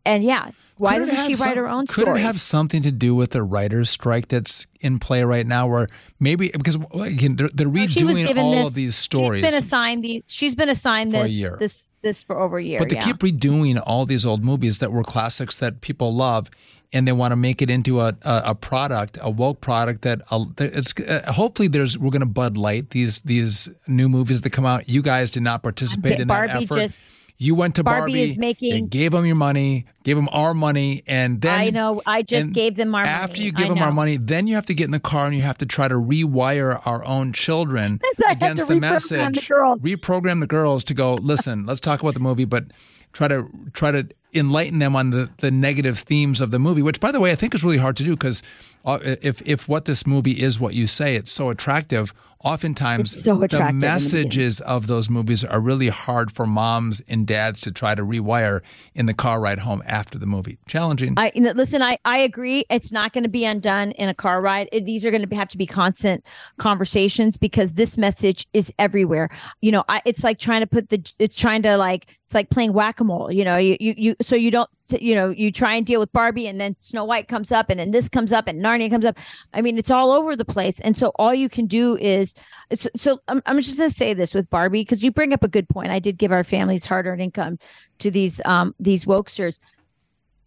and 0.05 0.23
yeah, 0.23 0.51
why 0.77 0.97
doesn't 0.97 1.15
she 1.25 1.31
have 1.33 1.39
write 1.41 1.57
her 1.57 1.67
own 1.67 1.87
story? 1.87 2.05
Could 2.05 2.17
it 2.17 2.21
have 2.21 2.39
something 2.39 2.81
to 2.83 2.91
do 2.91 3.15
with 3.15 3.31
the 3.31 3.43
writers' 3.43 3.89
strike 3.89 4.27
that's 4.27 4.65
in 4.81 4.99
play 4.99 5.23
right 5.23 5.45
now, 5.45 5.67
where 5.67 5.87
maybe 6.19 6.49
because 6.49 6.77
again 6.93 7.35
they're, 7.35 7.49
they're 7.53 7.67
No, 7.67 7.87
she 7.87 8.03
was 8.03 8.15
redoing 8.17 8.37
all 8.37 8.51
this- 8.55 8.67
of 8.67 8.73
these 8.73 8.95
stories, 8.95 9.43
She's 9.43 9.51
been 9.53 9.63
assigned 9.63 10.03
these. 10.03 10.23
She's 10.27 10.55
been 10.55 10.69
assigned 10.69 11.11
For 11.11 11.19
a 11.19 11.23
this 11.23 11.31
year. 11.31 11.57
this 11.59 11.89
this 12.01 12.23
for 12.23 12.37
over 12.37 12.57
a 12.57 12.63
year. 12.63 12.79
but 12.79 12.89
they 12.89 12.95
yeah. 12.95 13.01
keep 13.05 13.17
redoing 13.19 13.81
all 13.85 14.05
these 14.05 14.25
old 14.25 14.43
movies 14.43 14.79
that 14.79 14.91
were 14.91 15.03
classics 15.03 15.59
that 15.59 15.79
people 15.81 16.13
love, 16.13 16.49
and 16.91 17.07
they 17.07 17.13
want 17.13 17.31
to 17.31 17.37
make 17.37 17.61
it 17.61 17.69
into 17.69 18.01
a 18.01 18.15
a, 18.23 18.41
a 18.47 18.55
product, 18.55 19.17
a 19.21 19.29
woke 19.29 19.61
product 19.61 20.01
that 20.01 20.21
uh, 20.31 20.43
it's 20.59 20.93
uh, 20.99 21.31
hopefully 21.31 21.67
there's 21.69 21.97
we're 21.97 22.09
going 22.11 22.19
to 22.19 22.25
Bud 22.25 22.57
Light 22.57 22.89
these 22.89 23.21
these 23.21 23.69
new 23.87 24.09
movies 24.09 24.41
that 24.41 24.49
come 24.49 24.65
out. 24.65 24.89
You 24.89 25.01
guys 25.01 25.31
did 25.31 25.43
not 25.43 25.63
participate 25.63 26.13
in 26.19 26.27
that 26.27 26.47
Barbie 26.47 26.63
effort. 26.65 26.75
just- 26.79 27.09
you 27.39 27.55
went 27.55 27.75
to 27.75 27.83
Barbie 27.83 27.99
Barbie. 28.13 28.29
is 28.29 28.37
making- 28.37 28.71
They 28.71 28.81
gave 28.81 29.11
them 29.11 29.25
your 29.25 29.35
money, 29.35 29.85
gave 30.03 30.15
them 30.15 30.29
our 30.31 30.53
money, 30.53 31.03
and 31.07 31.41
then 31.41 31.59
I 31.59 31.69
know. 31.69 32.01
I 32.05 32.21
just 32.21 32.53
gave 32.53 32.75
them 32.75 32.93
our 32.93 33.03
money. 33.03 33.13
after 33.13 33.37
money. 33.37 33.45
you 33.45 33.51
give 33.51 33.65
I 33.65 33.69
them 33.69 33.79
our 33.79 33.91
money, 33.91 34.17
then 34.17 34.47
you 34.47 34.55
have 34.55 34.65
to 34.67 34.73
get 34.73 34.85
in 34.85 34.91
the 34.91 34.99
car 34.99 35.27
and 35.27 35.35
you 35.35 35.41
have 35.41 35.57
to 35.59 35.65
try 35.65 35.87
to 35.87 35.95
rewire 35.95 36.81
our 36.85 37.03
own 37.05 37.33
children 37.33 37.99
against 38.29 38.67
the 38.67 38.75
message. 38.75 39.35
the 39.35 39.53
girls. 39.53 39.81
Reprogram 39.81 40.39
the 40.39 40.47
girls 40.47 40.83
to 40.85 40.93
go. 40.93 41.15
Listen, 41.15 41.65
let's 41.65 41.79
talk 41.79 42.01
about 42.01 42.13
the 42.13 42.19
movie, 42.19 42.45
but 42.45 42.65
try 43.13 43.27
to 43.27 43.49
try 43.73 43.91
to 43.91 44.07
enlighten 44.33 44.79
them 44.79 44.95
on 44.95 45.11
the 45.11 45.29
the 45.37 45.51
negative 45.51 45.99
themes 45.99 46.41
of 46.41 46.51
the 46.51 46.59
movie. 46.59 46.81
Which, 46.81 46.99
by 46.99 47.11
the 47.11 47.19
way, 47.19 47.31
I 47.31 47.35
think 47.35 47.53
is 47.55 47.63
really 47.63 47.77
hard 47.77 47.95
to 47.97 48.03
do 48.03 48.11
because 48.11 48.41
uh, 48.85 48.99
if 49.03 49.41
if 49.45 49.67
what 49.69 49.85
this 49.85 50.05
movie 50.05 50.41
is 50.41 50.59
what 50.59 50.73
you 50.73 50.87
say, 50.87 51.15
it's 51.15 51.31
so 51.31 51.49
attractive. 51.49 52.13
Oftentimes, 52.43 53.23
so 53.23 53.41
attractive 53.41 53.59
the 53.59 53.67
in 53.69 53.79
the 53.79 53.85
messages 53.85 54.59
of 54.59 54.87
those 54.87 55.09
movies 55.09 55.45
are 55.45 55.61
really 55.61 55.87
hard 55.87 56.29
for 56.29 56.45
moms 56.45 57.01
and 57.07 57.25
dads 57.25 57.61
to 57.61 57.71
try 57.71 57.95
to 57.95 58.03
rewire 58.03 58.59
in 58.93 59.05
the 59.05 59.13
car 59.13 59.39
ride 59.39 59.59
home 59.59 59.81
after 59.93 60.17
the 60.17 60.25
movie. 60.25 60.57
Challenging. 60.67 61.13
I 61.17 61.31
listen. 61.35 61.81
I 61.81 61.99
I 62.03 62.17
agree. 62.17 62.65
It's 62.69 62.91
not 62.91 63.13
going 63.13 63.23
to 63.23 63.29
be 63.29 63.45
undone 63.45 63.91
in 63.91 64.09
a 64.09 64.13
car 64.13 64.41
ride. 64.41 64.67
It- 64.71 64.85
these 64.85 65.05
are 65.05 65.11
going 65.11 65.25
to 65.25 65.35
have 65.35 65.47
to 65.49 65.57
be 65.57 65.67
constant 65.67 66.25
conversations 66.57 67.37
because 67.37 67.73
this 67.73 67.97
message 67.97 68.47
is 68.53 68.73
everywhere. 68.79 69.29
You 69.61 69.71
know, 69.71 69.83
I, 69.87 70.01
it's 70.03 70.23
like 70.23 70.39
trying 70.39 70.61
to 70.61 70.67
put 70.67 70.89
the. 70.89 70.99
It's 71.19 71.35
trying 71.35 71.61
to 71.61 71.77
like. 71.77 72.17
It's 72.25 72.33
like 72.33 72.49
playing 72.49 72.73
whack 72.73 72.99
a 72.99 73.03
mole. 73.03 73.31
You 73.31 73.45
know, 73.45 73.57
you, 73.57 73.77
you 73.79 73.93
you 73.95 74.15
so 74.21 74.35
you 74.35 74.49
don't. 74.49 74.69
You 74.89 75.15
know, 75.15 75.29
you 75.29 75.51
try 75.51 75.75
and 75.75 75.85
deal 75.85 75.99
with 75.99 76.11
Barbie, 76.11 76.47
and 76.47 76.59
then 76.59 76.75
Snow 76.79 77.05
White 77.05 77.27
comes 77.27 77.51
up, 77.51 77.69
and 77.69 77.79
then 77.79 77.91
this 77.91 78.09
comes 78.09 78.33
up, 78.33 78.47
and 78.47 78.59
Narnia 78.59 78.89
comes 78.89 79.05
up. 79.05 79.17
I 79.53 79.61
mean, 79.61 79.77
it's 79.77 79.91
all 79.91 80.11
over 80.11 80.35
the 80.35 80.43
place, 80.43 80.79
and 80.81 80.97
so 80.97 81.11
all 81.15 81.33
you 81.33 81.47
can 81.47 81.67
do 81.67 81.95
is. 81.97 82.33
So, 82.73 82.89
so 82.95 83.19
I'm 83.27 83.41
I'm 83.45 83.61
just 83.61 83.77
going 83.77 83.89
to 83.89 83.95
say 83.95 84.13
this 84.15 84.33
with 84.33 84.49
Barbie 84.49 84.81
because 84.81 85.03
you 85.03 85.11
bring 85.11 85.33
up 85.33 85.43
a 85.43 85.47
good 85.47 85.69
point. 85.69 85.91
I 85.91 85.99
did 85.99 86.17
give 86.17 86.31
our 86.31 86.43
families 86.43 86.85
hard 86.85 87.05
earned 87.05 87.21
income 87.21 87.59
to 87.99 88.11
these 88.11 88.41
um 88.45 88.73
these 88.79 89.05
wokesters 89.05 89.59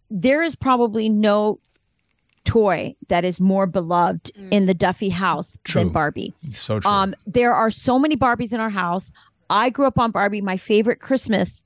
there 0.09 0.41
is 0.41 0.55
probably 0.55 1.09
no 1.09 1.59
toy 2.45 2.95
that 3.09 3.25
is 3.25 3.39
more 3.39 3.67
beloved 3.67 4.31
in 4.51 4.65
the 4.67 4.73
Duffy 4.73 5.09
house 5.09 5.57
True. 5.63 5.83
than 5.83 5.91
Barbie. 5.93 6.33
so 6.53 6.79
true. 6.79 6.89
Um, 6.89 7.13
there 7.25 7.53
are 7.53 7.69
so 7.69 7.99
many 7.99 8.15
Barbies 8.15 8.53
in 8.53 8.59
our 8.59 8.69
house. 8.69 9.11
I 9.49 9.69
grew 9.69 9.85
up 9.85 9.99
on 9.99 10.11
Barbie. 10.11 10.41
My 10.41 10.57
favorite 10.57 10.99
Christmas. 10.99 11.63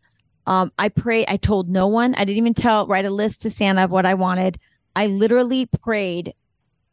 Um, 0.47 0.71
I 0.80 0.89
pray. 0.89 1.23
I 1.27 1.38
told 1.38 1.69
no 1.69 1.88
one. 1.88 2.15
I 2.15 2.25
didn't 2.25 2.38
even 2.38 2.54
tell. 2.56 2.88
Write 2.88 3.06
a 3.06 3.12
list 3.12 3.43
to 3.43 3.51
Santa 3.51 3.84
of 3.84 3.91
what 3.91 4.06
I 4.08 4.15
wanted. 4.15 4.60
I 4.95 5.06
literally 5.08 5.67
prayed 5.67 6.34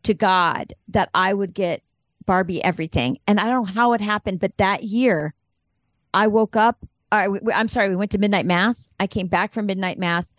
to 0.03 0.15
God 0.15 0.75
that 0.89 1.09
I 1.15 1.33
would 1.33 1.55
get 1.55 1.83
Barbie 2.27 2.63
everything, 2.63 3.19
and 3.27 3.41
I 3.41 3.45
don't 3.47 3.67
know 3.67 3.73
how 3.73 3.95
it 3.95 4.03
happened, 4.03 4.39
but 4.39 4.57
that 4.59 4.85
year, 4.85 5.35
I 6.13 6.27
woke 6.27 6.57
up. 6.57 6.87
I, 7.11 7.27
I'm 7.55 7.69
sorry. 7.69 7.89
We 7.89 7.97
went 7.97 8.11
to 8.11 8.19
midnight 8.19 8.45
mass. 8.45 8.91
I 9.01 9.07
came 9.07 9.29
back 9.29 9.55
from 9.55 9.65
midnight 9.65 9.99
mass, 9.99 10.35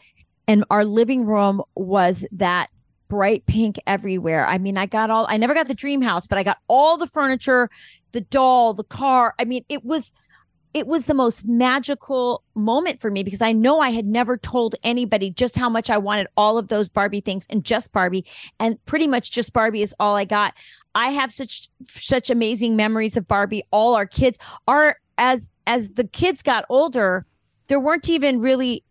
and 0.49 0.65
our 0.71 0.83
living 0.83 1.27
room 1.27 1.61
was 1.75 2.25
that 2.31 2.71
bright 3.07 3.45
pink 3.45 3.79
everywhere. 3.85 4.47
I 4.47 4.57
mean, 4.57 4.77
I 4.77 4.87
got 4.87 5.11
all. 5.11 5.27
I 5.29 5.37
never 5.37 5.53
got 5.53 5.67
the 5.67 5.75
dream 5.75 6.01
house, 6.01 6.25
but 6.25 6.39
I 6.39 6.43
got 6.43 6.57
all 6.67 6.97
the 6.97 7.05
furniture, 7.05 7.69
the 8.13 8.21
doll, 8.21 8.73
the 8.73 8.83
car. 8.83 9.35
I 9.37 9.45
mean, 9.45 9.63
it 9.69 9.85
was 9.85 10.11
it 10.73 10.87
was 10.87 11.05
the 11.05 11.13
most 11.13 11.45
magical 11.45 12.43
moment 12.55 12.99
for 12.99 13.11
me 13.11 13.21
because 13.21 13.41
I 13.43 13.51
know 13.51 13.79
I 13.79 13.91
had 13.91 14.07
never 14.07 14.37
told 14.37 14.75
anybody 14.83 15.29
just 15.29 15.55
how 15.55 15.69
much 15.69 15.89
I 15.89 15.99
wanted 15.99 16.27
all 16.35 16.57
of 16.57 16.67
those 16.67 16.89
Barbie 16.89 17.21
things 17.21 17.45
and 17.49 17.63
just 17.63 17.91
Barbie 17.91 18.25
and 18.59 18.83
pretty 18.85 19.07
much 19.07 19.31
just 19.31 19.53
Barbie 19.53 19.83
is 19.83 19.93
all 19.99 20.15
I 20.15 20.25
got. 20.25 20.55
I 20.95 21.11
have 21.11 21.31
such 21.31 21.69
such 21.87 22.31
amazing 22.31 22.75
memories 22.75 23.15
of 23.15 23.27
Barbie. 23.27 23.63
All 23.71 23.93
our 23.93 24.07
kids 24.07 24.39
are 24.67 24.97
as 25.19 25.51
as 25.67 25.91
the 25.91 26.07
kids 26.07 26.41
got 26.41 26.65
older, 26.69 27.27
there 27.67 27.79
weren't 27.79 28.09
even 28.09 28.41
really 28.41 28.83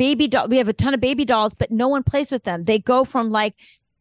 baby 0.00 0.26
doll. 0.26 0.48
We 0.48 0.56
have 0.56 0.66
a 0.66 0.72
ton 0.72 0.94
of 0.94 1.00
baby 1.00 1.26
dolls, 1.26 1.54
but 1.54 1.70
no 1.70 1.86
one 1.86 2.02
plays 2.02 2.30
with 2.30 2.44
them. 2.44 2.64
They 2.64 2.78
go 2.78 3.04
from 3.04 3.30
like, 3.30 3.54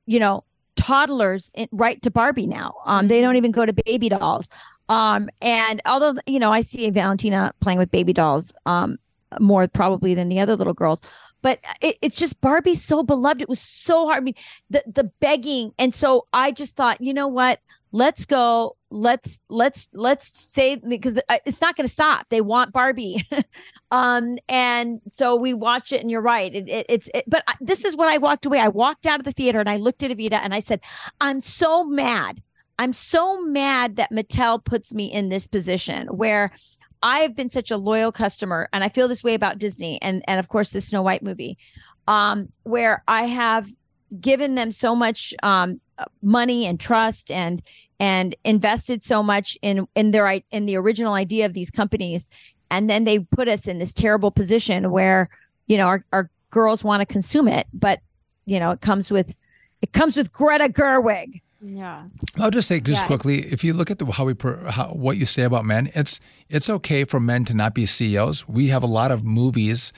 you 0.05 0.17
know, 0.17 0.45
toddlers 0.77 1.51
in, 1.55 1.67
right 1.73 2.01
to 2.03 2.09
Barbie 2.09 2.47
now. 2.47 2.73
Um, 2.85 3.07
they 3.07 3.19
don't 3.19 3.35
even 3.35 3.51
go 3.51 3.65
to 3.65 3.73
baby 3.73 4.07
dolls. 4.07 4.47
Um, 4.87 5.29
and 5.41 5.81
although 5.85 6.15
you 6.25 6.39
know, 6.39 6.53
I 6.53 6.61
see 6.61 6.89
Valentina 6.89 7.53
playing 7.59 7.79
with 7.79 7.91
baby 7.91 8.13
dolls, 8.13 8.53
um, 8.65 8.97
more 9.41 9.67
probably 9.67 10.13
than 10.13 10.29
the 10.29 10.39
other 10.39 10.55
little 10.55 10.73
girls. 10.73 11.01
But 11.41 11.59
it, 11.81 11.97
it's 12.01 12.15
just 12.15 12.39
Barbie's 12.39 12.81
so 12.81 13.03
beloved. 13.03 13.41
It 13.41 13.49
was 13.49 13.59
so 13.59 14.05
hard. 14.05 14.19
I 14.19 14.21
mean, 14.21 14.35
the 14.69 14.81
the 14.87 15.03
begging, 15.19 15.73
and 15.77 15.93
so 15.93 16.27
I 16.31 16.53
just 16.53 16.77
thought, 16.77 17.01
you 17.01 17.13
know 17.13 17.27
what? 17.27 17.59
Let's 17.91 18.25
go. 18.25 18.75
Let's 18.91 19.41
let's 19.49 19.89
let's 19.93 20.27
say 20.39 20.75
because 20.75 21.19
it's 21.45 21.61
not 21.61 21.75
going 21.75 21.87
to 21.87 21.93
stop. 21.93 22.27
They 22.29 22.41
want 22.41 22.71
Barbie, 22.71 23.23
um, 23.91 24.37
and 24.47 25.01
so 25.07 25.35
we 25.35 25.53
watch 25.53 25.91
it. 25.91 26.01
And 26.01 26.09
you're 26.09 26.21
right. 26.21 26.53
It, 26.53 26.69
it, 26.69 26.85
it's 26.89 27.09
it, 27.13 27.23
but 27.27 27.43
I, 27.47 27.55
this 27.61 27.85
is 27.85 27.97
what 27.97 28.07
I 28.07 28.17
walked 28.17 28.45
away. 28.45 28.59
I 28.59 28.67
walked 28.67 29.05
out 29.05 29.19
of 29.19 29.25
the 29.25 29.31
theater 29.31 29.59
and 29.59 29.69
I 29.69 29.77
looked 29.77 30.03
at 30.03 30.11
Evita 30.11 30.33
and 30.33 30.53
I 30.53 30.59
said, 30.59 30.81
I'm 31.19 31.41
so 31.41 31.83
mad. 31.83 32.41
I'm 32.77 32.93
so 32.93 33.41
mad 33.41 33.97
that 33.97 34.11
Mattel 34.11 34.63
puts 34.63 34.93
me 34.93 35.11
in 35.11 35.29
this 35.29 35.47
position 35.47 36.07
where 36.07 36.51
I 37.01 37.19
have 37.19 37.35
been 37.35 37.49
such 37.49 37.71
a 37.71 37.77
loyal 37.77 38.11
customer, 38.11 38.69
and 38.73 38.83
I 38.83 38.89
feel 38.89 39.07
this 39.07 39.23
way 39.23 39.33
about 39.33 39.57
Disney 39.57 40.01
and 40.01 40.23
and 40.27 40.39
of 40.39 40.47
course 40.47 40.71
the 40.71 40.81
Snow 40.81 41.01
White 41.01 41.23
movie, 41.23 41.57
um, 42.07 42.51
where 42.63 43.03
I 43.07 43.25
have 43.25 43.67
given 44.19 44.55
them 44.55 44.71
so 44.71 44.95
much 44.95 45.33
um, 45.43 45.79
money 46.21 46.65
and 46.65 46.79
trust 46.79 47.29
and 47.31 47.61
and 47.99 48.35
invested 48.45 49.03
so 49.03 49.21
much 49.21 49.57
in 49.61 49.87
in 49.95 50.11
their 50.11 50.41
in 50.51 50.65
the 50.65 50.75
original 50.75 51.13
idea 51.13 51.45
of 51.45 51.53
these 51.53 51.71
companies, 51.71 52.29
and 52.71 52.89
then 52.89 53.03
they 53.03 53.19
put 53.19 53.47
us 53.47 53.67
in 53.67 53.79
this 53.79 53.93
terrible 53.93 54.31
position 54.31 54.91
where 54.91 55.29
you 55.67 55.77
know 55.77 55.87
our 55.87 56.03
our 56.13 56.29
girls 56.49 56.83
want 56.83 57.01
to 57.01 57.05
consume 57.05 57.47
it, 57.47 57.67
but 57.73 57.99
you 58.45 58.59
know 58.59 58.71
it 58.71 58.81
comes 58.81 59.11
with 59.11 59.37
it 59.81 59.91
comes 59.91 60.15
with 60.15 60.31
Greta 60.31 60.69
Gerwig. 60.69 61.41
Yeah. 61.61 62.05
I'll 62.37 62.51
just 62.51 62.69
say 62.69 62.79
just 62.79 63.03
Yeah, 63.03 63.07
quickly, 63.07 63.39
if 63.51 63.65
you 63.65 63.73
look 63.73 63.91
at 63.91 63.99
the, 63.99 64.05
how 64.05 64.23
we 64.23 64.33
how, 64.69 64.91
what 64.93 65.17
you 65.17 65.25
say 65.25 65.43
about 65.43 65.65
men, 65.65 65.91
it's 65.93 66.21
it's 66.47 66.69
okay 66.69 67.03
for 67.03 67.19
men 67.19 67.43
to 67.45 67.53
not 67.53 67.73
be 67.73 67.85
CEOs. 67.85 68.47
We 68.47 68.69
have 68.69 68.81
a 68.81 68.87
lot 68.87 69.11
of 69.11 69.25
movies 69.25 69.91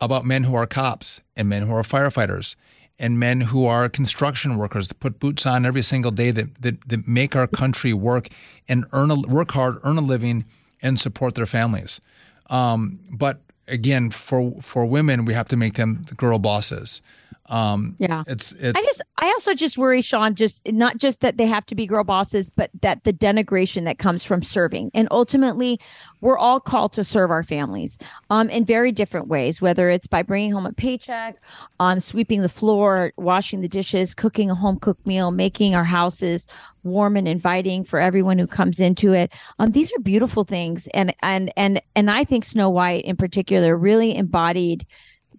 about 0.00 0.24
men 0.24 0.44
who 0.44 0.54
are 0.54 0.66
cops 0.66 1.20
and 1.36 1.48
men 1.48 1.62
who 1.62 1.72
are 1.74 1.82
firefighters 1.82 2.54
and 3.02 3.18
men 3.18 3.40
who 3.40 3.66
are 3.66 3.88
construction 3.88 4.56
workers 4.56 4.86
that 4.86 5.00
put 5.00 5.18
boots 5.18 5.44
on 5.44 5.66
every 5.66 5.82
single 5.82 6.12
day 6.12 6.30
that 6.30 6.62
that, 6.62 6.88
that 6.88 7.08
make 7.08 7.34
our 7.34 7.48
country 7.48 7.92
work 7.92 8.28
and 8.68 8.86
earn 8.92 9.10
a, 9.10 9.20
work 9.20 9.50
hard, 9.50 9.78
earn 9.82 9.98
a 9.98 10.00
living, 10.00 10.46
and 10.80 11.00
support 11.00 11.34
their 11.34 11.46
families. 11.46 12.00
Um, 12.48 13.00
but 13.10 13.40
again, 13.66 14.10
for 14.10 14.54
for 14.62 14.86
women, 14.86 15.24
we 15.24 15.34
have 15.34 15.48
to 15.48 15.56
make 15.56 15.74
them 15.74 16.06
the 16.08 16.14
girl 16.14 16.38
bosses. 16.38 17.02
Um, 17.46 17.96
Yeah. 17.98 18.22
it's 18.28 18.52
it's 18.52 18.78
I 18.78 18.80
just 18.80 19.02
I 19.18 19.26
also 19.26 19.52
just 19.54 19.76
worry, 19.76 20.00
Sean, 20.00 20.34
just 20.34 20.66
not 20.70 20.98
just 20.98 21.20
that 21.20 21.36
they 21.38 21.46
have 21.46 21.66
to 21.66 21.74
be 21.74 21.86
girl 21.86 22.04
bosses, 22.04 22.50
but 22.50 22.70
that 22.82 23.02
the 23.04 23.12
denigration 23.12 23.84
that 23.84 23.98
comes 23.98 24.24
from 24.24 24.42
serving. 24.42 24.90
And 24.94 25.08
ultimately, 25.10 25.80
we're 26.20 26.38
all 26.38 26.60
called 26.60 26.92
to 26.94 27.04
serve 27.04 27.30
our 27.30 27.42
families 27.42 27.98
um 28.30 28.48
in 28.48 28.64
very 28.64 28.92
different 28.92 29.26
ways, 29.28 29.60
whether 29.60 29.90
it's 29.90 30.06
by 30.06 30.22
bringing 30.22 30.52
home 30.52 30.66
a 30.66 30.72
paycheck, 30.72 31.42
um 31.80 31.98
sweeping 32.00 32.42
the 32.42 32.48
floor, 32.48 33.12
washing 33.16 33.60
the 33.60 33.68
dishes, 33.68 34.14
cooking 34.14 34.48
a 34.50 34.54
home 34.54 34.78
cooked 34.78 35.04
meal, 35.06 35.30
making 35.32 35.74
our 35.74 35.84
houses 35.84 36.46
warm 36.84 37.16
and 37.16 37.28
inviting 37.28 37.84
for 37.84 38.00
everyone 38.00 38.38
who 38.38 38.46
comes 38.46 38.78
into 38.78 39.12
it. 39.12 39.32
Um 39.58 39.72
these 39.72 39.92
are 39.92 40.00
beautiful 40.00 40.44
things 40.44 40.88
and 40.94 41.12
and 41.22 41.52
and 41.56 41.82
and 41.96 42.08
I 42.08 42.22
think 42.24 42.44
Snow 42.44 42.70
White 42.70 43.04
in 43.04 43.16
particular 43.16 43.76
really 43.76 44.14
embodied 44.16 44.86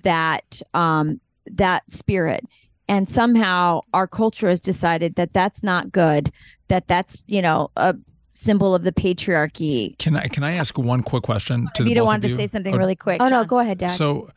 that 0.04 0.62
um 0.74 1.22
that 1.52 1.84
spirit 1.91 2.46
and 2.88 3.08
somehow 3.10 3.82
our 3.94 4.08
culture 4.08 4.50
has 4.50 4.60
decided 4.60 5.16
that 5.16 5.34
that's 5.34 5.64
not 5.64 5.91
good 5.91 6.32
that 6.68 6.88
that's 6.88 7.22
you 7.28 7.41
know 7.41 7.70
a 7.78 7.96
symbol 8.32 8.74
of 8.74 8.84
the 8.84 8.91
patriarchy 8.91 9.98
can 10.00 10.16
I 10.16 10.28
can 10.28 10.44
I 10.44 10.54
ask 10.54 10.78
one 10.78 11.04
quick 11.04 11.24
question 11.24 11.68
to 11.76 11.84
the 11.84 11.89
Vita 11.89 12.02
both 12.02 12.06
wanted 12.08 12.26
of 12.26 12.30
to 12.30 12.30
you? 12.30 12.36
say 12.38 12.48
something 12.48 12.74
Oh, 12.74 12.78
really 12.78 12.96
quick 12.96 13.22
Oh 13.22 13.30
no, 13.30 13.46
go 13.46 13.60
ahead, 13.60 13.78
Dad. 13.78 13.88
So 13.88 14.30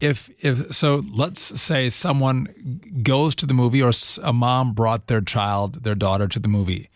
if 0.00 0.28
if 0.40 0.74
so 0.74 1.02
let's 1.12 1.40
say 1.60 1.88
someone 1.88 2.80
goes 3.02 3.34
to 3.36 3.46
the 3.46 3.54
movie 3.54 3.80
or 3.82 3.92
a 4.22 4.32
mom 4.32 4.72
brought 4.74 5.06
their 5.06 5.20
child, 5.22 5.84
their 5.84 5.94
daughter 5.94 6.28
to 6.28 6.38
the 6.38 6.48
movie 6.48 6.90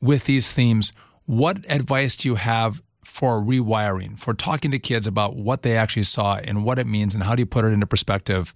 with 0.00 0.26
these 0.26 0.52
themes, 0.52 0.92
what 1.26 1.58
advice 1.68 2.14
do 2.16 2.28
you 2.28 2.34
have 2.36 2.82
for 3.02 3.40
rewiring, 3.40 4.18
for 4.18 4.34
talking 4.34 4.70
to 4.72 4.78
kids 4.78 5.06
about 5.06 5.34
what 5.36 5.62
they 5.62 5.76
actually 5.76 6.02
saw 6.02 6.36
and 6.36 6.64
what 6.64 6.78
it 6.78 6.86
means 6.86 7.14
and 7.14 7.24
how 7.24 7.34
do 7.34 7.40
you 7.40 7.46
put 7.46 7.64
it 7.64 7.68
into 7.68 7.86
perspective 7.86 8.52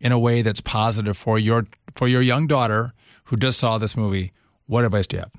in 0.00 0.12
a 0.12 0.18
way 0.18 0.42
that's 0.42 0.60
positive 0.60 1.16
for 1.16 1.38
your 1.38 1.66
for 1.94 2.08
your 2.08 2.22
young 2.22 2.46
daughter 2.46 2.92
who 3.24 3.36
just 3.36 3.58
saw 3.58 3.78
this 3.78 3.96
movie? 3.96 4.32
What 4.66 4.84
advice 4.84 5.06
do 5.06 5.16
you 5.16 5.22
have? 5.22 5.32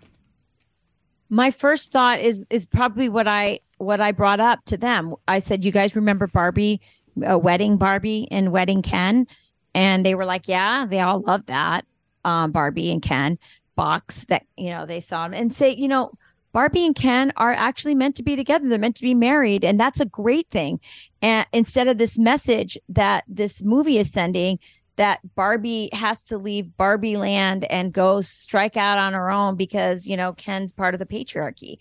my 1.32 1.50
first 1.50 1.92
thought 1.92 2.20
is 2.20 2.46
is 2.52 2.66
probably 2.68 3.10
what 3.10 3.28
i 3.28 3.60
what 3.78 4.00
i 4.00 4.12
brought 4.12 4.40
up 4.40 4.64
to 4.66 4.78
them. 4.78 5.16
I 5.28 5.40
said 5.40 5.66
you 5.66 5.72
guys 5.72 5.96
remember 5.96 6.28
barbie 6.28 6.82
uh, 7.28 7.40
wedding 7.40 7.78
barbie 7.78 8.28
and 8.30 8.52
wedding 8.52 8.84
ken? 8.84 9.26
And 9.74 10.06
they 10.06 10.14
were 10.14 10.26
like 10.26 10.48
yeah 10.48 10.86
they 10.86 11.00
all 11.00 11.22
love 11.22 11.46
that 11.48 11.86
um, 12.26 12.52
barbie 12.52 12.92
and 12.92 13.02
ken 13.02 13.40
box 13.76 14.26
that 14.26 14.46
you 14.58 14.70
know 14.70 14.86
they 14.86 15.00
saw 15.00 15.24
them 15.24 15.34
and 15.34 15.56
say 15.56 15.70
you 15.74 15.88
know 15.88 16.12
barbie 16.52 16.86
and 16.86 16.96
ken 16.96 17.32
are 17.38 17.54
actually 17.54 17.96
meant 17.96 18.18
to 18.18 18.24
be 18.24 18.36
together. 18.36 18.68
They're 18.68 18.78
meant 18.78 18.98
to 18.98 19.02
be 19.02 19.16
married 19.16 19.64
and 19.64 19.80
that's 19.80 20.02
a 20.02 20.06
great 20.06 20.50
thing 20.52 20.82
and 21.22 21.48
instead 21.54 21.88
of 21.88 21.98
this 21.98 22.18
message 22.18 22.78
that 22.90 23.24
this 23.28 23.62
movie 23.62 23.98
is 23.98 24.12
sending 24.12 24.60
that 24.98 25.20
Barbie 25.36 25.90
has 25.94 26.22
to 26.24 26.38
leave 26.38 26.76
Barbie 26.78 27.18
land 27.18 27.64
and 27.66 27.94
go 27.94 28.22
strike 28.22 28.78
out 28.78 28.98
on 28.98 29.14
her 29.14 29.32
own 29.32 29.56
because, 29.56 30.06
you 30.06 30.18
know, 30.18 30.34
Ken's 30.34 30.74
part 30.74 30.94
of 30.94 31.00
the 31.00 31.06
patriarchy. 31.06 31.78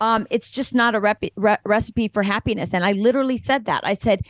Um, 0.00 0.26
it's 0.30 0.50
just 0.50 0.74
not 0.74 0.94
a 0.94 1.00
rep- 1.00 1.22
re- 1.36 1.58
recipe 1.64 2.08
for 2.08 2.22
happiness. 2.22 2.72
And 2.72 2.84
I 2.84 2.92
literally 2.92 3.36
said 3.36 3.66
that. 3.66 3.82
I 3.84 3.94
said, 3.94 4.22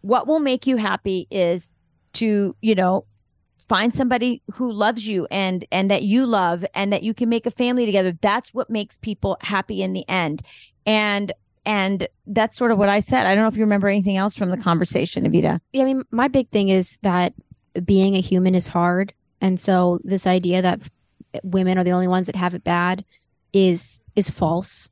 what 0.00 0.26
will 0.26 0.40
make 0.40 0.66
you 0.66 0.76
happy 0.76 1.26
is 1.30 1.72
to, 2.14 2.56
you 2.60 2.74
know, 2.74 3.04
find 3.68 3.94
somebody 3.94 4.42
who 4.54 4.72
loves 4.72 5.06
you 5.06 5.26
and 5.30 5.66
and 5.70 5.90
that 5.90 6.02
you 6.02 6.24
love 6.24 6.64
and 6.74 6.92
that 6.92 7.02
you 7.02 7.12
can 7.12 7.28
make 7.28 7.46
a 7.46 7.50
family 7.50 7.84
together. 7.84 8.12
That's 8.20 8.54
what 8.54 8.70
makes 8.70 8.96
people 8.96 9.36
happy 9.40 9.82
in 9.82 9.92
the 9.92 10.08
end. 10.08 10.42
And 10.86 11.32
and 11.68 12.08
that's 12.26 12.56
sort 12.56 12.70
of 12.70 12.78
what 12.78 12.88
I 12.88 13.00
said. 13.00 13.26
I 13.26 13.34
don't 13.34 13.44
know 13.44 13.48
if 13.48 13.56
you 13.56 13.62
remember 13.62 13.88
anything 13.88 14.16
else 14.16 14.34
from 14.34 14.48
the 14.48 14.56
conversation, 14.56 15.24
Evita. 15.24 15.60
yeah, 15.72 15.82
I 15.82 15.84
mean, 15.84 16.02
my 16.10 16.26
big 16.26 16.48
thing 16.48 16.70
is 16.70 16.98
that 17.02 17.34
being 17.84 18.16
a 18.16 18.20
human 18.20 18.54
is 18.54 18.68
hard, 18.68 19.12
and 19.42 19.60
so 19.60 20.00
this 20.02 20.26
idea 20.26 20.62
that 20.62 20.80
women 21.44 21.76
are 21.78 21.84
the 21.84 21.92
only 21.92 22.08
ones 22.08 22.26
that 22.26 22.36
have 22.36 22.54
it 22.54 22.64
bad 22.64 23.04
is 23.52 24.02
is 24.16 24.30
false 24.30 24.88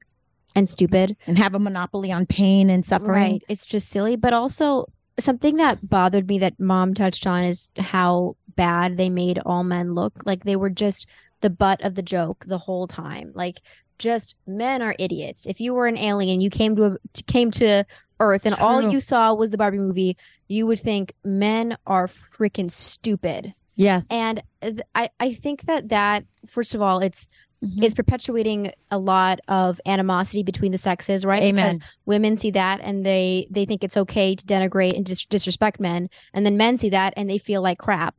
and 0.54 0.68
stupid. 0.68 1.16
and 1.26 1.38
have 1.38 1.54
a 1.54 1.58
monopoly 1.58 2.12
on 2.12 2.26
pain 2.26 2.68
and 2.68 2.84
suffering. 2.84 3.32
Right. 3.32 3.42
It's 3.48 3.64
just 3.64 3.88
silly. 3.88 4.16
But 4.16 4.34
also, 4.34 4.84
something 5.18 5.56
that 5.56 5.88
bothered 5.88 6.28
me 6.28 6.38
that 6.40 6.60
mom 6.60 6.92
touched 6.92 7.26
on 7.26 7.44
is 7.44 7.70
how 7.78 8.36
bad 8.54 8.98
they 8.98 9.08
made 9.08 9.38
all 9.46 9.64
men 9.64 9.94
look. 9.94 10.12
Like 10.26 10.44
they 10.44 10.56
were 10.56 10.70
just 10.70 11.06
the 11.40 11.50
butt 11.50 11.82
of 11.82 11.94
the 11.94 12.02
joke 12.02 12.44
the 12.46 12.58
whole 12.58 12.86
time. 12.86 13.32
Like, 13.34 13.56
just 13.98 14.36
men 14.46 14.82
are 14.82 14.94
idiots. 14.98 15.46
If 15.46 15.60
you 15.60 15.74
were 15.74 15.86
an 15.86 15.96
alien, 15.96 16.40
you 16.40 16.50
came 16.50 16.76
to 16.76 16.84
a, 16.84 16.96
came 17.26 17.50
to 17.52 17.84
Earth, 18.20 18.46
and 18.46 18.54
all 18.54 18.90
you 18.90 19.00
saw 19.00 19.34
was 19.34 19.50
the 19.50 19.58
Barbie 19.58 19.78
movie. 19.78 20.16
You 20.48 20.66
would 20.66 20.80
think 20.80 21.12
men 21.24 21.76
are 21.86 22.06
freaking 22.06 22.70
stupid. 22.70 23.54
Yes. 23.74 24.06
And 24.10 24.42
th- 24.62 24.80
I, 24.94 25.10
I 25.20 25.34
think 25.34 25.62
that 25.62 25.90
that 25.90 26.24
first 26.46 26.74
of 26.74 26.80
all, 26.82 27.00
it's 27.00 27.28
Mhm. 27.64 27.82
it's 27.82 27.94
perpetuating 27.94 28.70
a 28.90 28.98
lot 28.98 29.40
of 29.48 29.80
animosity 29.86 30.42
between 30.42 30.72
the 30.72 30.78
sexes, 30.78 31.24
right? 31.24 31.42
Amen. 31.42 31.64
Because 31.64 31.78
women 32.04 32.36
see 32.36 32.50
that 32.50 32.80
and 32.82 33.04
they 33.04 33.48
they 33.50 33.64
think 33.64 33.82
it's 33.82 33.96
okay 33.96 34.34
to 34.34 34.44
denigrate 34.46 34.94
and 34.94 35.06
dis- 35.06 35.24
disrespect 35.24 35.80
men, 35.80 36.10
and 36.34 36.44
then 36.44 36.58
men 36.58 36.76
see 36.76 36.90
that 36.90 37.14
and 37.16 37.30
they 37.30 37.38
feel 37.38 37.62
like 37.62 37.78
crap. 37.78 38.14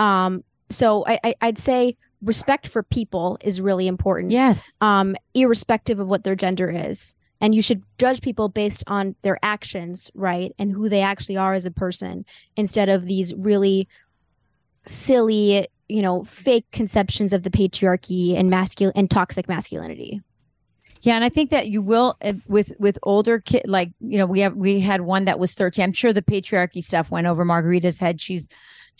Um, 0.00 0.42
so 0.70 1.04
I, 1.06 1.20
I 1.22 1.34
I'd 1.40 1.58
say 1.58 1.96
respect 2.22 2.66
for 2.66 2.82
people 2.82 3.38
is 3.40 3.60
really 3.60 3.86
important. 3.86 4.32
yes. 4.32 4.76
Um, 4.80 5.16
irrespective 5.34 5.98
of 5.98 6.08
what 6.08 6.24
their 6.24 6.36
gender 6.36 6.70
is. 6.70 7.14
And 7.40 7.54
you 7.54 7.62
should 7.62 7.82
judge 7.96 8.20
people 8.20 8.48
based 8.50 8.84
on 8.86 9.14
their 9.22 9.38
actions, 9.42 10.10
right? 10.14 10.54
And 10.58 10.72
who 10.72 10.90
they 10.90 11.00
actually 11.00 11.38
are 11.38 11.54
as 11.54 11.64
a 11.64 11.70
person 11.70 12.26
instead 12.56 12.90
of 12.90 13.06
these 13.06 13.34
really 13.34 13.88
silly, 14.86 15.66
you 15.88 16.02
know, 16.02 16.24
fake 16.24 16.66
conceptions 16.70 17.32
of 17.32 17.42
the 17.42 17.50
patriarchy 17.50 18.36
and 18.36 18.50
masculine 18.50 18.92
and 18.94 19.10
toxic 19.10 19.48
masculinity. 19.48 20.20
Yeah, 21.02 21.14
and 21.14 21.24
I 21.24 21.30
think 21.30 21.48
that 21.50 21.68
you 21.68 21.80
will 21.80 22.16
uh, 22.20 22.34
with 22.46 22.74
with 22.78 22.98
older 23.02 23.40
kid 23.40 23.62
like 23.66 23.90
you 24.00 24.18
know 24.18 24.26
we 24.26 24.40
have 24.40 24.54
we 24.54 24.80
had 24.80 25.00
one 25.00 25.24
that 25.24 25.38
was 25.38 25.54
13. 25.54 25.82
I'm 25.82 25.92
sure 25.94 26.12
the 26.12 26.20
patriarchy 26.20 26.84
stuff 26.84 27.10
went 27.10 27.26
over 27.26 27.42
Margarita's 27.42 27.98
head. 27.98 28.20
She's 28.20 28.50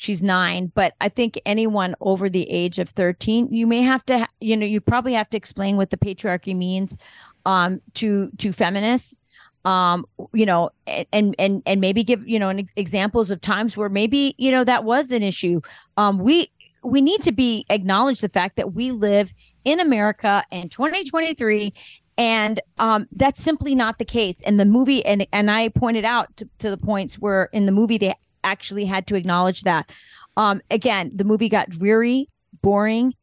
she's 0.00 0.22
9, 0.22 0.72
but 0.74 0.94
I 1.02 1.10
think 1.10 1.38
anyone 1.44 1.94
over 2.00 2.30
the 2.30 2.50
age 2.50 2.78
of 2.78 2.88
13, 2.88 3.52
you 3.52 3.66
may 3.66 3.82
have 3.82 4.04
to 4.06 4.26
you 4.40 4.56
know 4.56 4.64
you 4.64 4.80
probably 4.80 5.12
have 5.12 5.28
to 5.30 5.36
explain 5.36 5.76
what 5.76 5.90
the 5.90 5.98
patriarchy 5.98 6.56
means 6.56 6.96
um 7.44 7.80
to 7.94 8.30
to 8.38 8.52
feminists. 8.52 9.20
Um 9.66 10.06
you 10.32 10.46
know 10.46 10.70
and 11.12 11.34
and 11.38 11.62
and 11.66 11.80
maybe 11.82 12.02
give 12.02 12.26
you 12.26 12.38
know 12.38 12.48
an 12.48 12.66
examples 12.76 13.30
of 13.30 13.42
times 13.42 13.76
where 13.76 13.90
maybe 13.90 14.34
you 14.38 14.50
know 14.50 14.64
that 14.64 14.84
was 14.84 15.10
an 15.10 15.22
issue. 15.22 15.60
Um 15.98 16.18
we 16.18 16.50
we 16.82 17.02
need 17.02 17.20
to 17.22 17.32
be 17.32 17.66
acknowledge 17.68 18.22
the 18.22 18.30
fact 18.30 18.56
that 18.56 18.72
we 18.72 18.92
live 18.92 19.34
in 19.66 19.80
America 19.80 20.42
in 20.50 20.70
2023 20.70 21.74
and 22.16 22.62
um 22.78 23.06
that's 23.12 23.42
simply 23.42 23.74
not 23.74 23.98
the 23.98 24.06
case. 24.06 24.40
In 24.40 24.56
the 24.56 24.64
movie 24.64 25.04
and 25.04 25.26
and 25.30 25.50
I 25.50 25.68
pointed 25.68 26.06
out 26.06 26.34
to, 26.38 26.48
to 26.60 26.70
the 26.70 26.78
points 26.78 27.16
where 27.16 27.50
in 27.52 27.66
the 27.66 27.72
movie 27.72 27.98
they 27.98 28.14
actually 28.44 28.84
had 28.84 29.06
to 29.06 29.14
acknowledge 29.14 29.62
that 29.62 29.90
um 30.36 30.60
again 30.70 31.10
the 31.14 31.24
movie 31.24 31.48
got 31.48 31.68
dreary 31.70 32.28
boring 32.62 33.14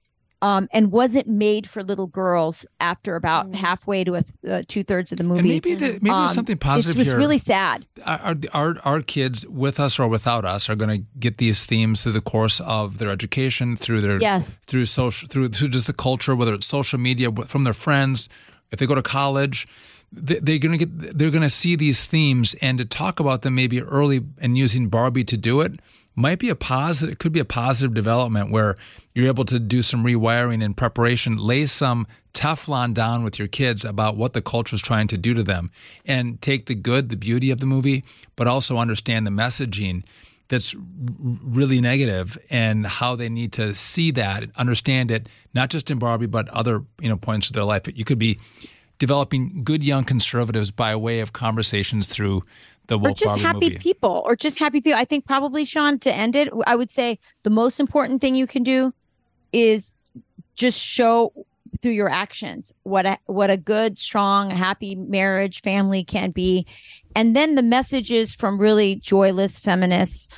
um, 0.43 0.68
and 0.72 0.91
wasn't 0.91 1.28
made 1.28 1.68
for 1.68 1.82
little 1.84 2.05
girls 2.05 2.63
after 2.80 3.15
about 3.15 3.55
halfway 3.55 4.03
to 4.03 4.13
a 4.13 4.22
th- 4.22 4.36
uh, 4.47 4.61
two 4.68 4.84
thirds 4.84 5.11
of 5.11 5.18
the 5.18 5.24
movie. 5.24 5.39
And 5.39 5.47
maybe 5.47 5.74
the, 5.74 5.93
maybe 5.93 6.11
Um, 6.11 6.20
there's 6.22 6.34
something 6.34 6.59
positive 6.59 6.95
It 6.95 6.99
was 6.99 7.07
here. 7.07 7.18
really 7.18 7.39
sad. 7.39 7.88
our, 8.05 8.36
our 8.53 8.76
our 8.86 9.01
kids 9.01 9.47
with 9.47 9.80
us 9.80 9.97
or 9.97 10.07
without 10.07 10.45
us 10.45 10.70
are 10.70 10.76
going 10.76 10.95
to 11.01 11.07
get 11.20 11.39
these 11.39 11.65
themes 11.65 12.03
through 12.03 12.11
the 12.11 12.22
course 12.22 12.59
of 12.59 12.99
their 12.99 13.09
education 13.09 13.76
through 13.76 14.01
their 14.01 14.20
Yes. 14.22 14.59
through 14.68 14.86
social 14.86 15.28
through, 15.28 15.49
through 15.49 15.70
just 15.70 15.88
the 15.88 15.93
culture 15.93 16.36
whether 16.36 16.53
it's 16.53 16.68
social 16.68 16.99
media 16.99 17.32
from 17.47 17.63
their 17.63 17.74
friends 17.74 18.30
if 18.72 18.78
they 18.78 18.86
go 18.86 18.93
to 18.93 19.01
college 19.01 19.65
they- 19.65 19.72
they're 20.18 20.57
going 20.57 20.78
to 20.78 20.86
get 20.86 21.18
they're 21.18 21.32
going 21.32 21.41
to 21.41 21.49
see 21.49 21.76
these 21.76 22.05
themes 22.05 22.55
and 22.61 22.78
to 22.78 22.86
talk 22.86 23.20
about 23.20 23.41
them 23.41 23.55
maybe 23.55 23.82
early 23.82 24.24
and 24.39 24.57
using 24.57 24.89
Barbie 24.89 25.24
to 25.26 25.38
do 25.38 25.61
it 25.61 25.80
might 26.15 26.39
be 26.39 26.49
a 26.49 26.55
positive 26.55 27.13
it 27.13 27.20
could 27.20 27.32
be 27.32 27.39
a 27.39 27.45
positive 27.45 27.93
development 27.93 28.51
where 28.51 28.76
you're 29.13 29.28
able 29.28 29.45
to 29.45 29.59
do 29.59 29.82
some 29.82 30.03
rewiring 30.03 30.63
in 30.63 30.74
preparation 30.74 31.38
lay 31.38 31.65
some 31.65 32.07
teflon 32.34 32.93
down 32.93 33.24
with 33.24 33.39
your 33.39 33.47
kids 33.47 33.86
about 33.86 34.18
what 34.18 34.34
the 34.34 34.41
culture 34.41 34.76
is 34.76 34.82
trying 34.82 35.07
to 35.07 35.18
do 35.18 35.34
to 35.34 35.43
them 35.43 35.70
and 36.05 36.41
take 36.41 36.65
the 36.65 36.76
good 36.76 37.09
the 37.09 37.15
beauty 37.15 37.51
of 37.51 37.59
the 37.59 37.65
movie 37.65 38.03
but 38.36 38.47
also 38.47 38.78
understand 38.78 39.26
the 39.26 39.32
messaging 39.32 40.03
that's 40.49 40.74
really 41.43 41.82
negative 41.82 42.38
and 42.49 42.88
how 42.88 43.15
they 43.15 43.28
need 43.28 43.51
to 43.51 43.76
see 43.76 44.11
that 44.11 44.45
understand 44.55 45.11
it 45.11 45.30
not 45.53 45.70
just 45.70 45.91
in 45.91 45.99
barbie 45.99 46.26
but 46.26 46.47
other 46.49 46.84
you 47.01 47.09
know 47.09 47.18
points 47.18 47.47
of 47.47 47.53
their 47.53 47.63
life. 47.63 47.84
You 47.93 48.05
could 48.05 48.20
be 48.20 48.39
developing 49.00 49.64
good 49.64 49.84
young 49.84 50.04
conservatives 50.04 50.72
by 50.72 50.95
way 50.95 51.20
of 51.20 51.34
conversations 51.34 52.08
through 52.08 52.43
the 52.88 52.98
or 52.98 53.12
just 53.12 53.39
happy 53.39 53.70
movie. 53.70 53.78
people 53.78 54.24
or 54.26 54.36
just 54.36 54.58
happy 54.60 54.80
people 54.80 54.98
i 54.98 55.04
think 55.06 55.26
probably 55.26 55.66
sean 55.66 56.00
to 56.00 56.14
end 56.14 56.36
it 56.36 56.50
i 56.66 56.76
would 56.76 56.89
say 56.89 57.20
the 57.43 57.50
most 57.50 57.80
important 57.80 58.22
thing 58.22 58.36
you 58.36 58.48
can 58.48 58.64
do 58.64 58.93
is 59.52 59.95
just 60.56 60.80
show 60.80 61.34
through 61.82 61.91
your 61.91 62.10
actions 62.10 62.72
what 62.84 63.06
a 63.06 63.18
what 63.26 63.50
a 63.50 63.58
good 63.58 64.00
strong 64.00 64.50
happy 64.50 64.95
marriage 64.95 65.62
family 65.62 66.04
can 66.04 66.32
be 66.32 66.66
and 67.14 67.36
then 67.36 67.56
the 67.56 67.62
messages 67.62 68.34
from 68.34 68.58
really 68.58 68.95
joyless 68.95 69.60
feminists 69.60 70.30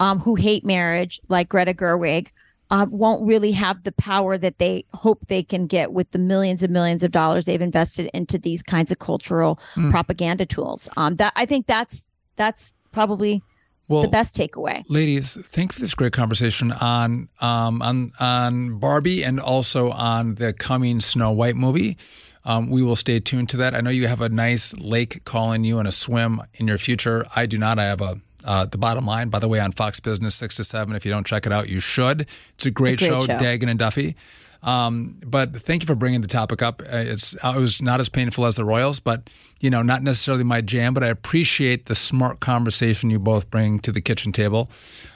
um, 0.00 0.18
who 0.18 0.34
hate 0.34 0.64
marriage, 0.64 1.20
like 1.28 1.48
Greta 1.48 1.74
Gerwig, 1.74 2.28
uh, 2.70 2.86
won't 2.90 3.26
really 3.26 3.52
have 3.52 3.82
the 3.84 3.92
power 3.92 4.36
that 4.38 4.58
they 4.58 4.84
hope 4.92 5.26
they 5.28 5.42
can 5.42 5.66
get 5.66 5.92
with 5.92 6.10
the 6.10 6.18
millions 6.18 6.62
and 6.62 6.72
millions 6.72 7.02
of 7.02 7.10
dollars 7.10 7.44
they've 7.46 7.60
invested 7.62 8.10
into 8.12 8.38
these 8.38 8.62
kinds 8.62 8.92
of 8.92 8.98
cultural 8.98 9.58
Mm. 9.74 9.90
propaganda 9.90 10.44
tools. 10.46 10.88
Um, 10.96 11.16
that 11.16 11.32
I 11.36 11.46
think 11.46 11.66
that's 11.66 12.08
that's 12.36 12.74
probably 12.92 13.42
Well, 13.88 14.02
the 14.02 14.08
best 14.08 14.36
takeaway. 14.36 14.84
Ladies, 14.88 15.38
thank 15.44 15.72
you 15.72 15.74
for 15.74 15.80
this 15.80 15.94
great 15.94 16.12
conversation 16.12 16.72
on 16.72 17.28
um, 17.40 17.80
on 17.82 18.12
on 18.20 18.78
Barbie 18.78 19.22
and 19.24 19.40
also 19.40 19.90
on 19.90 20.34
the 20.34 20.52
coming 20.52 21.00
Snow 21.00 21.32
White 21.32 21.56
movie. 21.56 21.96
Um, 22.44 22.70
we 22.70 22.82
will 22.82 22.96
stay 22.96 23.18
tuned 23.20 23.48
to 23.50 23.56
that. 23.58 23.74
I 23.74 23.80
know 23.80 23.90
you 23.90 24.06
have 24.08 24.20
a 24.22 24.28
nice 24.28 24.72
lake 24.78 25.22
calling 25.24 25.64
you 25.64 25.78
and 25.78 25.88
a 25.88 25.92
swim 25.92 26.40
in 26.54 26.66
your 26.68 26.78
future. 26.78 27.26
I 27.36 27.44
do 27.46 27.58
not. 27.58 27.78
I 27.78 27.84
have 27.84 28.00
a 28.00 28.20
uh, 28.48 28.64
the 28.64 28.78
bottom 28.78 29.06
line, 29.06 29.28
by 29.28 29.38
the 29.38 29.48
way, 29.48 29.60
on 29.60 29.70
Fox 29.72 30.00
Business 30.00 30.34
six 30.34 30.54
to 30.56 30.64
seven. 30.64 30.96
If 30.96 31.04
you 31.04 31.12
don't 31.12 31.26
check 31.26 31.46
it 31.46 31.52
out, 31.52 31.68
you 31.68 31.78
should. 31.80 32.26
It's 32.54 32.66
a 32.66 32.70
great, 32.70 33.00
A 33.00 33.08
great 33.08 33.10
show, 33.10 33.26
show. 33.26 33.38
Dagen 33.38 33.68
and 33.68 33.78
Duffy. 33.78 34.16
Um, 34.62 35.16
but 35.24 35.60
thank 35.62 35.82
you 35.82 35.86
for 35.86 35.94
bringing 35.94 36.20
the 36.20 36.26
topic 36.26 36.62
up. 36.62 36.82
Uh, 36.82 36.96
It's 36.96 37.36
uh, 37.44 37.54
it 37.56 37.60
was 37.60 37.80
not 37.80 38.00
as 38.00 38.08
painful 38.08 38.44
as 38.46 38.56
the 38.56 38.64
Royals, 38.64 38.98
but 38.98 39.30
you 39.60 39.70
know, 39.70 39.82
not 39.82 40.02
necessarily 40.02 40.42
my 40.44 40.60
jam. 40.60 40.94
But 40.94 41.04
I 41.04 41.08
appreciate 41.08 41.86
the 41.86 41.94
smart 41.94 42.40
conversation 42.40 43.10
you 43.10 43.18
both 43.20 43.50
bring 43.50 43.78
to 43.80 43.92
the 43.92 44.00
kitchen 44.00 44.32
table. 44.32 44.68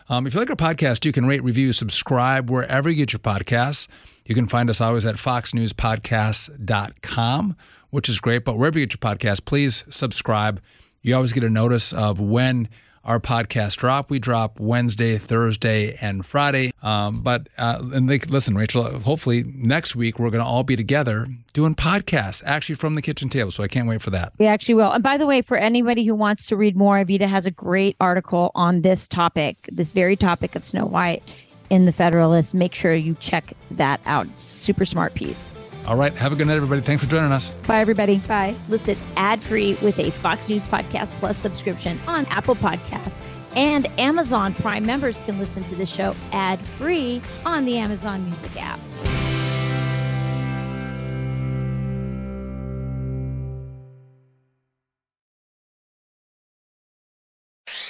Um, 0.08 0.26
if 0.26 0.34
you 0.34 0.40
like 0.40 0.50
our 0.50 0.56
podcast, 0.56 1.04
you 1.04 1.12
can 1.12 1.26
rate, 1.26 1.42
review, 1.42 1.72
subscribe 1.72 2.50
wherever 2.50 2.88
you 2.90 2.94
get 2.96 3.12
your 3.12 3.20
podcasts. 3.20 3.88
You 4.26 4.34
can 4.36 4.46
find 4.46 4.70
us 4.70 4.80
always 4.80 5.04
at 5.06 5.16
foxnewspodcast.com, 5.16 7.56
which 7.90 8.08
is 8.08 8.20
great. 8.20 8.44
But 8.44 8.56
wherever 8.58 8.78
you 8.78 8.86
get 8.86 8.94
your 9.02 9.14
podcast, 9.14 9.44
please 9.44 9.84
subscribe. 9.90 10.60
You 11.02 11.14
always 11.16 11.32
get 11.32 11.42
a 11.44 11.50
notice 11.50 11.92
of 11.92 12.20
when 12.20 12.68
our 13.04 13.18
podcast 13.20 13.76
drop. 13.76 14.10
We 14.10 14.18
drop 14.18 14.60
Wednesday, 14.60 15.18
Thursday, 15.18 15.96
and 16.00 16.24
Friday. 16.24 16.72
Um, 16.82 17.20
but 17.20 17.48
uh, 17.58 17.82
and 17.92 18.08
they, 18.08 18.18
listen, 18.18 18.54
Rachel. 18.54 18.84
Hopefully 19.00 19.44
next 19.46 19.96
week 19.96 20.18
we're 20.18 20.30
going 20.30 20.42
to 20.44 20.48
all 20.48 20.64
be 20.64 20.76
together 20.76 21.26
doing 21.52 21.74
podcasts, 21.74 22.42
actually 22.46 22.76
from 22.76 22.94
the 22.94 23.02
kitchen 23.02 23.28
table. 23.28 23.50
So 23.50 23.62
I 23.62 23.68
can't 23.68 23.88
wait 23.88 24.02
for 24.02 24.10
that. 24.10 24.32
We 24.38 24.46
actually 24.46 24.74
will. 24.76 24.92
And 24.92 25.02
by 25.02 25.16
the 25.16 25.26
way, 25.26 25.42
for 25.42 25.56
anybody 25.56 26.04
who 26.04 26.14
wants 26.14 26.46
to 26.46 26.56
read 26.56 26.76
more, 26.76 27.02
Evita 27.02 27.28
has 27.28 27.46
a 27.46 27.50
great 27.50 27.96
article 28.00 28.50
on 28.54 28.82
this 28.82 29.08
topic, 29.08 29.68
this 29.70 29.92
very 29.92 30.16
topic 30.16 30.54
of 30.56 30.64
Snow 30.64 30.86
White 30.86 31.22
in 31.70 31.86
the 31.86 31.92
Federalist. 31.92 32.54
Make 32.54 32.74
sure 32.74 32.94
you 32.94 33.16
check 33.20 33.52
that 33.72 34.00
out. 34.06 34.26
Super 34.38 34.84
smart 34.84 35.14
piece. 35.14 35.51
All 35.86 35.96
right. 35.96 36.14
Have 36.14 36.32
a 36.32 36.36
good 36.36 36.46
night, 36.46 36.56
everybody. 36.56 36.80
Thanks 36.80 37.02
for 37.02 37.10
joining 37.10 37.32
us. 37.32 37.50
Bye, 37.66 37.80
everybody. 37.80 38.18
Bye. 38.18 38.54
Listen 38.68 38.96
ad 39.16 39.40
free 39.42 39.74
with 39.82 39.98
a 39.98 40.10
Fox 40.10 40.48
News 40.48 40.62
Podcast 40.64 41.08
Plus 41.18 41.36
subscription 41.36 42.00
on 42.06 42.26
Apple 42.26 42.54
Podcasts. 42.54 43.14
And 43.54 43.86
Amazon 43.98 44.54
Prime 44.54 44.86
members 44.86 45.20
can 45.22 45.38
listen 45.38 45.64
to 45.64 45.74
the 45.74 45.84
show 45.86 46.14
ad 46.32 46.58
free 46.78 47.20
on 47.44 47.64
the 47.64 47.76
Amazon 47.78 48.24
Music 48.24 48.62
app. 48.62 48.80